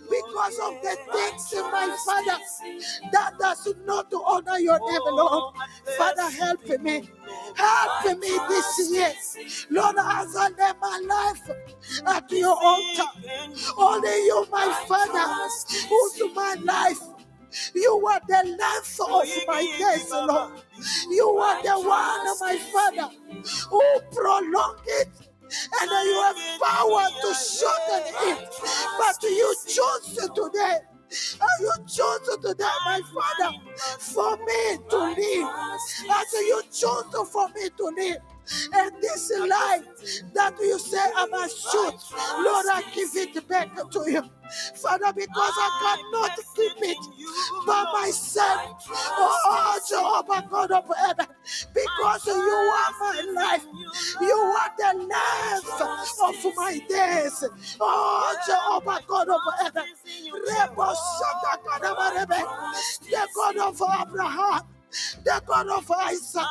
because 0.09 0.59
of 0.59 0.81
the 0.81 0.97
things, 1.11 1.53
my 1.71 1.95
Father, 2.05 2.39
that 3.11 3.34
does 3.39 3.73
not 3.86 4.13
honor 4.13 4.57
your 4.57 4.79
name, 4.91 5.01
Lord. 5.05 5.55
Father, 5.97 6.29
help 6.29 6.67
me. 6.81 7.09
Help 7.55 8.19
me 8.19 8.38
this 8.49 8.91
year. 8.91 9.13
Lord, 9.69 9.95
as 9.97 10.36
I 10.36 10.49
lay 10.49 10.71
my 10.81 11.01
life 11.07 11.49
at 12.07 12.31
your 12.31 12.57
altar, 12.61 13.09
only 13.77 14.09
you, 14.25 14.47
my 14.51 14.86
Father, 14.88 15.88
who's 15.89 16.36
my 16.36 16.55
life. 16.63 16.99
You 17.75 18.07
are 18.07 18.19
the 18.27 18.57
life 18.59 18.99
of 18.99 19.47
my 19.47 19.61
days, 19.77 20.09
Lord. 20.11 20.61
You 21.09 21.29
are 21.38 21.61
the 21.61 21.88
one, 21.88 22.39
my 22.39 22.57
Father, 22.73 23.13
who 23.69 23.99
prolong 24.11 24.77
it. 24.88 25.09
And 25.81 25.91
you 26.07 26.21
have 26.23 26.61
power 26.61 27.07
to 27.21 27.33
shorten 27.33 28.13
it. 28.29 28.49
But 28.97 29.23
you 29.23 29.55
choose 29.67 30.29
today. 30.35 30.79
And 31.13 31.59
you 31.61 31.73
chose 31.87 32.37
today, 32.41 32.63
my 32.85 33.01
Father, 33.13 33.57
for 33.99 34.37
me 34.37 34.77
to 34.89 34.97
live. 34.97 35.49
As 36.11 36.33
you 36.33 36.61
chose 36.71 37.29
for 37.31 37.47
me 37.49 37.69
to 37.77 37.85
live. 37.95 38.17
And 38.73 38.91
this 39.01 39.31
life 39.39 39.85
that 40.33 40.55
you 40.59 40.77
say 40.79 40.99
I 41.15 41.25
must 41.27 41.71
shoot, 41.71 41.95
Lord, 42.39 42.65
I 42.73 42.83
give 42.93 43.15
it 43.15 43.47
back 43.47 43.75
to 43.75 44.11
you. 44.11 44.23
Father, 44.75 45.13
because 45.13 45.53
I 45.57 45.97
cannot 46.11 46.37
keep 46.55 46.77
it 46.81 46.97
by 47.65 47.83
myself. 47.93 48.87
Oh, 48.89 49.39
oh 49.45 49.79
Jehovah 49.89 50.47
God 50.49 50.71
of 50.71 50.85
heaven, 50.97 51.27
because 51.73 52.25
you 52.27 52.33
are 52.33 52.91
my 52.99 53.21
life. 53.33 53.65
You 54.21 54.35
are 54.35 54.71
the 54.77 54.93
length 54.99 55.81
of 56.47 56.55
my 56.55 56.79
days. 56.89 57.43
Oh, 57.79 58.35
Jehovah 58.45 59.01
God 59.07 59.29
of 59.29 59.41
heaven, 59.61 59.87
the 63.09 63.27
God 63.35 63.57
of 63.57 63.81
Abraham. 64.01 64.61
The 65.25 65.41
God 65.47 65.67
of 65.69 65.89
Isaac, 65.89 66.45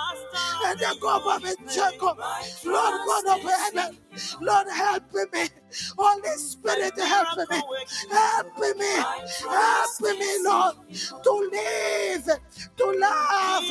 and 0.65 0.79
the 0.81 0.97
God 1.01 1.43
of 1.43 1.43
Jacob. 1.73 2.19
Lord 2.65 3.01
God 3.07 3.27
of 3.39 3.43
heaven, 3.51 3.99
Lord, 4.41 4.69
help 4.69 5.05
me. 5.33 5.49
Holy 5.99 6.37
Spirit, 6.39 6.99
help 6.99 7.39
me. 7.51 7.63
Help 8.11 8.59
me. 8.79 8.87
Help 9.49 10.01
me, 10.19 10.45
Lord, 10.45 10.77
to 11.25 11.51
live, 11.53 12.25
to 12.77 12.85
love, 12.99 13.65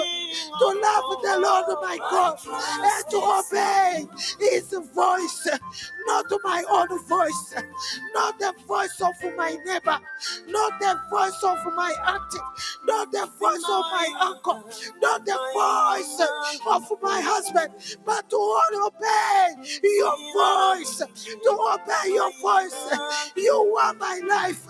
to 0.60 0.66
love 0.82 1.22
the 1.24 1.40
Lord 1.42 1.66
my 1.82 1.98
God, 1.98 2.40
and 2.48 3.10
to 3.12 3.18
obey 3.18 4.08
His 4.40 4.70
voice, 4.94 5.48
not 6.08 6.26
my 6.44 6.64
own 6.70 6.88
voice, 7.08 7.56
not 8.14 8.40
the 8.40 8.54
voice 8.68 9.02
of 9.02 9.16
my 9.38 9.58
neighbor, 9.66 10.00
not 10.48 10.80
the 10.80 11.00
voice 11.10 11.44
of 11.44 11.60
my 11.76 11.94
auntie, 12.06 12.40
not 12.86 13.12
the 13.12 13.30
voice 13.40 13.64
of 13.70 13.86
my 13.92 14.08
uncle, 14.22 14.64
not 15.02 15.26
the 15.26 15.38
voice 15.54 16.22
of 16.68 17.02
my 17.02 17.22
husband, 17.22 17.74
but 18.06 18.30
to 18.30 18.38
obey 18.38 19.56
your 19.84 20.16
voice, 20.34 20.98
to 20.98 21.52
obey 21.52 22.14
your 22.14 22.32
voice. 22.42 23.00
You 23.36 23.78
are 23.82 23.94
my 23.94 24.22
life. 24.28 24.66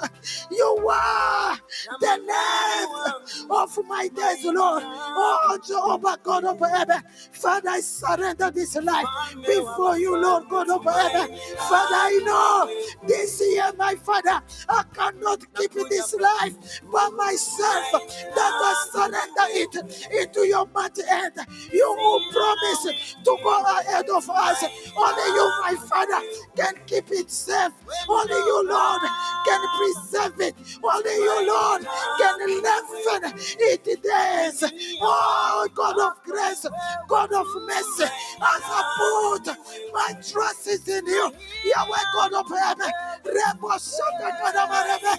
You 0.52 0.90
are 0.90 1.58
the 2.00 2.18
length 2.28 3.46
of 3.50 3.86
my 3.88 4.08
days, 4.10 4.46
Lord. 4.46 4.84
Oh, 4.86 5.60
Jehovah 5.66 6.18
God 6.24 6.46
of 6.46 6.60
heaven. 6.60 7.02
Father, 7.32 7.70
I 7.70 7.80
surrender 7.82 8.52
this 8.52 8.76
life 8.76 9.08
before 9.46 9.98
you, 9.98 10.18
Lord 10.18 10.48
God 10.50 10.70
of 10.70 10.84
heaven. 10.84 11.38
Father, 11.58 11.96
I 11.96 12.22
know 12.26 13.08
this 13.08 13.42
year, 13.42 13.72
my 13.78 13.96
Father, 13.96 14.42
I 14.70 14.84
cannot 14.94 15.42
keep 15.56 15.74
this 15.90 16.14
life 16.16 16.82
by 16.92 17.10
myself. 17.16 17.92
That 18.36 18.54
I 18.54 18.88
surrender 18.92 19.48
it 19.50 20.22
into 20.22 20.48
your 20.48 20.68
mighty 20.74 21.06
hand. 21.06 21.34
You 21.72 21.96
who 22.00 22.32
promise 22.32 23.16
to 23.24 23.38
go 23.44 23.62
ahead 23.80 24.10
of 24.10 24.30
us. 24.30 24.64
Only 24.98 25.36
you, 25.36 25.51
my 25.62 25.76
Father, 25.90 26.22
can 26.56 26.74
keep 26.86 27.12
it 27.12 27.32
safe. 27.32 27.72
Only 28.08 28.34
you, 28.34 28.70
Lord, 28.70 29.02
can 29.46 29.62
preserve 29.78 30.40
it. 30.42 30.56
Only 30.84 31.16
you, 31.16 31.48
Lord, 31.48 31.86
can 32.20 32.64
lengthen 32.64 33.40
it 33.60 33.84
days. 33.84 34.64
Oh, 35.02 35.68
God 35.74 36.00
of 36.00 36.24
grace, 36.24 36.66
God 37.08 37.32
of 37.34 37.46
mercy, 37.68 38.04
as 38.04 38.10
I 38.42 38.82
put 38.98 39.58
my 39.94 40.14
trust 40.22 40.68
is 40.68 40.88
in 40.88 41.06
you. 41.06 41.32
Yahweh, 41.66 42.04
God 42.14 42.34
of 42.34 42.48
heaven. 42.50 42.92
Rebo 43.26 43.72
Shaka 43.80 44.32
Kadamarebe. 44.40 45.14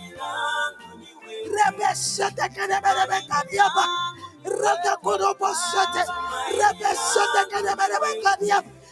Rebe 4.45 4.93
Kodobo 5.03 5.53
Shate. 5.55 6.07
Rebe. 6.59 6.91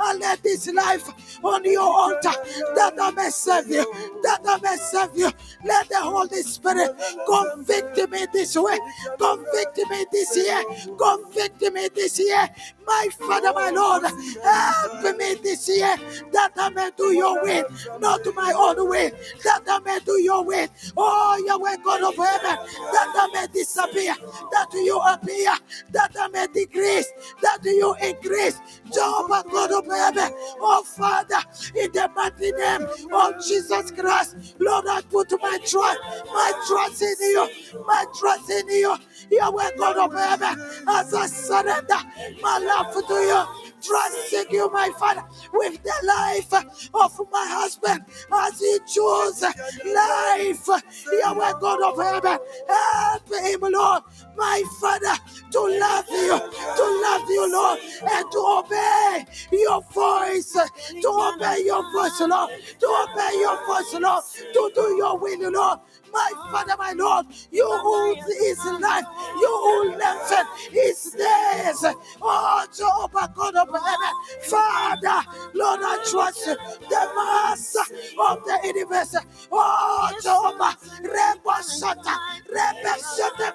I 0.00 0.16
let 0.16 0.42
this 0.42 0.72
life 0.72 1.08
on 1.44 1.64
your 1.64 1.82
altar. 1.82 2.32
That 2.74 2.94
I 3.00 3.10
may 3.12 3.30
serve 3.30 3.68
you, 3.68 3.84
that 4.22 4.40
I 4.46 4.58
may 4.62 4.76
serve 4.76 5.16
you. 5.16 5.30
Let 5.64 5.88
the 5.88 6.00
Holy 6.00 6.42
Spirit 6.42 6.96
convict 7.26 8.10
me 8.10 8.26
this 8.32 8.56
way, 8.56 8.78
convict 9.18 9.78
me 9.90 10.06
this 10.10 10.36
year, 10.36 10.64
convict 10.98 11.60
me 11.72 11.88
this 11.94 12.18
year. 12.18 12.48
My 12.86 13.08
Father, 13.18 13.52
my 13.54 13.70
Lord, 13.70 14.02
help 14.42 15.18
me 15.18 15.34
this 15.42 15.68
year. 15.68 15.96
That 16.32 16.52
I 16.56 16.70
may 16.70 16.90
do 16.96 17.12
your 17.12 17.42
will, 17.42 17.64
not 18.00 18.20
my 18.34 18.52
own 18.56 18.88
will, 18.88 19.10
that 19.44 19.62
I 19.68 19.78
may 19.80 19.98
do 20.04 20.20
your 20.20 20.44
will. 20.44 20.68
Oh, 20.96 21.42
Yahweh 21.46 21.76
God 21.84 22.02
of 22.02 22.16
heaven, 22.16 22.56
that 22.92 23.12
I 23.14 23.30
may 23.32 23.46
disappear, 23.52 24.14
that 24.52 24.68
you 24.72 24.98
appear, 24.98 25.54
that 25.90 26.12
I 26.18 26.28
may 26.28 26.46
decrease, 26.52 27.12
that 27.42 27.58
you 27.64 27.94
increase. 28.02 28.58
Jehovah 28.92 29.44
God 29.50 29.72
of 29.72 29.86
oh 29.92 30.82
Father, 30.84 31.40
in 31.74 31.92
the 31.92 32.10
mighty 32.14 32.52
name 32.52 33.12
of 33.12 33.44
Jesus 33.44 33.90
Christ, 33.90 34.56
Lord, 34.58 34.86
I 34.88 35.02
put 35.02 35.30
my 35.40 35.58
trust, 35.66 35.98
my 36.26 36.52
trust 36.66 37.02
in 37.02 37.14
you, 37.20 37.48
my 37.86 38.04
trust 38.18 38.50
in 38.50 38.68
you, 38.68 38.96
Yahweh 39.30 39.70
God 39.78 39.96
of 39.98 40.14
heaven, 40.14 40.60
as 40.88 41.14
I 41.14 41.26
surrender 41.26 41.98
my 42.42 42.58
life 42.58 42.94
to 43.06 43.14
you 43.14 43.59
trusting 43.82 44.50
you, 44.50 44.70
my 44.70 44.90
Father, 44.98 45.24
with 45.52 45.82
the 45.82 45.94
life 46.06 46.52
of 46.94 47.20
my 47.32 47.46
husband 47.48 48.04
as 48.32 48.58
he 48.60 48.78
chose 48.86 49.42
life. 49.42 50.68
Yahweh 51.12 51.52
God 51.60 51.82
of 51.82 52.02
heaven, 52.02 52.38
help 52.68 53.28
him, 53.28 53.60
Lord, 53.72 54.02
my 54.36 54.62
Father, 54.80 55.14
to 55.52 55.60
love 55.60 56.06
you, 56.10 56.38
to 56.38 57.00
love 57.02 57.28
you, 57.28 57.52
Lord, 57.52 57.78
and 58.10 58.32
to 58.32 58.38
obey 58.38 59.24
your 59.52 59.82
voice, 59.92 60.52
to 60.52 61.08
obey 61.08 61.62
your 61.64 61.82
voice, 61.92 62.20
Lord, 62.20 62.50
to 62.80 62.86
obey 62.86 63.32
your 63.40 63.66
voice, 63.66 63.94
Lord, 63.94 64.24
to 64.52 64.70
do 64.74 64.96
your 64.96 65.18
will, 65.18 65.52
Lord. 65.52 65.78
My 66.12 66.30
Father, 66.50 66.74
my 66.78 66.92
Lord, 66.92 67.26
you 67.50 67.66
who 67.66 68.12
is 68.14 68.64
life, 68.80 69.04
you 69.40 69.60
who 69.62 69.90
lengthen 69.98 70.46
his 70.72 71.12
days. 71.12 71.84
Oh, 72.22 72.66
Jehovah, 72.76 73.32
God 73.34 73.56
of 73.56 73.68
heaven, 73.68 74.14
Father, 74.42 75.28
Lord, 75.54 75.80
I 75.82 76.04
trust 76.10 76.46
you, 76.46 76.54
the 76.88 77.12
Master 77.16 77.94
of 78.20 78.44
the 78.44 78.58
universe. 78.64 79.16
Oh, 79.52 80.10
Jehovah, 80.22 80.76
Reba 81.02 81.56
Shata, 81.62 82.16
Reba 82.48 82.94
Shata, 82.98 83.52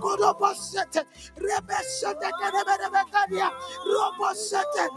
Kodobo 0.00 0.54
Shata, 0.54 1.04
Reba 1.36 1.78
Shata, 2.00 2.30
Reba 2.52 3.04
Kadia, 3.12 3.50
Robo 3.86 4.32
Shata, 4.34 4.88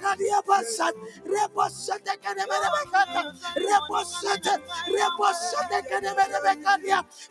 Kadia 0.00 0.40
Basat, 0.46 0.92
Reba 1.24 1.68
Shata, 1.70 2.12
Reba 2.36 2.80
Kata, 2.92 3.32
Reba 3.56 4.04
Shata, 4.04 4.60
Reba 4.88 4.88
Shata, 4.88 4.88
Reba 4.88 5.13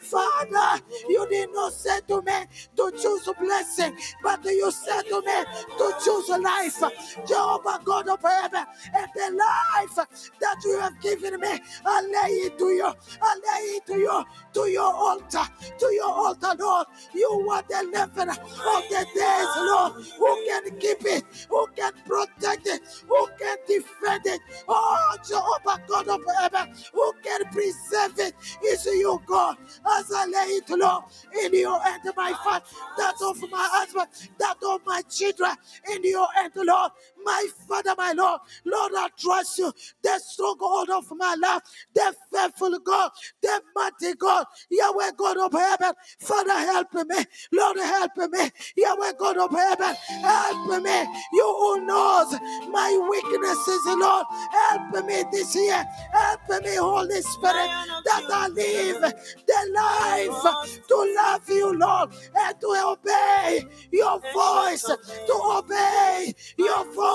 Father, 0.01 0.83
you 1.09 1.27
did 1.29 1.49
not 1.53 1.73
say 1.73 1.99
to 2.07 2.21
me 2.21 2.45
to 2.77 2.91
choose 2.91 3.27
a 3.27 3.33
blessing, 3.39 3.95
but 4.23 4.43
you 4.45 4.71
said 4.71 5.03
to 5.03 5.21
me 5.21 5.43
to 5.77 5.93
choose 6.03 6.29
life. 6.29 6.81
Jehovah 7.27 7.81
God 7.83 8.09
of 8.09 8.21
heaven, 8.21 8.65
and 8.95 9.07
the 9.15 9.37
life 9.37 9.95
that 10.39 10.57
you 10.65 10.79
have 10.79 10.99
given 11.01 11.39
me, 11.39 11.59
I 11.85 12.01
lay 12.01 12.33
it 12.47 12.57
to 12.57 12.65
you. 12.65 12.85
I 13.21 13.35
lay 13.35 13.65
it 13.77 13.85
to 13.87 13.93
you, 13.97 14.23
to 14.53 14.69
your 14.71 14.93
altar, 14.93 15.43
to 15.79 15.85
your 15.93 16.11
altar, 16.11 16.55
Lord. 16.59 16.87
You 17.13 17.47
are 17.51 17.63
the 17.63 17.89
leaven 17.93 18.29
of 18.29 18.83
the 18.89 19.05
days, 19.15 19.55
Lord. 19.57 19.93
Who 20.17 20.45
can 20.45 20.79
keep 20.79 21.05
it? 21.05 21.23
Who 21.49 21.67
can 21.75 21.93
protect 22.05 22.67
it? 22.67 22.81
Who 23.07 23.27
can 23.39 23.57
defend 23.67 24.25
it? 24.25 24.41
Oh, 24.67 25.15
Jehovah 25.27 25.81
God 25.87 26.07
of 26.07 26.21
heaven, 26.39 26.73
who 26.93 27.13
can 27.23 27.43
preserve 27.51 27.72
it? 28.19 28.35
Is 28.63 28.85
you, 28.85 29.21
God. 29.25 29.57
As 29.97 30.11
I 30.11 30.25
lay 30.25 30.53
it, 30.57 30.69
low 30.69 31.03
in 31.43 31.53
your 31.53 31.79
hand, 31.79 32.01
my 32.15 32.33
father, 32.43 32.65
that 32.97 33.15
of 33.21 33.41
my 33.51 33.67
husband, 33.71 34.09
that 34.39 34.57
of 34.67 34.81
my 34.85 35.01
children, 35.09 35.55
in 35.91 36.03
your 36.03 36.27
hand, 36.35 36.53
Lord. 36.55 36.91
My 37.25 37.47
Father, 37.67 37.93
my 37.97 38.13
Lord, 38.13 38.41
Lord, 38.65 38.91
I 38.95 39.07
trust 39.17 39.57
you. 39.59 39.71
The 40.01 40.19
stronghold 40.19 40.89
of 40.89 41.11
my 41.15 41.35
life, 41.35 41.61
the 41.93 42.15
faithful 42.31 42.77
God, 42.79 43.11
the 43.41 43.61
mighty 43.75 44.15
God, 44.15 44.45
Yahweh 44.69 45.11
God 45.17 45.37
of 45.37 45.53
heaven. 45.53 45.93
Father, 46.19 46.59
help 46.59 46.93
me. 46.93 47.23
Lord, 47.51 47.77
help 47.77 48.17
me. 48.17 48.49
Yahweh 48.75 49.13
God 49.17 49.37
of 49.37 49.51
heaven, 49.51 49.95
help 50.21 50.83
me. 50.83 51.01
You 51.33 51.55
who 51.59 51.85
knows 51.85 52.33
my 52.71 53.07
weaknesses, 53.09 53.81
Lord, 53.85 54.25
help 54.51 55.05
me 55.05 55.23
this 55.31 55.55
year. 55.55 55.85
Help 56.11 56.63
me, 56.63 56.75
Holy 56.75 57.21
Spirit, 57.21 57.69
that 58.05 58.27
I 58.31 58.47
live 58.49 59.01
the 59.01 59.71
life 59.73 60.87
to 60.87 61.15
love 61.15 61.49
you, 61.49 61.77
Lord, 61.77 62.09
and 62.35 62.59
to 62.61 62.67
obey 62.67 63.65
your 63.91 64.19
voice, 64.33 64.83
to 64.83 65.33
obey 65.33 66.33
your 66.57 66.83
voice, 66.85 67.12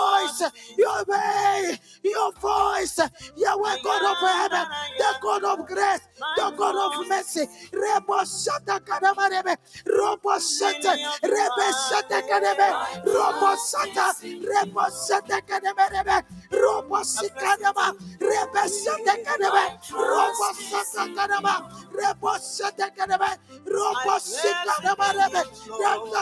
you 0.77 0.89
obey 1.01 1.79
your 2.05 2.33
voice. 2.33 2.99
Yahweh 3.37 3.77
God 3.83 4.05
of 4.05 4.19
heaven, 4.19 4.67
the 4.99 5.15
God 5.23 5.45
of 5.45 5.67
grace, 5.67 6.01
the 6.37 6.51
God 6.57 6.77
of 6.77 7.09
mercy. 7.09 7.47
Rebo 7.73 8.21
shata 8.25 8.81
kadamarebe, 8.81 9.57
robo 9.87 10.39
shata, 10.39 10.95
rebe 11.23 11.67
shata 11.89 12.23
kadebe, 12.29 12.69
robo 13.07 13.55
shata, 13.57 14.15
rebo 14.23 14.85
shata 14.91 15.41
kadamarebe, 15.47 16.23
robo 16.53 17.01
shikadama, 17.03 17.95
rebe 18.21 18.63
shata 18.69 19.15
kadebe, 19.25 19.65
robo 19.93 20.49
shata 20.69 21.03
kadama, 21.15 21.55
rebo 21.93 22.33
shata 22.39 22.91
kadebe, 22.97 23.31
robo 23.67 24.19
shata, 24.19 24.75
robo 24.83 25.21
shata, 25.21 25.45
robo 25.81 26.19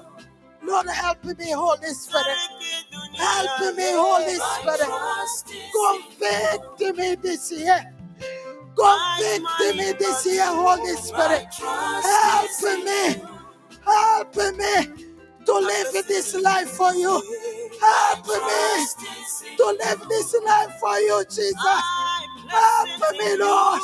Lord, 0.65 0.87
help 0.87 1.23
me, 1.23 1.51
Holy 1.51 1.93
Spirit. 1.93 2.37
Help 3.17 3.75
me, 3.75 3.91
Holy 3.91 4.35
Spirit. 4.35 4.89
Convict 6.19 6.97
me 6.97 7.15
this 7.15 7.51
year. 7.51 7.93
Convict 8.75 9.77
me 9.77 9.91
this 9.93 10.25
year, 10.25 10.45
Holy 10.47 10.95
Spirit. 10.95 11.47
Help 11.53 12.83
me. 12.83 13.21
Help 13.85 14.35
me 14.57 15.05
to 15.45 15.53
live 15.53 15.93
this 16.07 16.35
life 16.35 16.69
for 16.71 16.93
you. 16.93 17.21
Help 17.81 18.25
me 18.27 18.85
to 19.57 19.65
live 19.65 20.01
this 20.09 20.35
life 20.45 20.73
for 20.79 20.97
you, 20.99 21.23
Jesus. 21.25 21.55
Help 22.49 23.11
me, 23.17 23.37
Lord, 23.37 23.81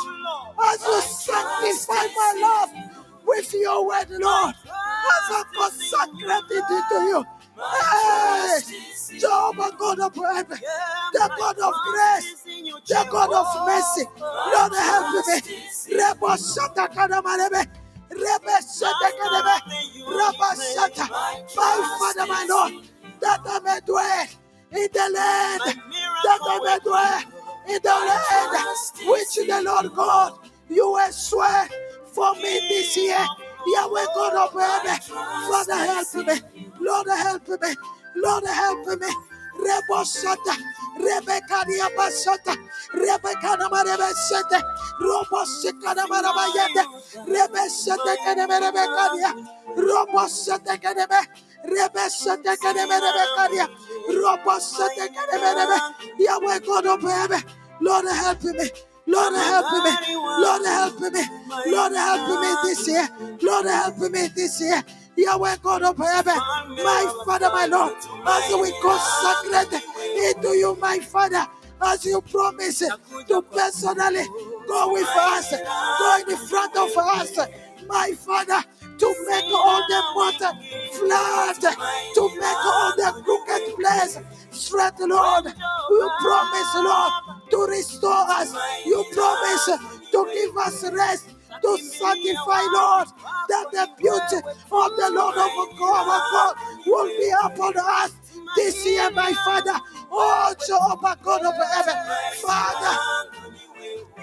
as 0.64 0.82
you 0.86 1.02
sanctify 1.02 2.08
my 2.16 2.34
life 2.42 2.91
with 3.26 3.54
your 3.54 3.88
word, 3.88 4.10
Lord, 4.10 4.56
as 4.56 5.28
I 5.32 5.44
consecrate 5.54 6.44
it 6.52 6.86
to 6.90 6.96
you. 7.10 7.26
Hey, 7.62 9.20
Jehovah 9.20 9.72
God 9.78 10.00
of 10.00 10.16
heaven, 10.16 10.58
the 11.14 11.32
God 11.38 11.60
of 11.60 11.74
grace, 11.92 12.44
the 12.44 13.08
God 13.12 13.34
of 13.34 13.66
mercy, 13.68 14.06
Lord, 14.20 14.74
help 14.74 15.28
me. 15.28 15.42
Rebo 15.98 16.38
shata 16.38 16.88
kadamarebe. 16.88 17.68
Rebe 18.10 18.56
shata 18.64 19.10
kadebe. 19.20 19.56
Reba 20.08 20.50
shata. 20.56 21.10
My 21.56 21.98
Father, 22.00 22.26
my 22.28 22.46
Lord, 22.50 22.74
that 23.20 23.42
I 23.46 23.60
may 23.60 23.80
dwell 23.86 24.28
in 24.72 24.88
the 24.94 25.10
land, 25.14 25.62
that 25.62 26.40
I 26.42 26.60
may 26.64 26.80
dwell 26.84 27.22
in 27.68 27.80
the 27.84 27.90
land 27.90 29.10
which 29.10 29.36
the 29.36 29.62
Lord 29.64 29.94
God 29.96 30.34
you 30.70 30.92
will 30.92 31.12
swear 31.12 31.68
for 32.14 32.34
me 32.36 32.60
this 32.70 32.98
year. 32.98 33.26
Yahweh 33.68 34.06
God 34.16 34.36
of 34.36 34.54
heaven, 34.60 35.00
Father 35.50 35.76
help 35.76 36.16
me, 36.28 36.68
Lord 36.80 37.08
help 37.08 37.48
me, 37.48 37.76
Lord 38.16 38.46
help 38.46 38.88
me. 39.00 39.08
Rebo 39.60 40.02
shata, 40.04 40.56
Rebecca 40.98 41.64
Diabashata, 41.68 42.56
Rebecca 42.94 43.58
Namarebe 43.60 44.12
Sete, 44.14 44.62
Robo 45.00 45.44
Shikana 45.46 46.06
Marabayete, 46.08 46.84
Rebe 47.28 47.70
Sete 47.70 48.18
Kanemerebecadia, 48.26 49.32
Robo 49.78 50.28
Sete 50.28 50.78
Kaneme, 50.82 51.28
Rebe 51.66 52.10
Sete 52.10 52.56
Kanemerebecadia, 52.58 53.68
Robo 54.10 54.58
Sete 54.60 55.14
Kanemerebe, 55.14 55.78
Yahweh 56.18 56.60
God 56.66 56.86
of 56.88 57.02
heaven, 57.04 57.44
Lord 57.82 58.06
help 58.08 58.44
me. 58.44 58.70
Lord 59.08 59.34
help 59.34 59.84
me. 59.84 60.16
Lord 60.16 60.66
help 60.66 61.00
me. 61.00 61.24
Lord 61.68 61.94
help 61.94 62.42
me 62.42 62.56
this 62.64 62.88
year. 62.88 63.10
Lord 63.42 63.66
help 63.66 63.98
me 63.98 64.28
this 64.36 64.62
year. 64.62 64.84
Yahweh 65.18 65.58
God 65.62 65.84
of 65.84 65.98
heaven, 65.98 66.38
my 66.38 67.24
Father, 67.26 67.50
my 67.50 67.66
Lord, 67.66 67.94
as 68.26 68.54
we 68.56 68.72
consecrate 68.82 69.84
into 70.26 70.50
you, 70.58 70.76
my 70.80 71.00
Father, 71.00 71.46
as 71.82 72.06
you 72.06 72.22
promise 72.22 72.80
to 72.80 73.42
personally 73.52 74.26
go 74.68 74.94
with 74.94 75.08
us, 75.08 75.52
go 75.52 76.18
in 76.30 76.38
front 76.48 76.78
of 76.78 76.98
us, 76.98 77.38
my 77.88 78.14
Father, 78.14 78.64
to 79.02 79.16
make 79.28 79.46
all 79.52 79.82
the 79.90 80.02
water 80.16 80.52
flood, 80.94 81.56
to 82.14 82.30
make 82.38 82.66
all 82.66 82.94
the 82.96 83.22
crooked 83.26 83.76
place 83.76 84.20
straight, 84.52 85.00
Lord. 85.00 85.46
You 85.90 86.12
promise, 86.20 86.76
Lord, 86.76 87.12
to 87.50 87.58
restore 87.68 88.26
us. 88.30 88.54
You 88.86 89.04
promise 89.12 89.66
to 90.12 90.30
give 90.32 90.56
us 90.56 90.84
rest, 90.94 91.30
to 91.64 91.78
sanctify, 91.80 92.62
Lord, 92.74 93.08
that 93.50 93.66
the 93.72 93.90
beauty 93.98 94.38
of 94.72 94.96
the 94.96 95.10
Lord 95.12 95.36
of 95.36 95.80
God, 95.80 96.08
our 96.08 96.32
God 96.32 96.56
will 96.86 97.08
be 97.08 97.34
upon 97.44 97.74
us 97.78 98.12
this 98.56 98.86
year, 98.86 99.10
my 99.12 99.34
Father. 99.34 99.80
Oh, 100.12 100.54
Jehovah 100.68 101.18
God 101.24 101.42
of 101.44 101.56
heaven, 101.56 101.96
Father, 102.46 102.98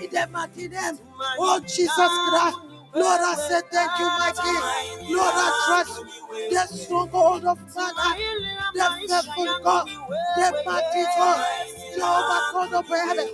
in 0.01 0.11
the 0.11 0.29
mighty 0.31 0.69
name 0.69 0.99
of 1.41 1.67
Jesus 1.67 1.89
Christ. 1.97 2.68
Lord, 2.95 3.21
I 3.21 3.35
say 3.35 3.61
thank 3.71 3.99
you, 3.99 4.07
my 4.07 4.33
King. 4.33 5.17
Lord, 5.17 5.35
I 5.35 5.49
trust 5.67 6.01
you. 6.01 6.51
the 6.51 6.67
stronghold 6.67 7.45
of 7.45 7.59
man, 7.77 7.95
the 8.75 9.07
faithful 9.07 9.47
God, 9.63 9.87
the 9.87 10.63
mighty 10.65 11.05
God, 11.17 11.45
Jehovah 11.95 12.41
God 12.53 12.75
of 12.75 12.87
heaven. 12.89 13.29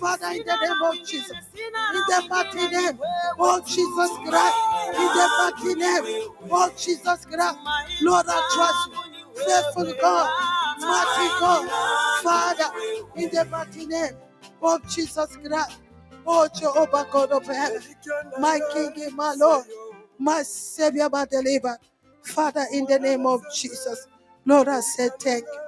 Father, 0.00 0.26
in 0.28 0.42
the 0.44 0.56
name 0.56 0.82
of 0.82 0.94
oh, 0.94 1.04
Jesus, 1.04 1.30
in 1.54 1.72
the 1.72 2.26
mighty 2.28 2.68
name. 2.68 2.98
Of 2.98 3.38
oh, 3.38 3.62
Jesus 3.66 4.10
Christ, 4.26 4.56
in 4.98 5.10
the 5.14 5.26
mighty 5.38 5.74
name. 5.74 6.52
of 6.52 6.76
Jesus 6.76 7.24
Christ, 7.26 8.02
Lord, 8.02 8.26
I 8.28 8.38
trust 8.54 8.90
you. 8.90 9.42
Faithful 9.44 9.94
God, 10.00 10.30
mighty 10.80 11.28
God, 11.40 12.22
Father, 12.22 12.72
in 13.16 13.30
the 13.30 13.44
mighty 13.50 13.86
name. 13.86 14.16
Of 14.62 14.88
Jesus 14.88 15.36
Christ. 15.36 15.78
Oh, 16.26 16.48
Jehovah 16.54 17.06
God 17.12 17.32
of 17.32 17.46
heaven, 17.46 17.82
my 18.40 18.60
King 18.72 18.92
and 19.04 19.16
my 19.16 19.34
Lord, 19.38 19.66
my 20.18 20.42
Savior, 20.42 21.08
my 21.10 21.26
deliverer. 21.26 21.78
Father, 22.22 22.66
in 22.72 22.86
the 22.86 22.98
name 22.98 23.26
of 23.26 23.42
Jesus, 23.54 24.08
Lord, 24.46 24.68
I 24.68 24.80
say 24.80 25.10
thank 25.20 25.44
you. 25.44 25.60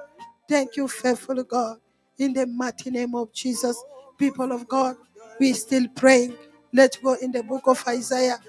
Thank 0.49 0.77
you, 0.77 0.87
faithful 0.87 1.43
God. 1.43 1.77
In 2.19 2.33
the 2.33 2.47
mighty 2.47 2.91
name 2.91 3.15
of 3.15 3.33
Jesus, 3.33 3.81
people 4.17 4.51
of 4.51 4.67
God, 4.67 4.97
we 5.39 5.53
still 5.53 5.87
praying. 5.95 6.35
Let's 6.73 6.97
go 6.97 7.15
in 7.15 7.31
the 7.31 7.43
book 7.43 7.67
of 7.67 7.83
Isaiah, 7.87 8.39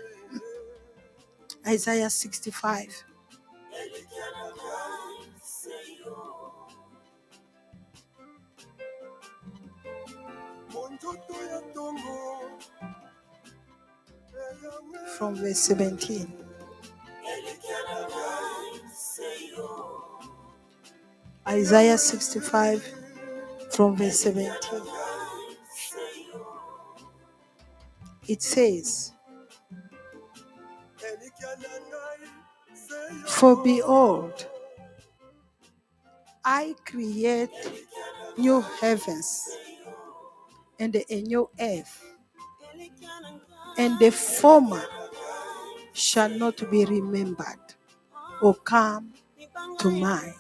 Isaiah 1.67 2.11
65. 2.11 3.05
From 15.17 15.35
verse 15.37 15.59
17. 15.59 16.33
Isaiah 21.49 21.99
65 21.99 22.95
from 23.71 23.97
verse 23.97 24.21
17. 24.21 24.53
It 28.29 28.43
says, 28.43 29.13
For 33.27 33.63
behold, 33.63 34.47
I 36.45 36.75
create 36.85 37.51
new 38.39 38.61
heavens 38.61 39.49
and 40.81 40.95
the 40.95 41.23
new 41.23 41.51
earth, 41.61 42.05
and 43.79 43.99
the 44.01 44.11
former 44.11 44.85
shall 45.93 46.31
not 46.31 46.71
be 46.71 46.85
remembered 46.87 47.75
or 48.43 48.55
come 48.55 49.13
to 49.81 49.91
mind. 49.91 50.35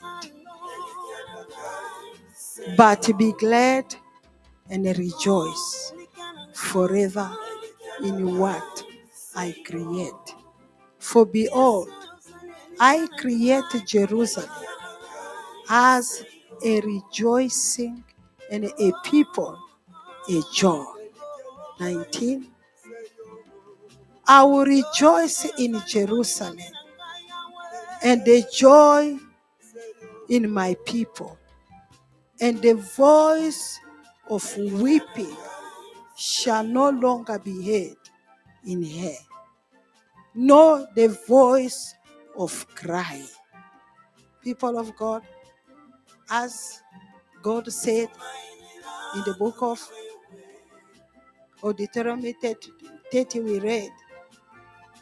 But 2.77 3.11
be 3.19 3.33
glad 3.33 3.95
and 4.71 4.87
rejoice 4.99 5.93
forever 6.55 7.31
in 8.03 8.39
what 8.39 8.85
I 9.37 9.55
create. 9.67 10.35
For 10.99 11.27
behold, 11.27 11.91
I 12.81 13.09
create 13.19 13.65
Jerusalem 13.87 14.51
as 15.69 16.25
a 16.65 16.81
rejoicing 16.81 18.05
and 18.51 18.65
a 18.67 18.93
people 19.05 19.59
a 20.31 20.43
joy. 20.52 20.85
19. 21.81 22.47
I 24.27 24.44
will 24.44 24.65
rejoice 24.65 25.47
in 25.59 25.81
Jerusalem 25.89 26.59
and 28.02 28.24
the 28.24 28.44
joy 28.52 29.19
in 30.28 30.51
my 30.51 30.77
people, 30.85 31.39
and 32.40 32.62
the 32.62 32.74
voice 32.74 33.81
of 34.28 34.57
weeping 34.57 35.36
shall 36.16 36.62
no 36.62 36.90
longer 36.90 37.39
be 37.39 37.61
heard 37.65 37.97
in 38.65 38.85
her, 38.85 39.16
nor 40.35 40.86
the 40.94 41.09
voice 41.27 41.94
of 42.36 42.66
crying. 42.74 43.27
People 44.43 44.78
of 44.78 44.94
God, 44.97 45.23
as 46.31 46.82
God 47.43 47.70
said 47.73 48.09
in 49.16 49.23
the 49.27 49.35
book 49.39 49.57
of 49.61 49.81
Deuteronomy 51.62 52.32
30, 52.32 52.70
30 53.12 53.41
we 53.41 53.61
read, 53.61 53.91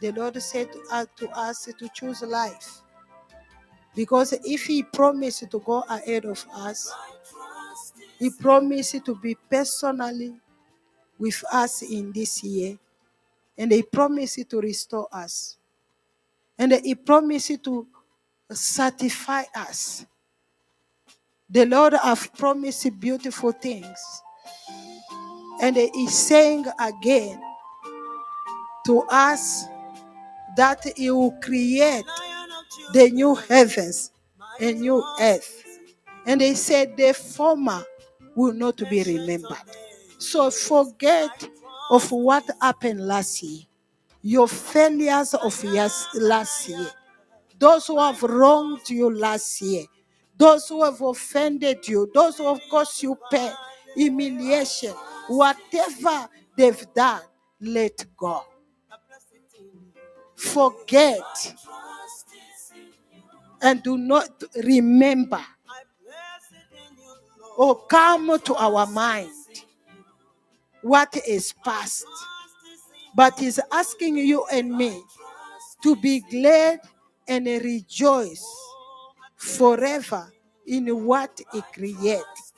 the 0.01 0.13
Lord 0.13 0.41
said 0.43 0.73
to 0.73 0.81
us, 0.91 1.07
to 1.17 1.29
us 1.31 1.65
to 1.79 1.89
choose 1.95 2.23
life. 2.23 2.83
Because 3.95 4.33
if 4.45 4.67
He 4.67 4.83
promised 4.83 5.51
to 5.51 5.59
go 5.61 5.85
ahead 5.89 6.25
of 6.25 6.45
us, 6.55 6.93
He 8.19 8.31
promised 8.31 9.05
to 9.05 9.15
be 9.17 9.37
personally 9.51 10.35
with 11.19 11.43
us 11.53 11.83
in 11.83 12.13
this 12.13 12.43
year, 12.45 12.79
and 13.57 13.73
He 13.73 13.83
promised 13.83 14.49
to 14.51 14.61
restore 14.61 15.09
us, 15.13 15.57
and 16.59 16.73
He 16.73 16.95
promised 16.95 17.65
to 17.65 17.87
satisfy 18.51 19.43
us. 19.55 20.07
The 21.51 21.67
Lord 21.67 21.95
have 21.95 22.33
promised 22.35 23.01
beautiful 23.01 23.53
things, 23.53 23.99
and 25.61 25.77
He 25.77 26.07
saying 26.09 26.67
again 26.81 27.41
to 28.87 29.01
us 29.09 29.65
that 30.57 30.85
He 30.97 31.11
will 31.11 31.33
create 31.43 32.05
the 32.93 33.11
new 33.11 33.35
heavens 33.35 34.13
and 34.61 34.81
new 34.81 35.05
earth. 35.21 35.65
And 36.27 36.41
He 36.41 36.55
said 36.55 36.97
the 36.97 37.13
former 37.15 37.85
will 38.35 38.53
not 38.53 38.77
be 38.91 39.03
remembered. 39.03 39.57
So 40.19 40.51
forget 40.51 41.49
of 41.91 42.11
what 42.11 42.45
happened 42.61 43.01
last 43.07 43.43
year, 43.43 43.63
your 44.23 44.49
failures 44.49 45.35
of 45.35 45.63
yes, 45.65 46.07
last 46.15 46.69
year, 46.69 46.91
those 47.59 47.87
who 47.87 47.99
have 47.99 48.23
wronged 48.23 48.89
you 48.91 49.15
last 49.15 49.61
year, 49.63 49.85
those 50.37 50.69
who 50.69 50.85
have 50.85 51.01
offended 51.01 51.87
you, 51.89 52.11
those 52.15 52.39
who 52.39 52.47
have 52.47 52.61
caused 52.71 53.03
you 53.03 53.17
pain, 53.31 53.53
humiliation, 53.97 54.95
whatever 55.29 56.29
they've 56.57 56.87
done, 56.95 57.23
let 57.61 58.05
go. 58.17 58.45
Forget 60.37 61.55
and 63.63 63.83
do 63.83 63.99
not 63.99 64.31
remember 64.65 65.45
or 67.57 67.87
come 67.87 68.39
to 68.41 68.55
our 68.55 68.87
mind 68.87 69.31
what 70.83 71.17
is 71.27 71.53
past, 71.65 72.07
but 73.17 73.43
is 73.43 73.61
asking 73.73 74.17
you 74.19 74.45
and 74.53 74.71
me 74.71 75.03
to 75.83 75.97
be 75.97 76.21
glad 76.31 76.81
and 77.27 77.47
rejoice 77.47 78.45
forever 79.37 80.33
in 80.67 81.05
what 81.05 81.41
He 81.53 81.63
creates. 81.75 82.53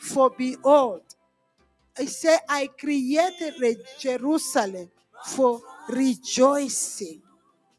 For 0.00 0.30
behold, 0.30 1.02
I 2.00 2.06
say, 2.06 2.38
I 2.48 2.66
created 2.66 3.54
Jerusalem 3.98 4.90
for 5.26 5.60
rejoicing. 5.90 7.20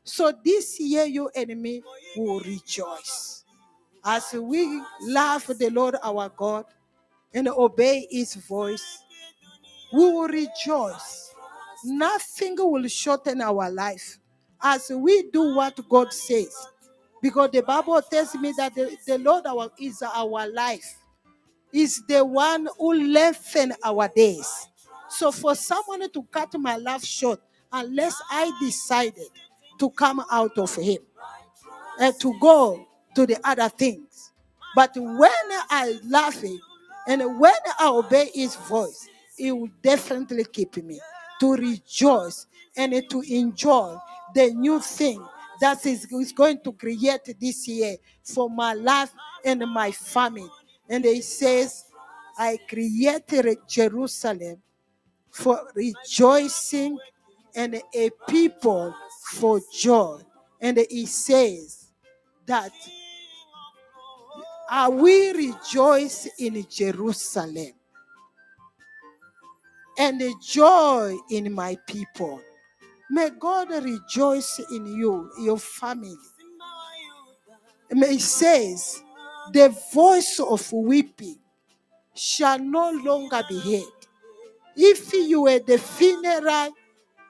So 0.04 0.32
this 0.46 0.80
year, 0.80 1.06
your 1.06 1.32
enemy 1.34 1.82
will 2.16 2.40
rejoice 2.42 3.44
as 4.06 4.34
we 4.34 4.82
love 5.02 5.48
the 5.58 5.70
Lord 5.72 5.96
our 6.04 6.30
God 6.30 6.66
and 7.34 7.48
obey 7.48 8.08
His 8.12 8.36
voice. 8.36 9.00
We 9.92 10.06
will 10.12 10.28
rejoice. 10.28 11.34
Nothing 11.84 12.56
will 12.60 12.88
shorten 12.88 13.42
our 13.42 13.72
life 13.72 14.20
as 14.62 14.92
we 14.92 15.32
do 15.32 15.56
what 15.56 15.80
God 15.90 16.14
says. 16.14 16.56
Because 17.24 17.52
the 17.52 17.62
Bible 17.64 18.02
tells 18.04 18.36
me 18.36 18.54
that 18.58 18.76
the, 18.76 18.96
the 19.08 19.18
Lord 19.18 19.48
our, 19.48 19.72
is 19.80 20.04
our 20.04 20.48
life, 20.48 20.98
is 21.74 22.04
the 22.08 22.24
one 22.24 22.68
who 22.78 22.94
lengthen 22.94 23.74
our 23.84 24.08
days. 24.08 24.68
So 25.10 25.32
for 25.32 25.56
someone 25.56 26.10
to 26.12 26.24
cut 26.32 26.54
my 26.60 26.78
life 26.78 27.04
short, 27.04 27.42
unless 27.72 28.22
I 28.30 28.52
decided 28.62 29.28
to 29.80 29.90
come 29.92 30.24
out 30.32 30.58
of 30.58 30.76
Him 30.76 31.00
and 32.00 32.14
to 32.20 32.34
go 32.40 32.86
to 33.16 33.26
the 33.26 33.38
other 33.44 33.70
things. 33.70 34.32
But 34.76 34.92
when 34.96 35.32
I 35.70 36.00
love 36.04 36.36
Him 36.42 36.60
and 37.08 37.40
when 37.40 37.54
I 37.80 37.88
obey 37.90 38.30
His 38.34 38.56
voice, 38.56 39.08
He 39.38 39.52
will 39.52 39.70
definitely 39.82 40.46
keep 40.46 40.78
me 40.78 41.00
to 41.40 41.54
rejoice 41.54 42.48
and 42.78 42.94
to 43.10 43.22
enjoy 43.22 43.98
the 44.34 44.52
new 44.52 44.80
thing 44.80 45.24
that 45.60 45.86
is, 45.86 46.06
is 46.12 46.32
going 46.32 46.60
to 46.64 46.72
create 46.74 47.36
this 47.40 47.68
year 47.68 47.96
for 48.24 48.50
my 48.50 48.74
life 48.74 49.12
and 49.46 49.60
my 49.72 49.92
family. 49.92 50.50
And 50.92 51.04
He 51.04 51.22
says, 51.22 51.86
I 52.38 52.60
created 52.70 53.58
Jerusalem 53.68 54.62
for 55.32 55.60
rejoicing 55.76 57.00
and 57.56 57.82
a 57.94 58.10
people 58.28 58.94
for 59.32 59.60
joy. 59.74 60.20
And 60.60 60.78
he 60.90 61.06
says 61.06 61.92
that 62.46 62.72
I 64.70 64.88
will 64.88 65.34
rejoice 65.34 66.28
in 66.40 66.66
Jerusalem 66.70 67.72
and 69.98 70.22
joy 70.42 71.18
in 71.30 71.52
my 71.52 71.78
people. 71.88 72.42
May 73.10 73.30
God 73.32 73.70
rejoice 73.84 74.60
in 74.72 74.86
you, 74.86 75.30
your 75.40 75.58
family. 75.58 76.16
He 77.94 78.20
says, 78.20 79.04
the 79.54 79.76
voice 79.94 80.40
of 80.40 80.72
weeping 80.72 81.38
shall 82.16 82.60
no 82.60 82.92
longer 82.92 83.42
be 83.50 83.60
heard. 83.60 84.08
If 84.76 85.14
you 85.14 85.44
were 85.44 85.60
the 85.60 85.78
funeral 85.78 86.74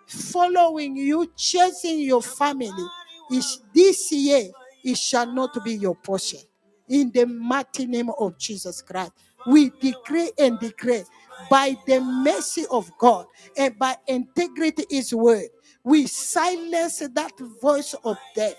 following 0.08 0.96
you, 0.96 1.32
chasing 1.36 2.00
your 2.02 2.22
family, 2.22 2.88
is 3.32 3.62
this 3.74 4.12
year 4.12 4.50
it 4.84 4.98
shall 4.98 5.26
not 5.32 5.64
be 5.64 5.74
your 5.74 5.96
portion. 5.96 6.40
In 6.90 7.12
the 7.12 7.26
mighty 7.26 7.86
name 7.86 8.10
of 8.20 8.38
Jesus 8.38 8.82
Christ, 8.82 9.14
we 9.48 9.72
decree 9.82 10.32
and 10.38 10.60
declare 10.60 11.04
by 11.50 11.76
the 11.88 12.00
mercy 12.02 12.66
of 12.70 12.92
God 12.98 13.26
and 13.58 13.78
by 13.80 13.96
integrity 14.08 14.86
His 14.90 15.14
word, 15.14 15.48
We 15.84 16.08
silence 16.08 17.00
that 17.00 17.32
voice 17.62 17.96
of 18.04 18.18
death. 18.36 18.56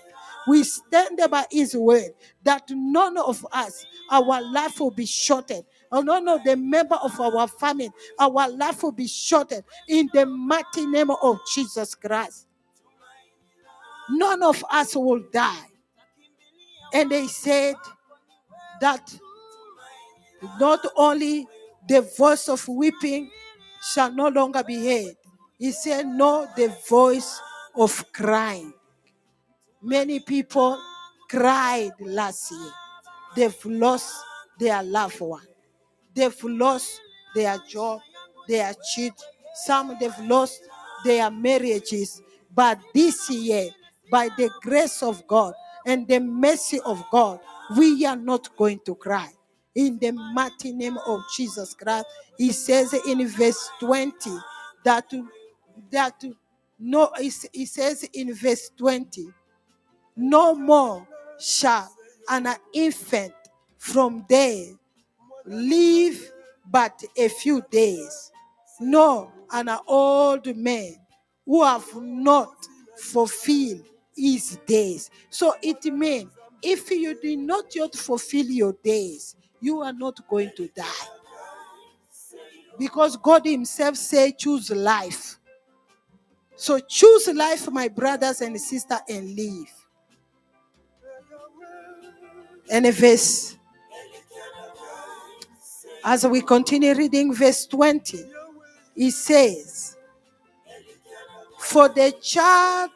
We 0.47 0.63
stand 0.63 1.19
by 1.29 1.45
his 1.51 1.75
word 1.75 2.11
that 2.43 2.69
none 2.69 3.17
of 3.17 3.45
us, 3.51 3.85
our 4.09 4.41
life 4.41 4.79
will 4.79 4.91
be 4.91 5.05
shortened. 5.05 5.63
Oh, 5.91 6.01
none 6.01 6.27
of 6.27 6.43
the 6.43 6.57
member 6.57 6.95
of 6.95 7.19
our 7.19 7.47
family, 7.47 7.89
our 8.19 8.49
life 8.49 8.83
will 8.83 8.91
be 8.91 9.07
shortened 9.07 9.63
in 9.87 10.09
the 10.13 10.25
mighty 10.25 10.85
name 10.85 11.11
of 11.11 11.39
Jesus 11.53 11.95
Christ. 11.95 12.47
None 14.09 14.43
of 14.43 14.63
us 14.71 14.95
will 14.95 15.23
die. 15.31 15.65
And 16.93 17.09
they 17.09 17.27
said 17.27 17.75
that 18.81 19.17
not 20.59 20.85
only 20.95 21.47
the 21.87 22.01
voice 22.01 22.49
of 22.49 22.67
weeping 22.67 23.31
shall 23.93 24.11
no 24.11 24.27
longer 24.27 24.63
be 24.63 24.85
heard, 24.85 25.15
he 25.57 25.71
said, 25.71 26.05
No, 26.05 26.47
the 26.55 26.75
voice 26.87 27.39
of 27.75 28.11
crying. 28.11 28.73
Many 29.83 30.21
people 30.21 30.79
cried 31.29 31.91
last 31.99 32.51
year. 32.51 32.71
They've 33.35 33.65
lost 33.65 34.15
their 34.59 34.81
loved 34.81 35.19
one. 35.19 35.45
They've 36.15 36.43
lost 36.43 37.01
their 37.35 37.57
job, 37.67 37.99
their 38.47 38.73
cheat. 38.93 39.13
Some 39.65 39.95
they've 39.99 40.17
lost 40.21 40.61
their 41.03 41.29
marriages. 41.29 42.21
But 42.55 42.79
this 42.93 43.29
year, 43.29 43.69
by 44.09 44.29
the 44.37 44.49
grace 44.61 45.03
of 45.03 45.27
God 45.27 45.53
and 45.85 46.07
the 46.07 46.19
mercy 46.19 46.79
of 46.85 47.03
God, 47.11 47.39
we 47.77 48.05
are 48.05 48.15
not 48.15 48.55
going 48.55 48.79
to 48.85 48.95
cry. 48.95 49.29
In 49.75 49.99
the 49.99 50.11
mighty 50.11 50.71
name 50.71 50.97
of 51.07 51.21
Jesus 51.35 51.73
Christ, 51.73 52.05
He 52.37 52.51
says 52.53 52.93
in 53.07 53.27
verse 53.27 53.69
20 53.79 54.13
that 54.85 55.11
that 55.91 56.23
no, 56.79 57.11
he 57.19 57.29
says 57.65 58.03
in 58.13 58.33
verse 58.33 58.69
20, 58.77 59.27
no 60.15 60.55
more 60.55 61.07
shall 61.39 61.91
an 62.29 62.47
infant 62.73 63.33
from 63.77 64.25
there 64.29 64.65
live 65.45 66.31
but 66.71 67.03
a 67.17 67.27
few 67.27 67.61
days. 67.69 68.31
No, 68.79 69.31
an 69.51 69.69
old 69.87 70.55
man 70.55 70.95
who 71.45 71.63
have 71.63 71.85
not 71.95 72.55
fulfilled 72.97 73.83
his 74.15 74.57
days. 74.65 75.09
So 75.29 75.55
it 75.61 75.83
means 75.85 76.31
if 76.61 76.89
you 76.91 77.19
did 77.19 77.39
not 77.39 77.75
yet 77.75 77.93
fulfill 77.95 78.45
your 78.45 78.73
days, 78.83 79.35
you 79.59 79.81
are 79.81 79.93
not 79.93 80.25
going 80.27 80.51
to 80.57 80.67
die. 80.69 81.07
Because 82.79 83.17
God 83.17 83.45
Himself 83.45 83.97
said, 83.97 84.37
choose 84.37 84.69
life. 84.71 85.37
So 86.55 86.79
choose 86.79 87.27
life, 87.27 87.69
my 87.71 87.87
brothers 87.87 88.41
and 88.41 88.59
sisters, 88.59 88.99
and 89.09 89.35
live. 89.35 89.82
And 92.69 92.93
verse, 92.93 93.57
as 96.03 96.25
we 96.25 96.41
continue 96.41 96.93
reading 96.93 97.33
verse 97.33 97.65
20, 97.65 98.19
it 98.95 99.11
says, 99.11 99.95
For 101.59 101.89
the 101.89 102.13
child 102.21 102.91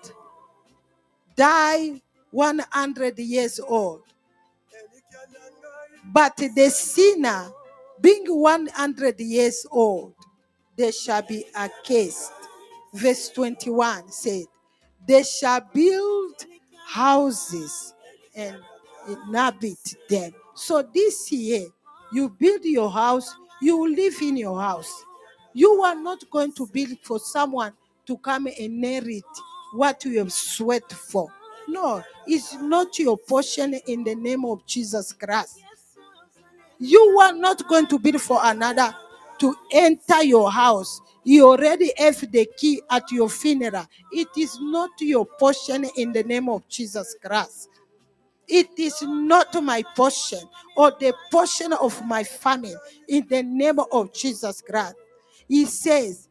die 1.35 2.01
100 2.31 3.19
years 3.19 3.59
old, 3.59 4.03
but 6.11 6.35
the 6.37 6.69
sinner, 6.69 7.51
being 7.99 8.25
100 8.27 9.19
years 9.19 9.65
old, 9.69 10.13
they 10.75 10.91
shall 10.91 11.21
be 11.21 11.45
accursed. 11.55 12.31
Verse 12.93 13.29
21 13.29 14.11
said, 14.11 14.45
They 15.05 15.23
shall 15.23 15.61
build 15.73 16.45
houses 16.85 17.93
and 18.35 18.57
inhabit 19.07 19.95
them. 20.09 20.31
So 20.55 20.81
this 20.93 21.31
year, 21.31 21.67
you 22.11 22.29
build 22.29 22.63
your 22.63 22.91
house, 22.91 23.35
you 23.61 23.95
live 23.95 24.21
in 24.21 24.37
your 24.37 24.59
house. 24.59 24.91
You 25.53 25.81
are 25.83 25.95
not 25.95 26.23
going 26.29 26.53
to 26.53 26.67
build 26.67 26.97
for 27.01 27.19
someone 27.19 27.73
to 28.05 28.17
come 28.17 28.47
and 28.47 28.55
inherit 28.57 29.23
what 29.73 30.03
you 30.05 30.19
have 30.19 30.31
sweat 30.31 30.91
for. 30.91 31.29
No, 31.67 32.03
it's 32.25 32.53
not 32.55 32.97
your 32.97 33.17
portion 33.17 33.73
in 33.87 34.03
the 34.03 34.15
name 34.15 34.45
of 34.45 34.65
Jesus 34.65 35.11
Christ. 35.13 35.59
You 36.79 37.19
are 37.21 37.33
not 37.33 37.67
going 37.67 37.87
to 37.87 37.99
build 37.99 38.21
for 38.21 38.39
another 38.43 38.95
to 39.39 39.55
enter 39.71 40.23
your 40.23 40.51
house. 40.51 41.01
You 41.23 41.47
already 41.49 41.91
have 41.97 42.19
the 42.31 42.47
key 42.57 42.81
at 42.89 43.11
your 43.11 43.29
funeral. 43.29 43.85
It 44.11 44.29
is 44.37 44.57
not 44.61 44.91
your 44.99 45.25
portion 45.25 45.85
in 45.97 46.13
the 46.13 46.23
name 46.23 46.47
of 46.49 46.67
Jesus 46.69 47.15
Christ. 47.23 47.69
It 48.47 48.69
is 48.77 49.01
not 49.01 49.61
my 49.61 49.83
portion 49.95 50.39
or 50.75 50.91
the 50.91 51.13
portion 51.31 51.73
of 51.73 52.05
my 52.05 52.23
family 52.23 52.75
in 53.07 53.27
the 53.27 53.43
name 53.43 53.79
of 53.91 54.13
Jesus 54.13 54.61
Christ. 54.61 54.95
He 55.47 55.65
says, 55.65 56.29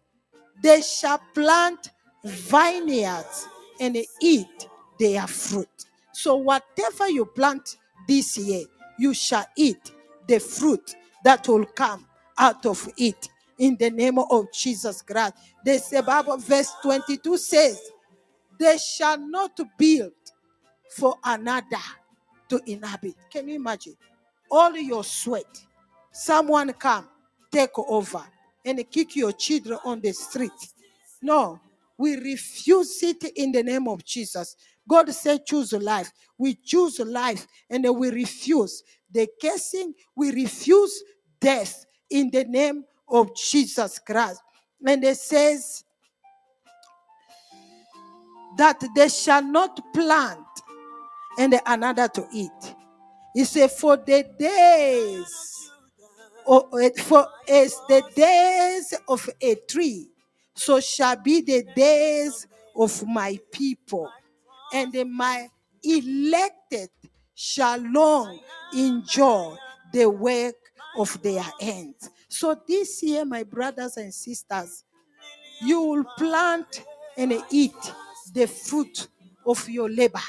They 0.63 0.81
shall 0.81 1.21
plant 1.35 1.91
vineyards 2.25 3.49
and 3.81 3.97
eat 4.21 4.69
their 4.99 5.27
fruit. 5.27 5.69
So, 6.13 6.37
whatever 6.37 7.09
you 7.09 7.27
plant 7.27 7.77
this 8.09 8.39
year, 8.39 8.65
you 8.99 9.13
shall 9.13 9.47
eat 9.57 9.93
the 10.27 10.39
fruit 10.39 10.97
that 11.25 11.47
will 11.49 11.67
come 11.67 12.07
out 12.39 12.65
of 12.65 12.89
it 12.97 13.29
in 13.59 13.77
the 13.77 13.91
name 13.91 14.19
of 14.19 14.53
Jesus 14.53 15.03
Christ. 15.03 15.35
The 15.65 16.03
Bible 16.07 16.39
verse 16.39 16.73
22 16.83 17.37
says, 17.37 17.81
They 18.59 18.79
shall 18.79 19.19
not 19.19 19.59
build 19.77 20.13
for 20.89 21.17
another 21.25 21.77
to 22.49 22.61
inhabit. 22.67 23.15
Can 23.31 23.49
you 23.49 23.57
imagine? 23.57 23.97
All 24.51 24.77
your 24.77 25.05
sweat, 25.05 25.65
someone 26.13 26.73
come, 26.73 27.09
take 27.51 27.79
over, 27.79 28.23
and 28.65 28.91
kick 28.91 29.17
your 29.17 29.33
children 29.33 29.79
on 29.85 30.01
the 30.01 30.13
street. 30.13 30.53
No, 31.23 31.61
we 31.99 32.17
refuse 32.17 33.03
it 33.03 33.25
in 33.37 33.53
the 33.53 33.63
name 33.63 33.89
of 33.89 34.05
Jesus. 34.05 34.57
God 34.89 35.13
said, 35.13 35.45
choose 35.47 35.73
life. 35.73 36.13
We 36.39 36.55
choose 36.55 37.01
life 37.01 37.47
and 37.71 37.87
we 37.97 38.11
refuse 38.11 38.83
the 39.11 39.29
cursing, 39.41 39.95
we 40.15 40.33
refuse 40.33 41.03
death 41.41 41.87
in 42.11 42.31
the 42.31 42.45
name 42.45 42.85
of 43.09 43.35
Jesus 43.37 43.99
Christ. 43.99 44.43
And 44.87 45.03
it 45.05 45.17
says 45.17 45.85
that 48.59 48.83
they 48.95 49.09
shall 49.09 49.43
not 49.43 49.81
plant 49.93 50.41
and 51.39 51.61
another 51.67 52.09
to 52.09 52.27
eat. 52.33 52.75
He 53.35 53.45
said, 53.45 53.71
For 53.71 53.97
the 53.97 54.25
days, 54.39 55.71
or 56.47 56.69
eh, 56.81 56.91
for 57.03 57.27
as 57.49 57.75
the 57.89 58.03
days 58.15 58.95
of 59.09 59.29
a 59.41 59.55
tree, 59.69 60.09
so 60.55 60.81
shall 60.81 61.17
be 61.17 61.43
the 61.43 61.65
days 61.75 62.47
of 62.75 63.07
my 63.07 63.39
people, 63.53 64.11
and 64.73 64.95
my 65.13 65.49
elected 65.83 66.89
shall 67.35 67.79
long 67.79 68.39
enjoy 68.75 69.55
the 69.93 70.07
work 70.09 70.55
of 70.99 71.21
their 71.23 71.45
hands. 71.61 72.11
So 72.29 72.61
this 72.67 73.03
year, 73.03 73.25
my 73.25 73.43
brothers 73.43 73.97
and 73.97 74.13
sisters, 74.13 74.85
you 75.63 75.81
will 75.81 76.05
plant 76.19 76.83
and 77.17 77.33
eat 77.51 77.75
the 78.33 78.47
fruit 78.47 79.09
of 79.47 79.69
your 79.69 79.89
labor, 79.89 80.21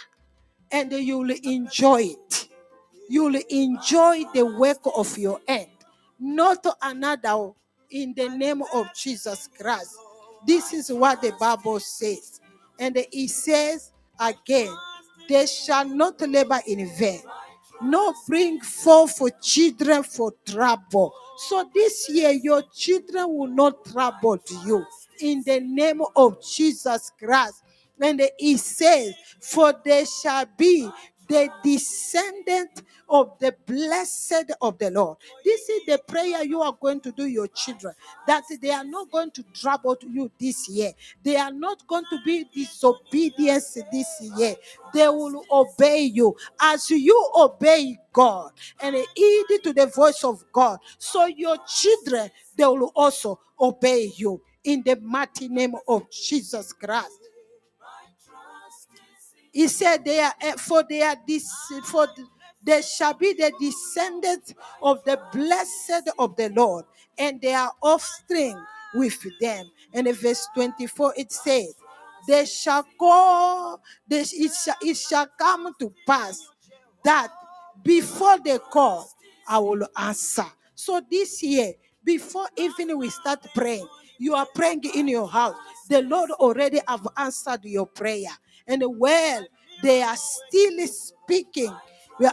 and 0.71 0.91
you 0.91 1.19
will 1.19 1.35
enjoy 1.43 2.01
it. 2.01 2.49
You 3.09 3.25
will 3.25 3.41
enjoy 3.49 4.23
the 4.33 4.45
work 4.45 4.79
of 4.95 5.17
your 5.17 5.39
hand, 5.47 5.67
not 6.19 6.65
another 6.81 7.29
oh, 7.29 7.55
in 7.89 8.13
the 8.15 8.29
name 8.29 8.61
of 8.73 8.93
Jesus 8.93 9.49
Christ. 9.59 9.95
This 10.45 10.73
is 10.73 10.91
what 10.91 11.21
the 11.21 11.31
Bible 11.39 11.79
says. 11.79 12.41
And 12.79 12.97
it 12.97 13.29
says 13.29 13.91
again, 14.19 14.73
they 15.29 15.45
shall 15.45 15.85
not 15.85 16.21
labor 16.21 16.59
in 16.67 16.89
vain, 16.95 17.21
nor 17.81 18.13
bring 18.27 18.59
forth 18.61 19.17
for 19.17 19.29
children 19.41 20.03
for 20.03 20.33
trouble. 20.45 21.13
So 21.37 21.69
this 21.73 22.09
year, 22.09 22.31
your 22.31 22.63
children 22.73 23.25
will 23.27 23.47
not 23.47 23.85
trouble 23.85 24.39
you 24.65 24.85
in 25.21 25.43
the 25.45 25.59
name 25.59 26.01
of 26.15 26.41
Jesus 26.43 27.11
Christ. 27.19 27.63
And 28.01 28.21
he 28.39 28.57
says, 28.57 29.13
For 29.41 29.73
they 29.85 30.05
shall 30.05 30.45
be 30.57 30.89
the 31.27 31.49
descendant 31.63 32.83
of 33.09 33.31
the 33.39 33.55
blessed 33.67 34.51
of 34.61 34.77
the 34.79 34.91
Lord. 34.91 35.17
This 35.45 35.69
is 35.69 35.85
the 35.87 35.99
prayer 36.07 36.43
you 36.43 36.61
are 36.61 36.77
going 36.79 37.01
to 37.01 37.11
do 37.11 37.25
your 37.27 37.47
children 37.47 37.93
that 38.27 38.43
they 38.61 38.71
are 38.71 38.83
not 38.85 39.11
going 39.11 39.31
to 39.31 39.43
trouble 39.53 39.97
you 40.09 40.31
this 40.39 40.69
year. 40.69 40.91
They 41.23 41.35
are 41.37 41.51
not 41.51 41.85
going 41.87 42.05
to 42.11 42.19
be 42.25 42.45
disobedience 42.53 43.77
this 43.91 44.21
year. 44.37 44.55
They 44.93 45.07
will 45.07 45.43
obey 45.51 46.01
you 46.03 46.35
as 46.61 46.89
you 46.89 47.31
obey 47.37 47.99
God 48.13 48.51
and 48.81 48.95
heed 49.15 49.45
to 49.63 49.73
the 49.73 49.87
voice 49.87 50.23
of 50.23 50.43
God. 50.53 50.79
So 50.97 51.25
your 51.27 51.57
children 51.67 52.29
they 52.57 52.65
will 52.65 52.91
also 52.95 53.39
obey 53.59 54.11
you 54.15 54.41
in 54.63 54.83
the 54.83 54.97
mighty 55.01 55.47
name 55.47 55.75
of 55.87 56.09
Jesus 56.11 56.73
Christ. 56.73 57.26
He 59.53 59.67
said, 59.67 60.05
"They 60.05 60.19
are 60.21 60.33
eh, 60.41 60.55
for 60.57 60.83
they 60.89 61.03
are 61.03 61.17
this 61.27 61.51
for 61.85 62.07
they 62.63 62.81
shall 62.81 63.13
be 63.15 63.33
the 63.33 63.51
descendants 63.59 64.53
of 64.81 65.03
the 65.05 65.19
blessed 65.33 66.09
of 66.19 66.35
the 66.37 66.49
Lord, 66.49 66.85
and 67.17 67.41
their 67.41 67.69
offspring 67.83 68.59
with 68.95 69.19
them." 69.41 69.71
And 69.93 70.07
in 70.07 70.15
verse 70.15 70.47
24, 70.55 71.15
it 71.17 71.31
says, 71.31 71.75
They 72.27 72.45
shall 72.45 72.85
go, 72.99 73.79
they, 74.07 74.21
it, 74.21 74.53
shall, 74.53 74.75
it 74.81 74.97
shall 74.97 75.27
come 75.39 75.73
to 75.79 75.93
pass 76.07 76.41
that 77.05 77.29
before 77.83 78.39
they 78.39 78.59
call, 78.59 79.09
I 79.47 79.59
will 79.59 79.87
answer. 79.97 80.45
So 80.75 81.01
this 81.09 81.43
year, 81.43 81.73
before 82.03 82.47
even 82.57 82.97
we 82.97 83.09
start 83.11 83.45
praying, 83.55 83.87
you 84.19 84.35
are 84.35 84.47
praying 84.55 84.83
in 84.95 85.07
your 85.07 85.29
house. 85.29 85.55
The 85.89 86.01
Lord 86.03 86.31
already 86.31 86.81
have 86.87 87.07
answered 87.17 87.65
your 87.65 87.87
prayer. 87.87 88.29
And 88.67 88.83
well, 88.97 89.45
they 89.83 90.01
are 90.01 90.17
still 90.17 90.87
speaking. 90.87 91.75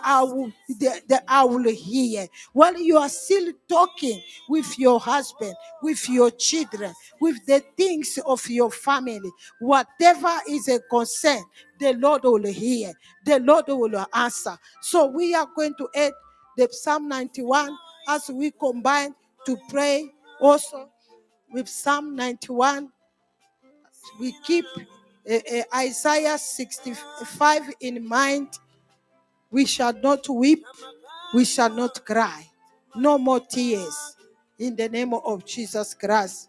I 0.02 0.22
will, 0.22 0.50
the, 0.68 1.02
the, 1.08 1.22
I 1.28 1.44
will 1.44 1.68
hear. 1.70 2.26
While 2.54 2.78
you 2.78 2.96
are 2.96 3.08
still 3.08 3.52
talking 3.68 4.20
with 4.48 4.78
your 4.78 4.98
husband, 4.98 5.54
with 5.82 6.08
your 6.08 6.30
children, 6.30 6.92
with 7.20 7.44
the 7.46 7.62
things 7.76 8.18
of 8.26 8.48
your 8.48 8.70
family, 8.70 9.30
whatever 9.60 10.32
is 10.48 10.68
a 10.68 10.80
concern, 10.90 11.42
the 11.78 11.92
Lord 11.94 12.22
will 12.24 12.46
hear. 12.46 12.92
The 13.26 13.40
Lord 13.40 13.66
will 13.68 14.06
answer. 14.14 14.56
So 14.80 15.06
we 15.06 15.34
are 15.34 15.48
going 15.54 15.74
to 15.78 15.88
add 15.94 16.12
the 16.56 16.68
Psalm 16.70 17.08
91 17.08 17.76
as 18.08 18.30
we 18.30 18.52
combine 18.52 19.14
to 19.46 19.56
pray 19.68 20.10
also 20.40 20.88
with 21.52 21.68
Psalm 21.68 22.16
91. 22.16 22.90
We 24.20 24.34
keep 24.44 24.64
uh, 25.28 25.34
uh, 25.34 25.62
Isaiah 25.76 26.38
65 26.38 27.62
in 27.80 28.06
mind. 28.06 28.48
We 29.50 29.66
shall 29.66 29.92
not 29.92 30.28
weep, 30.28 30.64
we 31.32 31.44
shall 31.44 31.70
not 31.70 32.04
cry. 32.04 32.46
No 32.96 33.18
more 33.18 33.40
tears. 33.40 34.16
In 34.58 34.76
the 34.76 34.88
name 34.88 35.14
of 35.14 35.44
Jesus 35.44 35.94
Christ. 35.94 36.48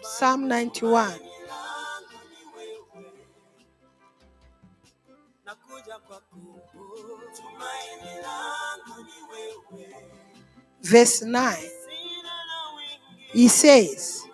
Psalm 0.00 0.48
91. 0.48 1.18
Verse 10.82 11.22
9. 11.22 11.56
He 13.32 13.48
says, 13.48 14.24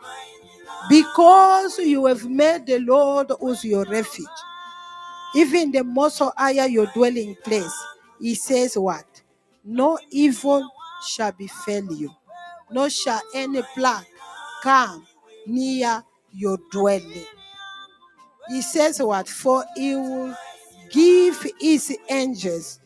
Because 0.88 1.78
you 1.78 2.06
have 2.06 2.28
made 2.28 2.66
the 2.66 2.80
Lord 2.80 3.32
who's 3.40 3.64
your 3.64 3.84
refuge, 3.86 4.26
even 5.36 5.72
the 5.72 5.84
most 5.84 6.22
higher 6.36 6.66
your 6.68 6.86
dwelling 6.94 7.36
place, 7.44 7.74
he 8.20 8.34
says, 8.34 8.78
What? 8.78 9.06
No 9.64 9.98
evil 10.10 10.68
shall 11.08 11.32
befall 11.32 11.92
you, 11.92 12.10
nor 12.70 12.90
shall 12.90 13.20
any 13.34 13.62
plague 13.74 14.06
come 14.62 15.06
near 15.46 16.04
your 16.32 16.58
dwelling. 16.72 17.26
He 18.48 18.62
says, 18.62 19.02
What? 19.02 19.28
For 19.28 19.64
he 19.76 19.94
will 19.96 20.36
give 20.90 21.46
his 21.60 21.96
angels 22.10 22.80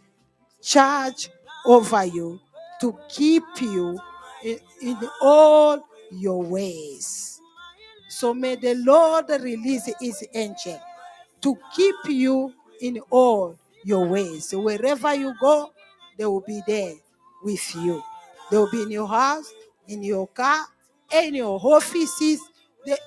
charge 0.62 1.31
over 1.66 2.05
you 2.05 2.40
to 2.81 2.98
keep 3.10 3.44
you 3.60 3.98
in, 4.44 4.59
in 4.82 4.98
all 5.22 5.82
your 6.12 6.43
ways. 6.43 7.40
So 8.21 8.35
may 8.35 8.55
the 8.57 8.75
Lord 8.75 9.31
release 9.31 9.89
his 9.99 10.23
angel 10.35 10.79
to 11.41 11.57
keep 11.75 11.95
you 12.05 12.53
in 12.83 13.01
all 13.09 13.57
your 13.83 14.07
ways. 14.07 14.51
So 14.51 14.61
wherever 14.61 15.15
you 15.15 15.33
go, 15.41 15.73
they 16.19 16.27
will 16.27 16.43
be 16.43 16.61
there 16.67 16.93
with 17.43 17.75
you. 17.77 18.03
They 18.51 18.59
will 18.59 18.71
be 18.71 18.83
in 18.83 18.91
your 18.91 19.09
house, 19.09 19.51
in 19.89 20.03
your 20.03 20.29
car, 20.29 20.67
in 21.11 21.37
your 21.37 21.59
offices, 21.63 22.43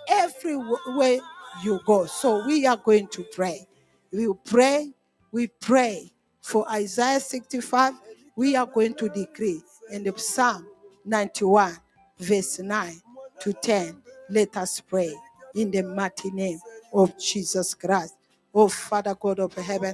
everywhere 0.10 1.20
you 1.64 1.80
go. 1.86 2.08
So 2.08 2.44
we 2.48 2.66
are 2.66 2.78
going 2.78 3.08
to 3.10 3.24
pray. 3.36 3.68
We 4.12 4.28
pray, 4.44 4.94
we 5.32 5.46
pray 5.46 6.12
for 6.42 6.68
Isaiah 6.72 7.20
65. 7.20 7.94
We 8.36 8.56
are 8.56 8.66
going 8.66 8.96
to 8.96 9.10
decree 9.10 9.62
in 9.92 10.06
the 10.06 10.18
Psalm 10.18 10.66
91, 11.06 11.78
verse 12.18 12.58
9 12.58 12.94
to 13.42 13.54
10. 13.54 14.03
Let 14.34 14.58
us 14.58 14.82
pray 14.82 15.14
in 15.54 15.70
the 15.70 15.84
mighty 15.84 16.32
name 16.32 16.60
of 16.92 17.16
Jesus 17.20 17.76
Christ. 17.76 18.16
Oh, 18.52 18.68
Father 18.68 19.14
God 19.14 19.40
of 19.40 19.54
heaven, 19.54 19.94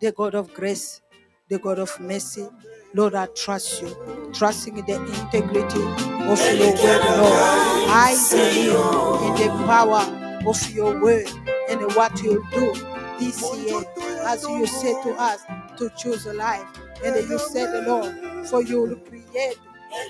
the 0.00 0.10
God 0.10 0.34
of 0.34 0.52
grace, 0.52 1.00
the 1.48 1.60
God 1.60 1.78
of 1.78 1.98
mercy, 2.00 2.48
Lord, 2.92 3.14
I 3.14 3.26
trust 3.36 3.82
you, 3.82 4.30
trusting 4.34 4.78
in 4.78 4.84
the 4.84 4.96
integrity 4.96 5.80
of 5.80 6.40
your 6.58 6.74
word, 6.74 7.02
Lord. 7.20 7.40
I 7.88 8.16
believe 8.32 9.40
in 9.40 9.46
the 9.60 9.66
power 9.66 10.42
of 10.44 10.70
your 10.74 11.00
word 11.00 11.28
and 11.68 11.80
what 11.94 12.20
you'll 12.20 12.42
do 12.50 12.74
this 13.20 13.40
year, 13.58 13.84
as 14.26 14.42
you 14.42 14.66
said 14.66 15.00
to 15.04 15.12
us 15.20 15.40
to 15.78 15.88
choose 15.96 16.26
a 16.26 16.32
life. 16.32 16.66
And 17.04 17.14
you 17.30 17.38
said, 17.38 17.86
Lord, 17.86 18.48
for 18.48 18.60
you 18.62 18.82
will 18.82 18.96
create 18.96 19.58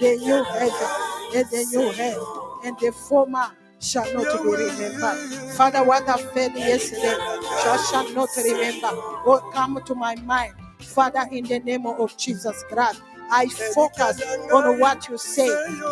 the 0.01 0.17
new 0.17 0.43
heaven 0.45 1.37
and 1.37 1.47
the 1.51 1.67
new 1.77 1.91
hell, 1.93 2.61
and 2.65 2.79
the 2.79 2.93
former 2.93 3.51
shall 3.81 4.05
not 4.15 4.43
be 4.43 4.51
remembered. 4.51 5.53
Father, 5.55 5.83
what 5.85 6.09
I 6.09 6.17
felt 6.19 6.55
yesterday 6.55 7.17
shall, 7.63 7.79
shall 7.85 8.13
not 8.15 8.29
remember. 8.37 8.89
Oh, 9.27 9.51
come 9.53 9.81
to 9.85 9.95
my 9.95 10.15
mind. 10.17 10.55
Father, 10.79 11.27
in 11.31 11.45
the 11.45 11.61
name 11.61 11.87
of 11.87 12.17
Jesus 12.17 12.65
Christ, 12.69 13.03
I 13.31 13.47
focus 13.75 14.23
on 14.53 14.81
what 14.81 15.09
you 15.09 15.17
say 15.17 15.49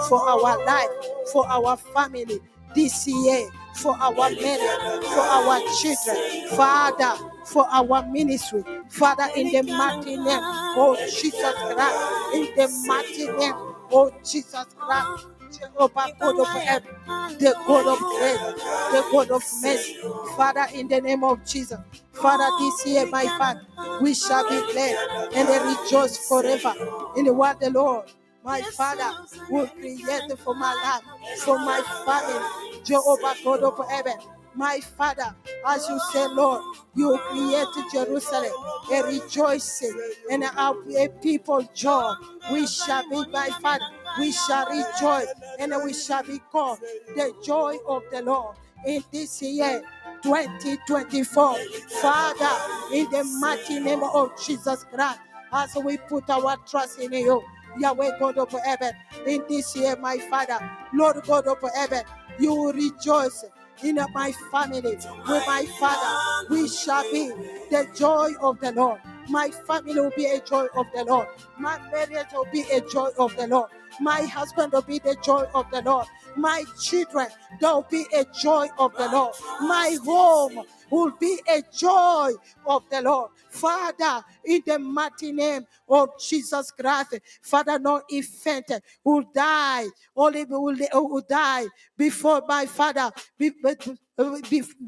for 0.09 0.21
our 0.29 0.65
life, 0.65 0.89
for 1.33 1.47
our 1.49 1.77
family 1.77 2.41
this 2.75 3.07
year, 3.07 3.49
for 3.75 3.97
our 4.01 4.13
marriage, 4.31 5.05
for 5.05 5.21
our 5.21 5.61
children, 5.81 6.49
Father, 6.57 7.15
for 7.45 7.67
our 7.71 8.05
ministry, 8.09 8.65
Father, 8.89 9.29
in 9.37 9.53
the 9.53 9.63
mighty 9.73 10.17
name 10.17 10.43
of 10.77 10.99
Jesus 10.99 11.55
Christ, 11.55 12.35
in 12.35 12.55
the 12.57 12.85
mighty 12.87 13.27
name 13.39 13.68
of 13.93 14.13
Jesus 14.25 14.67
Christ. 14.79 15.27
Jehovah 15.53 16.09
God 16.21 16.41
of 16.41 16.49
heaven, 16.49 16.91
the 17.39 17.55
God 17.67 17.87
of 17.89 17.99
grace, 17.99 18.63
the 18.93 19.05
God 19.13 19.31
of 19.31 19.43
mercy. 19.63 19.97
Father, 20.37 20.67
in 20.75 20.89
the 20.89 21.01
name 21.01 21.25
of 21.25 21.45
Jesus, 21.47 21.79
Father, 22.13 22.49
this 22.61 22.87
year, 22.87 23.07
my 23.11 23.27
Father, 23.39 23.63
we 24.03 24.15
shall 24.15 24.45
be 24.49 24.61
glad 24.73 25.31
and 25.35 25.49
rejoice 25.83 26.29
forever 26.29 26.75
in 27.17 27.25
the 27.27 27.33
word 27.33 27.53
of 27.53 27.61
the 27.61 27.71
Lord. 27.71 28.13
My 28.45 28.63
Father 28.63 29.11
will 29.51 29.69
create 29.69 30.39
for 30.45 30.55
my 30.55 30.75
life, 30.75 31.41
for 31.41 31.59
my 31.59 31.83
family, 32.07 32.81
Jehovah 32.85 33.35
God 33.45 33.63
of 33.65 33.89
heaven. 33.91 34.19
My 34.59 34.81
Father, 34.81 35.37
as 35.65 35.89
you 35.89 36.01
say, 36.13 36.27
Lord, 36.27 36.65
you 36.97 37.17
created 37.31 37.85
Jerusalem 37.93 38.51
a 38.93 39.03
rejoicing 39.05 39.97
and 40.33 40.43
a 40.43 41.09
people 41.23 41.63
joy. 41.73 42.13
We 42.51 42.67
shall 42.67 43.09
be, 43.09 43.25
my 43.31 43.51
Father, 43.63 43.85
we 44.19 44.33
shall 44.33 44.67
rejoice 44.67 45.29
and 45.61 45.73
we 45.85 45.95
shall 45.95 46.25
be 46.25 46.41
called 46.51 46.81
the 47.15 47.33
joy 47.45 47.77
of 47.87 48.03
the 48.11 48.23
Lord 48.23 48.57
in 48.85 49.05
this 49.13 49.41
year 49.41 49.81
2024. 50.25 51.55
Father, 52.03 52.93
in 52.93 53.09
the 53.13 53.23
mighty 53.41 53.79
name 53.79 54.03
of 54.03 54.33
Jesus 54.45 54.85
Christ, 54.93 55.21
as 55.53 55.77
we 55.77 55.99
put 55.99 56.29
our 56.31 56.57
trust 56.69 56.99
in 56.99 57.13
you, 57.13 57.45
Yahweh 57.79 58.19
God 58.19 58.39
of 58.39 58.51
heaven, 58.51 58.91
in 59.25 59.45
this 59.49 59.77
year, 59.77 59.95
my 59.95 60.19
Father, 60.19 60.59
Lord 60.93 61.23
God 61.25 61.47
of 61.47 61.59
heaven, 61.77 62.03
you 62.41 62.53
will 62.53 62.73
rejoice 62.73 63.45
in 63.83 63.99
my 64.13 64.33
family 64.51 64.81
with 64.81 65.07
my 65.27 65.67
father. 65.79 66.49
We 66.51 66.69
shall 66.69 67.03
be 67.11 67.29
the 67.71 67.89
joy 67.95 68.33
of 68.41 68.61
the 68.61 68.73
Lord. 68.73 69.01
My 69.29 69.51
family 69.51 69.95
will 70.01 70.13
be 70.17 70.27
a 70.27 70.41
joy 70.41 70.67
of 70.77 70.87
the 70.95 71.05
Lord. 71.05 71.29
My 71.59 71.79
marriage 71.91 72.29
will 72.33 72.47
be 72.53 72.63
a 72.73 72.81
joy 72.81 73.11
of 73.19 73.37
the 73.37 73.47
Lord. 73.47 73.71
My 74.01 74.23
husband 74.23 74.73
will 74.73 74.83
be 74.83 74.99
the 74.99 75.17
joy 75.23 75.45
of 75.55 75.71
the 75.71 75.83
Lord. 75.83 76.07
My 76.37 76.65
children, 76.81 77.29
there 77.61 77.75
will 77.75 77.87
be 77.91 78.07
a 78.15 78.25
joy 78.41 78.69
of 78.79 78.95
the 78.97 79.09
Lord. 79.11 79.35
My 79.61 79.97
home 80.05 80.65
will 80.91 81.13
be 81.19 81.39
a 81.49 81.63
joy 81.75 82.33
of 82.67 82.83
the 82.91 83.03
Lord. 83.03 83.31
Father, 83.51 84.25
in 84.45 84.63
the 84.67 84.79
mighty 84.79 85.33
name 85.33 85.67
of 85.89 86.11
Jesus 86.21 86.71
Christ, 86.71 87.19
Father, 87.43 87.79
no 87.79 88.03
infant 88.11 88.71
will 89.05 89.25
die, 89.35 89.87
only 90.17 90.45
will, 90.45 90.77
will 90.93 91.25
die 91.29 91.67
before 91.97 92.43
my 92.47 92.67
Father. 92.67 93.11
Be, 93.39 93.53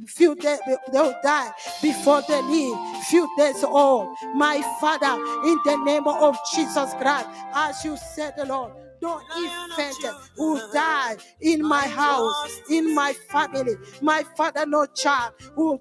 few 0.07 0.35
days 0.35 0.59
they 0.67 0.77
will 0.93 1.15
die 1.23 1.53
before 1.81 2.23
they 2.27 2.43
leave. 2.43 2.77
Few 3.05 3.29
days 3.37 3.63
old, 3.63 4.09
my 4.35 4.61
Father, 4.81 5.15
in 5.47 5.59
the 5.65 5.77
name 5.85 6.07
of 6.07 6.37
Jesus 6.53 6.93
Christ, 6.95 7.29
as 7.55 7.85
you 7.85 7.97
said, 7.97 8.35
the 8.37 8.47
Lord 8.47 8.73
no 9.03 9.21
infant 9.37 10.15
will 10.37 10.71
die 10.73 11.17
in 11.41 11.67
my 11.67 11.87
house, 11.87 12.61
in 12.69 12.95
my 12.95 13.13
family. 13.31 13.75
My 14.03 14.25
father, 14.37 14.67
no 14.67 14.87
child 14.87 15.35
will 15.57 15.79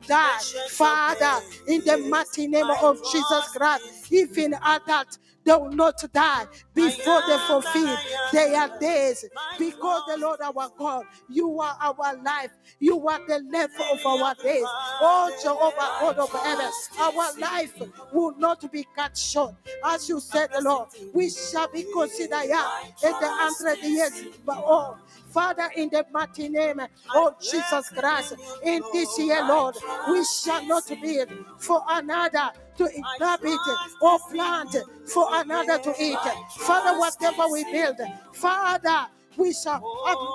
Father, 0.69 1.45
in 1.67 1.81
the 1.85 1.97
mighty 2.09 2.47
name 2.47 2.69
of 2.69 2.97
Jesus 3.11 3.47
Christ, 3.55 4.11
even 4.11 4.55
adults 4.63 5.19
they 5.45 5.55
will 5.55 5.71
not 5.71 5.95
die 6.13 6.45
before 6.75 7.21
they 7.27 7.37
fulfill 7.47 7.97
their 8.31 8.69
days. 8.79 9.25
Because 9.57 10.03
the 10.07 10.17
Lord 10.17 10.39
our 10.41 10.69
God, 10.77 11.05
you 11.27 11.59
are 11.59 11.75
our 11.81 12.15
life. 12.23 12.51
You 12.79 13.07
are 13.07 13.19
the 13.27 13.39
length 13.49 13.79
of 13.79 14.05
our 14.05 14.35
days. 14.35 14.65
Oh 15.01 15.31
Jehovah 15.41 15.75
God 16.01 16.17
of 16.17 16.31
heaven, 16.31 16.71
our 16.99 17.39
life 17.39 17.81
will 18.11 18.35
not 18.37 18.71
be 18.71 18.85
cut 18.95 19.17
short. 19.17 19.55
As 19.85 20.07
you 20.09 20.19
said, 20.19 20.49
the 20.53 20.61
Lord, 20.61 20.89
we 21.13 21.29
shall 21.29 21.67
be 21.71 21.85
considered 21.93 22.43
young 22.47 22.85
in 23.03 23.11
the 23.11 23.27
hundred 23.27 23.83
years. 23.83 24.25
But 24.45 24.57
oh, 24.59 24.97
Father, 25.29 25.69
in 25.75 25.89
the 25.89 26.05
mighty 26.11 26.49
name 26.49 26.79
of 27.15 27.39
Jesus 27.41 27.89
Christ, 27.89 28.35
in 28.63 28.81
this 28.93 29.17
year, 29.19 29.43
Lord, 29.47 29.75
we 30.09 30.23
shall 30.25 30.65
not 30.65 30.87
build 31.01 31.29
for 31.57 31.81
another 31.87 32.51
to 32.77 32.87
inhabit 32.95 33.59
or 34.01 34.19
plant 34.31 34.75
for 35.05 35.27
another 35.31 35.77
to 35.79 35.93
eat. 35.99 36.17
Father, 36.57 36.97
whatever 36.99 37.47
we 37.51 37.63
build, 37.71 37.97
Father, 38.33 39.07
we 39.37 39.53
shall 39.53 39.81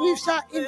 we 0.00 0.16
shall 0.16 0.42
in, 0.52 0.66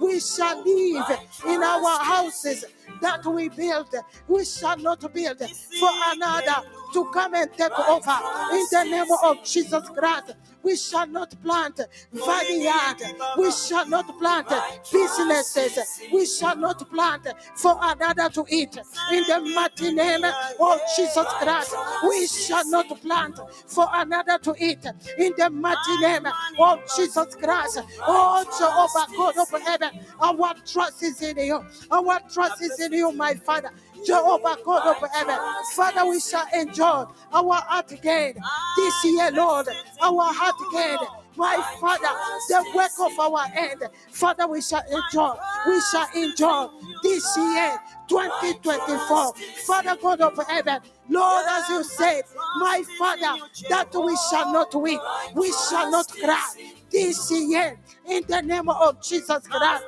we 0.00 0.18
shall 0.18 0.64
live 0.64 1.18
in 1.46 1.62
our 1.62 1.98
houses 2.04 2.64
that 3.00 3.24
we 3.24 3.48
build. 3.50 3.94
We 4.26 4.44
shall 4.44 4.76
not 4.78 5.00
build 5.12 5.38
for 5.38 5.90
another 6.12 6.66
to 6.96 7.04
come 7.12 7.34
and 7.34 7.52
take 7.52 7.78
over 7.78 8.18
in 8.54 8.66
the 8.72 8.84
name 8.84 9.12
of 9.22 9.44
Jesus 9.44 9.86
Christ. 9.90 10.34
We 10.62 10.74
shall 10.76 11.06
not 11.06 11.32
plant 11.42 11.78
vineyard. 12.10 12.96
We 13.36 13.52
shall 13.52 13.86
not 13.86 14.18
plant 14.18 14.48
businesses. 14.90 15.78
We 16.10 16.24
shall 16.26 16.56
not 16.56 16.90
plant 16.90 17.28
for 17.54 17.78
another 17.82 18.30
to 18.30 18.44
eat. 18.48 18.76
In 19.12 19.22
the 19.28 19.40
mighty 19.54 19.92
name 19.92 20.24
of 20.24 20.80
Jesus 20.96 21.26
Christ, 21.38 21.76
we 22.08 22.26
shall 22.26 22.68
not 22.68 22.88
plant 23.00 23.38
for 23.66 23.86
another 23.92 24.38
to 24.38 24.54
eat. 24.58 24.84
In 25.18 25.34
the 25.36 25.50
mighty 25.50 25.98
name 26.00 26.26
oh, 26.58 26.72
of 26.72 26.96
Jesus 26.96 27.36
Christ, 27.36 27.82
oh 28.00 28.44
Jehovah 28.58 29.16
God 29.16 29.38
of 29.38 29.62
heaven, 29.62 30.04
our 30.20 30.54
trust 30.64 31.02
is 31.02 31.20
in 31.22 31.36
you. 31.36 31.64
Our 31.92 32.20
trust 32.32 32.62
is 32.62 32.80
in 32.80 32.92
you, 32.92 33.12
my 33.12 33.34
Father. 33.34 33.70
Jehovah 34.04 34.56
God 34.64 34.96
of 35.02 35.10
heaven. 35.10 35.38
Father, 35.74 36.06
we 36.06 36.20
shall 36.20 36.46
enjoy 36.54 37.04
our 37.32 37.54
heart 37.54 37.92
again 37.92 38.34
this 38.76 39.04
year, 39.04 39.30
Lord. 39.32 39.68
Our 40.02 40.32
heart 40.32 40.54
again. 40.70 40.98
My 41.36 41.56
Father, 41.80 42.08
the 42.48 42.64
work 42.74 42.90
of 43.00 43.18
our 43.18 43.46
hand, 43.48 43.82
Father, 44.12 44.46
we 44.46 44.60
shall 44.60 44.82
enjoy. 44.90 45.34
We 45.66 45.80
shall 45.92 46.08
enjoy 46.14 46.68
this 47.02 47.36
year, 47.36 47.78
2024. 48.08 49.34
Father 49.66 49.96
God 50.00 50.20
of 50.20 50.46
heaven, 50.46 50.80
Lord, 51.08 51.46
as 51.48 51.68
you 51.68 51.84
said, 51.84 52.22
my 52.58 52.82
Father, 52.98 53.42
that 53.68 53.94
we 53.94 54.16
shall 54.30 54.52
not 54.52 54.74
weep, 54.74 55.00
we 55.34 55.52
shall 55.68 55.90
not 55.90 56.08
cry 56.08 56.52
this 56.90 57.30
year 57.30 57.78
in 58.08 58.22
the 58.26 58.42
name 58.42 58.68
of 58.68 59.02
Jesus 59.02 59.46
Christ 59.46 59.84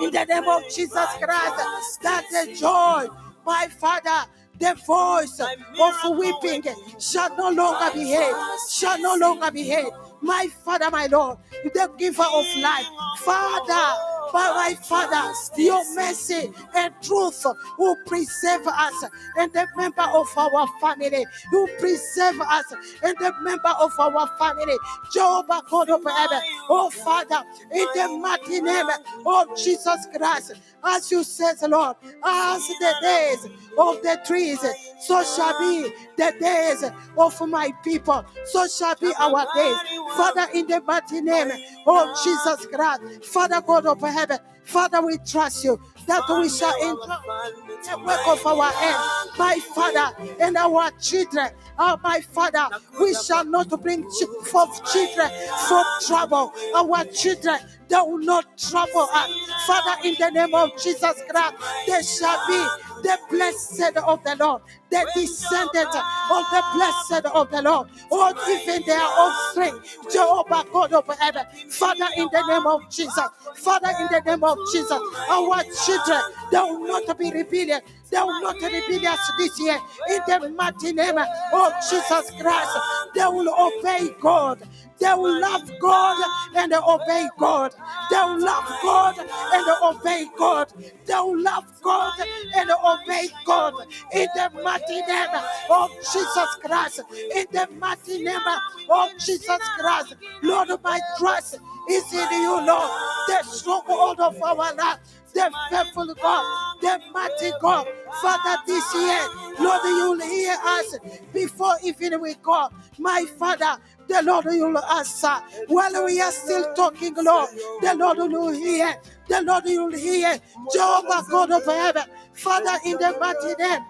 in 0.00 0.10
the 0.10 0.24
name 0.24 0.48
of 0.48 0.62
Jesus 0.64 0.90
Christ. 0.92 2.00
That 2.02 2.24
the 2.30 2.54
joy, 2.54 3.06
my 3.44 3.68
Father, 3.78 4.28
the 4.58 4.74
voice 4.86 5.40
of 5.40 6.16
weeping 6.16 6.64
shall 6.98 7.36
no 7.36 7.50
longer 7.50 7.92
be 7.94 8.12
heard, 8.12 8.58
shall 8.70 8.98
no 9.00 9.14
longer 9.14 9.50
be 9.50 9.68
heard. 9.68 9.92
My 10.22 10.48
Father, 10.64 10.90
my 10.90 11.06
Lord, 11.06 11.38
the 11.64 11.90
giver 11.98 12.22
of 12.22 12.46
life, 12.58 12.86
Father. 13.18 14.19
My 14.32 14.76
Father, 14.82 15.32
your 15.56 15.84
mercy 15.94 16.52
and 16.74 16.94
truth 17.02 17.44
will 17.78 17.96
preserve 18.06 18.66
us 18.66 19.04
and 19.36 19.52
the 19.52 19.66
member 19.76 20.02
of 20.02 20.28
our 20.36 20.66
family. 20.80 21.26
You 21.52 21.68
preserve 21.78 22.40
us 22.40 22.72
and 23.02 23.16
the 23.18 23.32
member 23.42 23.68
of 23.80 23.92
our 23.98 24.26
family. 24.38 24.76
Jehovah 25.12 25.62
God 25.68 25.90
of 25.90 26.04
heaven. 26.04 26.40
Oh 26.68 26.90
Father, 26.90 27.42
in 27.72 27.86
the 27.94 28.18
mighty 28.20 28.60
name 28.60 28.86
of 29.26 29.56
Jesus 29.56 30.06
Christ, 30.16 30.52
as 30.84 31.10
you 31.10 31.24
said, 31.24 31.56
Lord, 31.68 31.96
as 32.24 32.66
the 32.66 32.94
days 33.02 33.44
of 33.78 34.02
the 34.02 34.20
trees, 34.26 34.60
so 35.00 35.22
shall 35.24 35.58
be 35.58 35.92
the 36.16 36.34
days 36.40 36.84
of 37.16 37.48
my 37.48 37.72
people, 37.84 38.24
so 38.46 38.66
shall 38.68 38.94
be 38.96 39.12
our 39.18 39.46
days. 39.54 39.76
Father, 40.16 40.46
in 40.54 40.66
the 40.66 40.80
mighty 40.82 41.20
name 41.20 41.50
of 41.86 42.08
Jesus 42.22 42.66
Christ, 42.66 43.24
Father 43.24 43.60
God 43.60 43.86
of 43.86 44.00
heaven, 44.00 44.19
Father, 44.64 45.04
we 45.04 45.18
trust 45.26 45.64
you 45.64 45.80
that 46.06 46.22
we 46.28 46.48
shall 46.48 46.74
enjoy 46.80 47.06
the 47.06 47.98
work 48.04 48.28
of 48.28 48.46
our 48.46 48.70
hands, 48.72 49.38
my 49.38 49.58
Father, 49.74 50.14
and 50.40 50.56
our 50.56 50.90
children. 51.00 51.50
Oh, 51.78 51.98
my 52.02 52.20
Father, 52.20 52.68
we 53.00 53.14
shall 53.14 53.44
not 53.44 53.68
bring 53.82 54.08
forth 54.44 54.84
children 54.92 55.30
from 55.68 55.84
trouble. 56.06 56.52
Our 56.74 57.04
children, 57.06 57.58
they 57.88 57.96
will 57.96 58.18
not 58.18 58.58
trouble 58.58 59.08
us. 59.12 59.30
Father, 59.66 59.96
in 60.06 60.14
the 60.18 60.30
name 60.30 60.54
of 60.54 60.70
Jesus 60.80 61.22
Christ, 61.28 61.54
they 61.86 62.02
shall 62.02 62.46
be 62.46 63.02
the 63.02 63.18
blessed 63.30 63.96
of 63.96 64.22
the 64.22 64.36
Lord, 64.38 64.62
the 64.90 65.10
descendant 65.14 65.94
of 66.30 66.44
the 66.50 66.62
blessed 66.74 67.26
of 67.26 67.50
the 67.50 67.62
Lord, 67.62 67.88
or 68.10 68.32
even 68.48 68.82
their 68.86 69.00
offspring, 69.00 69.74
Jehovah 70.10 70.64
God 70.72 70.92
of 70.92 71.06
heaven. 71.18 71.44
Father, 71.70 72.08
in 72.16 72.28
the 72.32 72.42
name 72.46 72.66
of 72.66 72.88
Jesus, 72.90 73.18
Father, 73.56 73.90
in 74.00 74.08
the 74.10 74.20
name 74.26 74.44
of 74.44 74.58
Jesus, 74.72 75.00
our 75.28 75.62
children, 75.86 76.22
they 76.50 76.58
will 76.58 76.86
not 76.86 77.18
be 77.18 77.30
rebellious. 77.32 77.82
They 78.10 78.18
will 78.18 78.42
not 78.42 78.58
be 78.58 78.64
rebellious 78.64 79.30
this 79.38 79.60
year. 79.60 79.78
In 80.08 80.20
the 80.26 80.48
mighty 80.50 80.92
name 80.92 81.16
of 81.18 81.72
Jesus 81.88 82.30
Christ, 82.40 82.78
they 83.14 83.24
will 83.26 83.48
obey 83.48 84.16
God. 84.20 84.62
They 84.98 85.14
will 85.14 85.40
love 85.40 85.70
God 85.80 86.22
and 86.54 86.72
obey 86.74 87.28
God. 87.38 87.72
They 88.10 88.16
will 88.16 88.44
love 88.44 88.66
God 88.82 89.18
and 89.18 89.68
obey 89.82 90.26
God. 90.36 90.72
They 91.06 91.14
will 91.14 91.40
love 91.40 91.64
God 91.82 92.12
and 92.56 92.70
obey 92.70 93.28
God. 93.46 93.74
In 94.12 94.26
the 94.34 94.50
mighty 94.62 94.79
name 94.88 95.42
of 95.70 95.90
Jesus 95.98 96.56
Christ. 96.62 97.00
In 97.34 97.46
the 97.52 97.68
mighty 97.78 98.22
name 98.22 98.40
of 98.88 99.10
Jesus 99.18 99.58
Christ. 99.78 100.16
Lord, 100.42 100.68
my 100.82 101.00
trust 101.18 101.58
is 101.88 102.12
in 102.12 102.32
you, 102.32 102.66
Lord. 102.66 102.90
The 103.28 103.42
stronghold 103.42 104.20
of 104.20 104.42
our 104.42 104.74
life 104.74 104.98
the 105.32 105.52
faithful 105.70 106.14
God, 106.14 106.76
the 106.80 107.00
mighty 107.12 107.52
God. 107.60 107.86
Father, 108.20 108.62
this 108.66 108.94
year, 108.94 109.28
Lord, 109.60 109.80
you'll 109.84 110.20
hear 110.20 110.56
us 110.64 110.96
before 111.32 111.76
even 111.84 112.20
we 112.20 112.34
call. 112.34 112.72
My 112.98 113.24
Father, 113.38 113.78
the 114.08 114.22
Lord 114.22 114.46
you 114.46 114.68
will 114.68 114.84
answer. 114.84 115.36
While 115.68 116.04
we 116.04 116.20
are 116.20 116.32
still 116.32 116.74
talking, 116.74 117.14
Lord, 117.16 117.50
the 117.82 117.94
Lord 117.96 118.18
will 118.18 118.50
hear. 118.50 118.96
The 119.28 119.42
Lord 119.42 119.64
will 119.64 119.92
hear. 119.92 120.38
Jehovah 120.72 121.24
God 121.30 121.50
of 121.52 121.64
heaven, 121.64 122.02
Father, 122.34 122.78
in 122.84 122.98
the 122.98 123.16
mighty 123.20 123.54
name. 123.62 123.84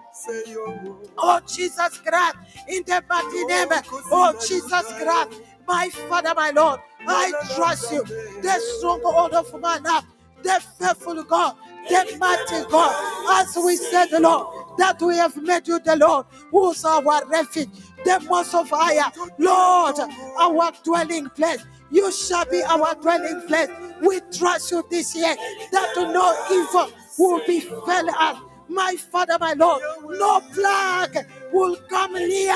Oh 1.17 1.39
Jesus 1.47 1.97
Christ, 1.99 2.35
in 2.67 2.83
the 2.85 3.03
mighty 3.09 3.45
name, 3.45 3.67
oh 4.11 4.33
Jesus 4.47 4.85
Christ, 4.93 5.41
my 5.67 5.89
Father, 6.09 6.33
my 6.35 6.51
Lord, 6.51 6.79
I 7.07 7.31
trust 7.55 7.91
you. 7.91 8.03
The 8.41 8.59
stronghold 8.59 9.33
of 9.33 9.59
my 9.61 9.77
life, 9.77 10.05
the 10.43 10.61
faithful 10.79 11.23
God, 11.23 11.55
the 11.89 12.17
mighty 12.19 12.69
God, 12.69 13.41
as 13.41 13.55
we 13.63 13.75
said, 13.75 14.07
the 14.07 14.19
Lord, 14.19 14.47
that 14.77 15.01
we 15.01 15.15
have 15.17 15.35
made 15.37 15.67
you 15.67 15.79
the 15.79 15.95
Lord, 15.95 16.25
who's 16.51 16.83
our 16.85 17.25
refuge 17.27 17.69
the 18.05 18.19
most 18.29 18.53
of 18.53 18.69
higher. 18.69 19.11
Lord, 19.37 19.95
our 20.39 20.71
dwelling 20.83 21.29
place. 21.29 21.63
You 21.91 22.11
shall 22.11 22.45
be 22.45 22.63
our 22.63 22.95
dwelling 22.95 23.41
place. 23.47 23.69
We 24.01 24.21
trust 24.31 24.71
you 24.71 24.83
this 24.89 25.15
year 25.15 25.35
that 25.71 25.93
no 25.95 26.35
evil 26.51 26.91
will 27.17 27.45
befell 27.45 28.09
us. 28.09 28.37
My 28.71 28.95
Father, 28.95 29.37
my 29.39 29.53
Lord, 29.53 29.81
no 30.09 30.39
plague 30.53 31.27
will 31.51 31.75
come 31.89 32.13
near 32.13 32.55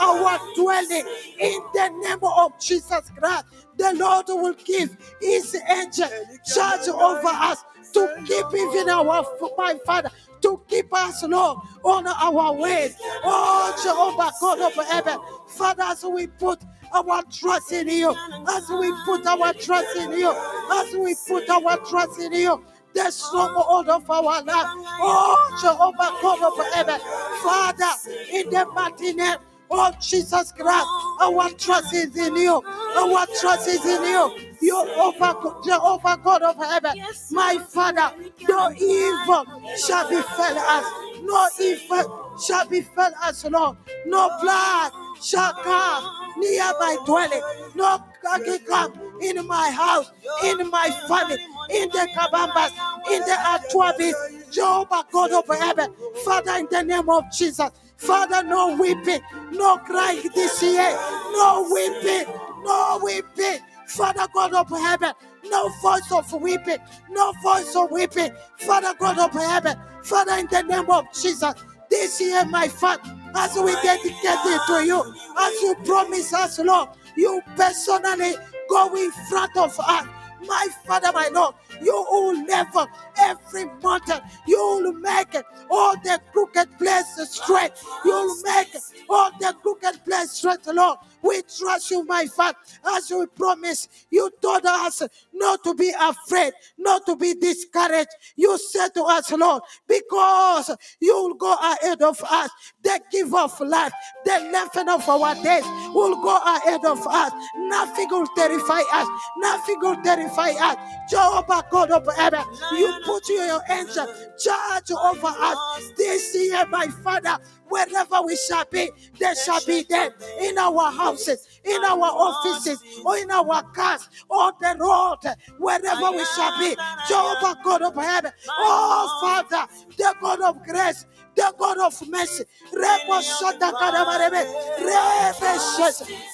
our 0.00 0.38
dwelling 0.54 1.06
in 1.40 1.60
the 1.74 1.88
name 2.04 2.18
of 2.22 2.52
Jesus 2.60 3.10
Christ. 3.18 3.44
The 3.76 3.92
Lord 3.94 4.26
will 4.28 4.54
give 4.64 4.96
his 5.20 5.56
angel 5.68 6.08
charge 6.44 6.88
over 6.88 7.26
us 7.26 7.64
to 7.94 8.14
keep 8.26 8.46
even 8.54 8.88
our 8.90 9.26
my 9.58 9.78
Father 9.84 10.10
to 10.42 10.60
keep 10.68 10.92
us, 10.92 11.22
Lord, 11.24 11.58
on 11.82 12.06
our 12.06 12.52
ways. 12.52 12.94
Oh, 13.24 13.74
Jehovah 13.82 14.32
God 14.40 14.60
of 14.60 14.86
heaven, 14.86 15.18
Father, 15.48 15.82
as 15.82 16.04
we 16.04 16.26
put 16.28 16.60
our 16.92 17.22
trust 17.24 17.72
in 17.72 17.88
you, 17.88 18.14
as 18.48 18.68
we 18.68 18.92
put 19.04 19.26
our 19.26 19.52
trust 19.54 19.96
in 19.96 20.12
you, 20.12 20.30
as 20.72 20.94
we 20.94 21.16
put 21.26 21.48
our 21.48 21.76
trust 21.78 22.20
in 22.20 22.32
you, 22.32 22.64
the 22.96 23.10
stronghold 23.10 23.88
of 23.88 24.10
our 24.10 24.42
life. 24.42 24.66
Oh, 25.00 25.58
Jehovah 25.60 26.18
God 26.22 26.42
of 26.42 26.72
heaven, 26.72 27.00
Father, 27.42 28.10
in 28.32 28.50
the 28.50 28.66
mighty 28.74 29.12
name 29.12 29.36
Oh, 29.70 29.90
Jesus 30.00 30.52
Christ, 30.52 30.86
our 31.20 31.50
trust 31.58 31.92
is 31.92 32.16
in 32.16 32.36
you. 32.36 32.62
Our 32.96 33.26
trust 33.40 33.68
is 33.68 33.84
in 33.84 34.02
you. 34.04 34.30
You 34.62 34.78
over 34.78 35.34
Jehovah 35.64 36.20
God 36.22 36.42
of 36.42 36.56
heaven. 36.56 37.02
My 37.32 37.58
Father, 37.58 38.12
no 38.48 38.70
evil 38.72 39.44
shall 39.76 40.08
befall 40.08 40.58
us. 40.58 40.84
No 41.22 41.48
evil 41.60 42.38
shall 42.46 42.68
befall 42.68 43.10
us, 43.22 43.44
Lord. 43.44 43.76
No 44.06 44.30
blood 44.40 44.92
shall 45.20 45.52
come 45.54 46.32
near 46.38 46.72
my 46.78 46.96
dwelling. 47.04 47.42
No 47.74 47.98
can 48.22 48.58
come 48.66 48.92
in 49.20 49.46
my 49.46 49.70
house, 49.70 50.10
in 50.44 50.70
my 50.70 50.90
family, 51.08 51.38
in 51.70 51.88
the 51.90 52.08
Kabambas, 52.14 52.70
in 53.10 53.20
the 53.22 53.36
Atuabis. 53.36 54.36
Jehovah 54.52 55.04
God 55.12 55.32
of 55.32 55.46
heaven. 55.48 55.92
Father, 56.24 56.52
in 56.52 56.66
the 56.70 56.82
name 56.82 57.10
of 57.10 57.24
Jesus. 57.32 57.70
Father, 57.96 58.42
no 58.46 58.76
weeping, 58.76 59.20
no 59.52 59.78
crying 59.78 60.28
this 60.34 60.62
year, 60.62 60.90
no 61.32 61.66
weeping, 61.72 62.26
no 62.62 63.00
weeping. 63.02 63.60
Father 63.86 64.26
God 64.34 64.52
of 64.52 64.68
heaven, 64.68 65.12
no 65.46 65.68
voice 65.80 66.10
of 66.12 66.30
weeping, 66.40 66.78
no 67.10 67.32
voice 67.42 67.74
of 67.74 67.90
weeping. 67.90 68.30
Father 68.58 68.94
God 68.98 69.18
of 69.18 69.32
heaven, 69.32 69.76
Father, 70.02 70.32
in 70.34 70.46
the 70.48 70.62
name 70.62 70.90
of 70.90 71.04
Jesus, 71.12 71.54
this 71.88 72.20
year, 72.20 72.44
my 72.46 72.68
Father, 72.68 73.02
as 73.34 73.54
we 73.56 73.72
dedicate 73.82 74.14
it 74.24 74.60
to 74.66 74.84
you, 74.84 75.14
as 75.38 75.62
you 75.62 75.74
promise 75.84 76.32
us, 76.34 76.58
Lord, 76.58 76.88
you 77.16 77.40
personally 77.56 78.34
go 78.68 78.94
in 78.94 79.10
front 79.28 79.56
of 79.56 79.78
us. 79.80 80.06
My 80.46 80.68
Father, 80.86 81.12
my 81.12 81.28
Lord, 81.32 81.54
you 81.82 82.06
will 82.10 82.34
never, 82.46 82.86
every 83.18 83.66
mountain, 83.82 84.20
you 84.46 84.58
will 84.58 84.92
make 84.92 85.34
it 85.34 85.44
all 85.70 85.94
the 85.96 86.20
crooked 86.32 86.68
places 86.78 87.30
straight. 87.30 87.72
You 88.04 88.12
will 88.12 88.42
make 88.42 88.74
it 88.74 88.82
all 89.08 89.30
the 89.38 89.54
crooked 89.62 90.04
places 90.04 90.32
straight, 90.32 90.66
Lord. 90.66 90.98
We 91.22 91.42
trust 91.42 91.90
you, 91.90 92.04
my 92.04 92.26
Father, 92.26 92.58
as 92.86 93.10
we 93.10 93.26
promise. 93.26 93.88
You 94.10 94.30
told 94.40 94.64
us 94.64 95.02
not 95.32 95.64
to 95.64 95.74
be 95.74 95.92
afraid, 95.98 96.52
not 96.78 97.04
to 97.06 97.16
be 97.16 97.34
discouraged. 97.34 98.10
You 98.36 98.56
said 98.58 98.90
to 98.94 99.02
us, 99.02 99.30
Lord, 99.32 99.62
because 99.88 100.70
you 101.00 101.14
will 101.14 101.34
go 101.34 101.54
ahead 101.54 102.02
of 102.02 102.22
us, 102.30 102.50
the 102.82 103.00
give 103.10 103.34
of 103.34 103.58
life, 103.60 103.92
the 104.24 104.38
lengthening 104.52 104.94
of 104.94 105.08
our 105.08 105.34
days 105.42 105.64
will 105.92 106.22
go 106.22 106.38
ahead 106.44 106.84
of 106.84 107.04
us. 107.06 107.32
Nothing 107.56 108.08
will 108.10 108.26
terrify 108.36 108.80
us. 108.92 109.08
Nothing 109.38 109.80
will 109.80 110.02
terrify 110.02 110.50
us. 110.50 110.76
Jehovah 111.10 111.64
God 111.70 111.90
of 111.90 112.06
heaven, 112.16 112.44
you 112.72 112.92
put 113.06 113.28
your 113.28 113.60
angel 113.70 114.02
uh, 114.02 114.36
charge 114.36 114.90
over 114.90 115.26
us 115.28 115.92
this 115.96 116.34
year, 116.34 116.66
my 116.66 116.86
Father. 116.88 117.38
Wherever 117.68 118.22
we 118.24 118.36
shall 118.36 118.64
be, 118.70 118.90
there 119.18 119.34
shall 119.34 119.60
be 119.66 119.82
them 119.82 120.12
in 120.40 120.56
our 120.56 120.90
houses, 120.92 121.48
in 121.64 121.82
our 121.82 121.98
offices, 122.00 122.80
or 123.04 123.16
in 123.16 123.30
our 123.30 123.62
cars, 123.72 124.08
on 124.28 124.52
the 124.60 124.76
road, 124.78 125.18
wherever 125.58 126.12
we 126.12 126.24
shall 126.36 126.58
be. 126.60 126.76
Jehovah 127.08 127.58
God 127.64 127.82
of 127.82 127.94
heaven, 127.96 128.32
oh 128.48 129.42
Father, 129.50 129.72
the 129.96 130.14
God 130.20 130.40
of 130.42 130.62
grace, 130.64 131.06
the 131.34 131.52
God 131.58 131.78
of 131.78 132.08
mercy. 132.08 132.44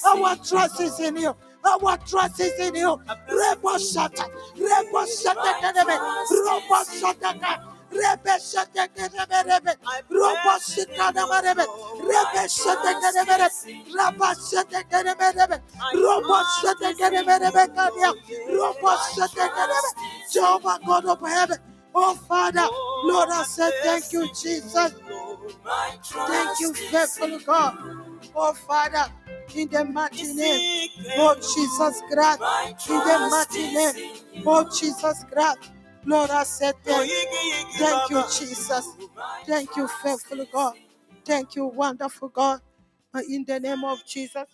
Our 0.07 0.36
trust 0.36 0.81
is 0.81 1.01
in 1.01 1.16
you. 1.16 1.35
Our 1.64 1.97
trust 2.06 2.40
is 2.40 2.59
in 2.60 2.74
you. 2.74 3.01
Rebo 3.28 3.76
shata. 3.78 4.26
Rebo 4.56 5.02
shata 5.06 5.52
kadebe. 5.62 5.97
Robo 6.30 6.78
shata 6.84 7.40
Rebe 7.93 8.34
shata 8.40 8.89
kadebe 8.89 9.44
rebe. 9.48 9.74
Robo 10.10 10.55
shata 10.60 11.12
kadebe. 11.12 11.66
Rebe 12.01 12.44
shata 12.48 12.93
kadebe 13.02 13.36
rebe. 13.39 13.94
Raba 13.97 14.34
shata 14.34 14.84
kadebe 14.90 15.32
rebe. 15.36 15.60
Robo 15.94 16.39
shata 16.62 16.94
kadebe 16.94 17.39
rebe 17.43 17.64
kadia. 17.76 18.12
Robo 18.59 18.90
shata 19.14 19.48
kadebe. 19.48 19.90
Jehovah 20.32 20.80
God 20.86 21.06
of 21.06 21.20
heaven. 21.20 21.59
Oh 21.94 22.14
Father, 22.14 22.66
Lord, 23.05 23.30
I 23.30 23.44
said 23.44 23.72
thank 23.84 24.12
you, 24.12 24.26
Jesus. 24.28 24.94
Thank 26.28 26.60
you, 26.60 26.74
faithful 26.74 27.39
God. 27.40 27.78
Oh 28.35 28.53
Father, 28.55 29.05
in 29.55 29.69
the 29.69 29.85
mighty 29.85 30.32
name 30.35 30.90
of 31.19 31.36
Jesus 31.39 32.03
Christ, 32.11 32.40
in 32.89 32.99
the 32.99 33.28
mighty 33.31 33.74
name 33.74 34.49
of 34.49 34.74
Jesus 34.77 35.24
Christ. 35.31 35.70
Lord, 36.05 36.31
I 36.31 36.43
said 36.44 36.74
thank 36.85 37.11
you. 37.11 37.27
Thank 37.78 38.11
you, 38.11 38.23
Jesus. 38.39 38.89
Thank 39.47 39.77
you, 39.77 39.89
faithful 40.03 40.44
God. 40.53 40.74
Thank 41.24 41.55
you, 41.55 41.66
wonderful 41.66 42.28
God. 42.28 42.61
In 43.28 43.44
the 43.44 43.61
name 43.61 43.85
of 43.85 44.05
Jesus, 44.07 44.44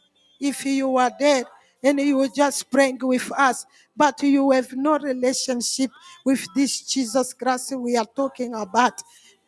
if 0.40 0.64
you 0.66 0.96
are 0.96 1.10
dead 1.18 1.46
and 1.82 2.00
you 2.00 2.18
were 2.18 2.28
just 2.28 2.70
praying 2.70 2.98
with 3.02 3.30
us, 3.38 3.64
but 3.96 4.22
you 4.22 4.50
have 4.50 4.72
no 4.74 4.98
relationship 4.98 5.90
with 6.24 6.46
this 6.54 6.82
Jesus 6.82 7.32
Christ 7.32 7.74
we 7.76 7.96
are 7.96 8.06
talking 8.16 8.54
about, 8.54 9.00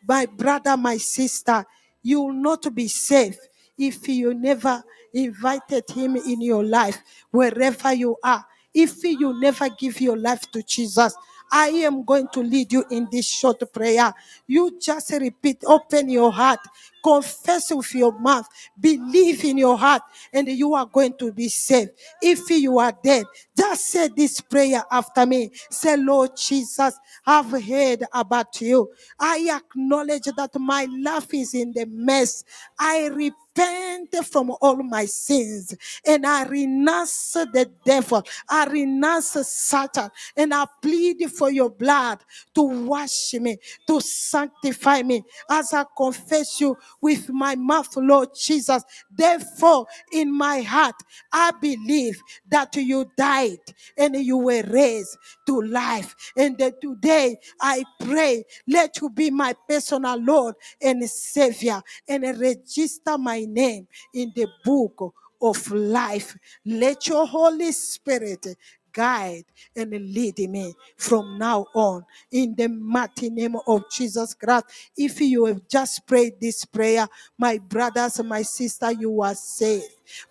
my 0.07 0.25
brother, 0.25 0.75
my 0.77 0.97
sister, 0.97 1.65
you 2.01 2.21
will 2.21 2.33
not 2.33 2.73
be 2.73 2.87
safe 2.87 3.37
if 3.81 4.07
you 4.09 4.35
never 4.35 4.83
invited 5.13 5.89
him 5.91 6.17
in 6.17 6.41
your 6.41 6.65
life, 6.65 6.99
wherever 7.31 7.93
you 7.93 8.17
are. 8.23 8.45
If 8.75 9.03
you 9.03 9.39
never 9.41 9.69
give 9.69 10.01
your 10.01 10.17
life 10.17 10.51
to 10.53 10.63
Jesus, 10.63 11.15
I 11.51 11.69
am 11.69 12.05
going 12.05 12.29
to 12.33 12.41
lead 12.41 12.73
you 12.73 12.85
in 12.91 13.09
this 13.11 13.27
short 13.27 13.61
prayer. 13.73 14.13
You 14.47 14.79
just 14.79 15.11
repeat, 15.11 15.63
open 15.67 16.09
your 16.09 16.31
heart, 16.31 16.61
confess 17.03 17.71
with 17.73 17.93
your 17.95 18.17
mouth, 18.19 18.47
believe 18.79 19.43
in 19.45 19.57
your 19.57 19.77
heart, 19.77 20.03
and 20.33 20.47
you 20.47 20.73
are 20.75 20.85
going 20.85 21.13
to 21.19 21.31
be 21.31 21.49
saved. 21.49 21.91
If 22.21 22.49
you 22.49 22.79
are 22.79 22.93
dead, 23.03 23.25
just 23.57 23.87
say 23.87 24.09
this 24.09 24.41
prayer 24.41 24.83
after 24.91 25.25
me. 25.25 25.51
Say, 25.69 25.97
Lord 25.97 26.31
Jesus, 26.37 26.97
I've 27.25 27.51
heard 27.63 28.03
about 28.13 28.61
you. 28.61 28.91
I 29.19 29.49
acknowledge 29.55 30.25
that 30.35 30.51
my 30.59 30.87
life 31.01 31.33
is 31.33 31.53
in 31.53 31.73
the 31.73 31.85
mess. 31.87 32.43
I 32.79 33.07
repent 33.07 34.15
from 34.25 34.51
all 34.61 34.77
my 34.83 35.05
sins 35.05 35.75
and 36.05 36.25
I 36.25 36.45
renounce 36.45 37.33
the 37.33 37.69
devil. 37.85 38.23
I 38.49 38.65
renounce 38.65 39.31
Satan 39.47 40.09
and 40.35 40.53
I 40.53 40.65
plead 40.81 41.29
for 41.31 41.51
your 41.51 41.69
blood 41.69 42.19
to 42.55 42.61
wash 42.63 43.33
me, 43.35 43.57
to 43.87 44.01
sanctify 44.01 45.03
me 45.03 45.23
as 45.49 45.73
I 45.73 45.85
confess 45.95 46.59
you 46.61 46.77
with 47.01 47.29
my 47.29 47.55
mouth, 47.55 47.95
Lord 47.97 48.29
Jesus. 48.35 48.83
Therefore, 49.11 49.85
in 50.11 50.31
my 50.35 50.61
heart, 50.61 50.95
I 51.31 51.51
believe 51.61 52.21
that 52.49 52.75
you 52.75 53.09
died 53.17 53.59
and 53.97 54.15
you 54.15 54.37
were 54.37 54.63
raised 54.63 55.17
to 55.47 55.61
life. 55.61 56.15
And 56.37 56.57
that 56.59 56.81
today 56.81 57.37
I 57.61 57.83
pray, 58.01 58.43
let 58.67 59.01
you 59.01 59.09
be 59.09 59.29
my 59.31 59.55
personal 59.67 60.19
Lord 60.19 60.55
and 60.81 61.03
Savior 61.09 61.81
and 62.07 62.23
register 62.39 63.17
my 63.17 63.45
name 63.47 63.87
in 64.13 64.31
the 64.35 64.47
book 64.63 65.13
of 65.41 65.71
life. 65.71 66.35
Let 66.65 67.07
your 67.07 67.25
Holy 67.27 67.71
Spirit 67.71 68.45
guide 68.93 69.45
and 69.75 69.91
lead 69.91 70.37
me 70.39 70.73
from 70.97 71.37
now 71.37 71.65
on 71.75 72.05
in 72.31 72.55
the 72.55 72.67
mighty 72.67 73.29
name 73.29 73.55
of 73.67 73.83
Jesus 73.91 74.33
Christ. 74.33 74.65
If 74.97 75.21
you 75.21 75.45
have 75.45 75.67
just 75.67 76.05
prayed 76.07 76.39
this 76.39 76.65
prayer, 76.65 77.07
my 77.37 77.57
brothers 77.59 78.19
and 78.19 78.29
my 78.29 78.41
sister, 78.43 78.91
you 78.91 79.21
are 79.21 79.35
saved. 79.35 79.85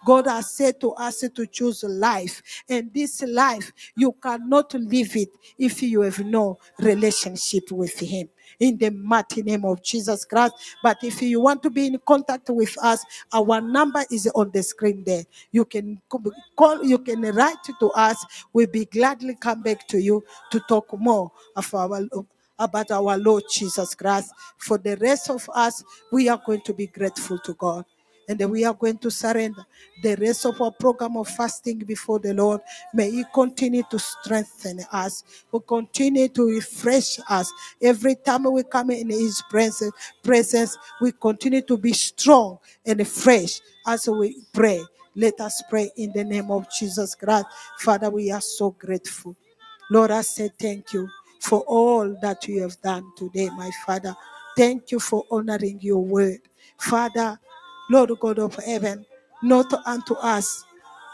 God 0.05 0.27
has 0.27 0.53
said 0.55 0.81
to 0.81 0.93
us 0.93 1.21
to 1.35 1.47
choose 1.47 1.83
life, 1.85 2.43
and 2.69 2.93
this 2.93 3.23
life 3.23 3.73
you 3.97 4.13
cannot 4.13 4.75
live 4.75 5.17
it 5.17 5.31
if 5.59 5.83
you 5.83 6.03
have 6.03 6.21
no 6.21 6.59
relationship 6.79 7.71
with 7.73 7.99
Him 7.99 8.29
in 8.61 8.79
the 8.79 8.91
mighty 8.91 9.43
name 9.43 9.65
of 9.67 9.83
Jesus 9.83 10.25
Christ. 10.25 10.55
But 10.83 10.99
if 11.05 11.23
you 11.23 11.41
want 11.41 11.63
to 11.65 11.71
be 11.71 11.89
in 11.89 11.99
contact 12.07 12.51
with 12.51 12.77
us, 12.83 13.05
our 13.33 13.61
number 13.61 14.05
is 14.11 14.29
on 14.35 14.53
the 14.53 14.63
screen 14.63 15.05
there. 15.07 15.25
You 15.53 15.67
can 15.67 16.01
call, 16.57 16.85
you 16.85 16.99
can 16.99 17.23
write 17.23 17.59
to 17.81 17.91
us. 17.93 18.25
We'll 18.53 18.69
be 18.69 18.87
gladly 18.87 19.37
come 19.41 19.63
back 19.63 19.89
to 19.89 19.99
you 20.01 20.25
to 20.53 20.61
talk 20.69 20.89
more 20.99 21.33
of 21.57 21.75
our 21.75 22.01
about 22.59 22.91
our 22.93 23.19
Lord 23.19 23.45
Jesus 23.53 23.95
Christ. 23.95 24.33
For 24.59 24.79
the 24.79 24.97
rest 24.99 25.31
of 25.31 25.49
us, 25.55 25.85
we 26.13 26.29
are 26.29 26.41
going 26.47 26.63
to 26.63 26.75
be 26.75 26.89
grateful 26.89 27.39
to 27.41 27.55
God. 27.55 27.87
And 28.29 28.41
we 28.51 28.65
are 28.65 28.75
going 28.75 28.99
to 28.99 29.11
surrender 29.11 29.65
the 30.03 30.17
rest 30.17 30.47
of 30.47 30.61
our 30.61 30.71
program 30.71 31.17
of 31.17 31.29
fasting 31.29 31.79
before 31.79 32.19
the 32.19 32.35
Lord. 32.35 32.61
May 32.95 33.11
He 33.11 33.25
continue 33.35 33.83
to 33.91 33.99
strengthen 33.99 34.81
us, 34.93 35.25
will 35.51 35.61
continue 35.61 36.29
to 36.29 36.49
refresh 36.49 37.19
us. 37.29 37.53
Every 37.83 38.15
time 38.15 38.45
we 38.53 38.63
come 38.63 38.91
in 38.91 39.11
His 39.11 39.43
presence, 39.51 39.93
presence, 40.23 40.79
we 41.01 41.13
continue 41.13 41.63
to 41.63 41.77
be 41.77 41.93
strong 41.93 42.59
and 42.87 43.07
fresh 43.07 43.61
as 43.87 44.09
we 44.09 44.43
pray. 44.53 44.83
Let 45.17 45.41
us 45.41 45.63
pray 45.69 45.91
in 45.97 46.13
the 46.15 46.25
name 46.25 46.51
of 46.51 46.67
Jesus 46.79 47.15
Christ. 47.15 47.47
Father, 47.79 48.11
we 48.11 48.31
are 48.31 48.41
so 48.41 48.71
grateful. 48.71 49.37
Lord, 49.91 50.13
I 50.13 50.23
say 50.23 50.51
thank 50.59 50.93
you 50.93 51.09
for 51.41 51.61
all 51.63 52.17
that 52.23 52.47
you 52.47 52.63
have 52.63 52.81
done 52.81 53.05
today, 53.17 53.51
my 53.51 53.71
Father. 53.85 54.15
Thank 54.57 54.93
you 54.93 55.01
for 55.01 55.25
honoring 55.31 55.81
your 55.81 56.05
word. 56.05 56.41
Father, 56.79 57.39
Lord 57.91 58.13
God 58.21 58.41
of 58.41 58.57
heaven, 58.57 59.07
not 59.45 59.73
unto 59.87 60.15
us, 60.17 60.65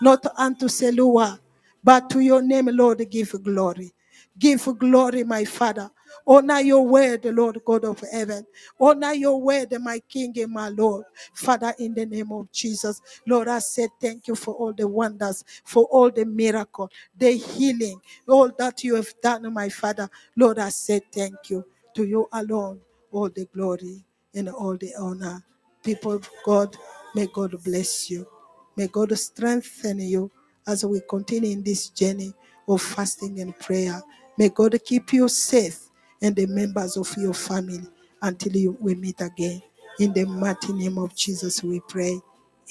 not 0.02 0.26
unto 0.38 0.66
Selua, 0.68 1.40
but 1.84 2.10
to 2.10 2.20
your 2.20 2.42
name, 2.42 2.68
Lord, 2.72 3.04
give 3.10 3.34
glory. 3.44 3.94
Give 4.38 4.64
glory, 4.78 5.24
my 5.24 5.44
Father. 5.46 5.90
Honor 6.26 6.60
your 6.60 6.86
word, 6.86 7.26
Lord 7.26 7.60
God 7.66 7.84
of 7.86 8.02
heaven. 8.12 8.46
Honor 8.80 9.14
your 9.14 9.40
word, 9.42 9.74
my 9.80 10.00
King 10.08 10.34
and 10.40 10.52
my 10.52 10.70
Lord. 10.70 11.04
Father, 11.34 11.74
in 11.80 11.94
the 11.94 12.06
name 12.06 12.32
of 12.32 12.52
Jesus, 12.52 13.02
Lord, 13.26 13.48
I 13.48 13.60
say 13.60 13.88
thank 14.00 14.28
you 14.28 14.36
for 14.36 14.54
all 14.54 14.74
the 14.74 14.88
wonders, 14.88 15.44
for 15.64 15.84
all 15.86 16.10
the 16.12 16.26
miracle, 16.26 16.90
the 17.18 17.32
healing, 17.32 18.00
all 18.28 18.50
that 18.58 18.84
you 18.84 18.96
have 18.96 19.12
done, 19.22 19.52
my 19.54 19.70
Father. 19.70 20.10
Lord, 20.36 20.60
I 20.60 20.70
say 20.70 21.02
thank 21.14 21.50
you. 21.50 21.64
To 21.96 22.04
you 22.04 22.28
alone, 22.32 22.80
all 23.12 23.30
the 23.30 23.46
glory 23.54 24.04
and 24.34 24.50
all 24.50 24.76
the 24.78 24.94
honor. 25.00 25.44
People 25.86 26.14
of 26.14 26.30
God, 26.46 26.76
may 27.16 27.28
God 27.28 27.56
bless 27.64 28.10
you. 28.10 28.28
May 28.76 28.88
God 28.88 29.18
strengthen 29.18 30.00
you 30.00 30.32
as 30.68 30.84
we 30.86 31.02
continue 31.10 31.52
in 31.52 31.64
this 31.64 31.90
journey 31.90 32.34
of 32.68 32.82
fasting 32.82 33.40
and 33.40 33.58
prayer. 33.60 34.02
May 34.38 34.50
God 34.50 34.78
keep 34.84 35.14
you 35.14 35.28
safe 35.28 35.80
and 36.22 36.36
the 36.36 36.46
members 36.48 36.98
of 36.98 37.12
your 37.18 37.34
family 37.34 37.82
until 38.22 38.56
you, 38.56 38.78
we 38.80 38.96
meet 38.96 39.22
again. 39.22 39.62
In 40.00 40.14
the 40.14 40.26
mighty 40.26 40.74
name 40.74 40.98
of 40.98 41.16
Jesus, 41.16 41.64
we 41.64 41.80
pray. 41.88 42.20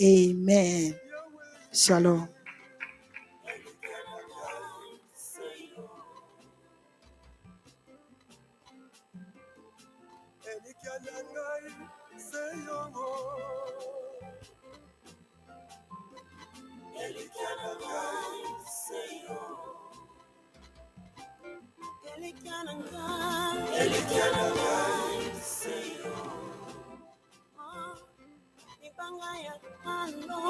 Amen. 0.04 0.96
Shalom. 1.74 2.30
Ele 16.98 17.30
quer 17.30 17.60
amar, 17.60 18.66
Senhor. 18.66 19.66
Ele 22.16 22.34
quer 22.34 22.68
andar, 22.68 23.56
Ele 23.74 24.02
quer 24.10 24.34
amar, 24.34 25.36
Senhor. 25.42 26.26
Ah, 27.58 27.96
me 28.82 28.92
paga 28.92 29.38
e. 29.38 29.48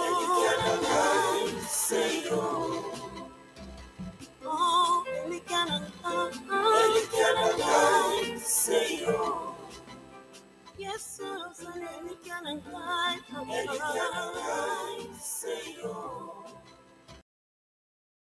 Ele 0.05 0.25
quer 0.39 0.59
Senhor. 1.67 2.93
Oh, 4.45 5.03
Ele 5.07 5.39
quer 5.41 5.67
andar, 5.69 6.31
Ele 6.83 7.07
quer 7.07 7.37
amar, 7.37 8.39
Senhor. 8.39 9.44
Yes, 10.77 11.19
so 11.19 11.25
let 11.63 12.03
me 12.05 12.11
get 12.23 12.43
a 12.45 12.57
guide. 12.71 13.19
Say, 15.21 15.77
oh. 15.85 16.34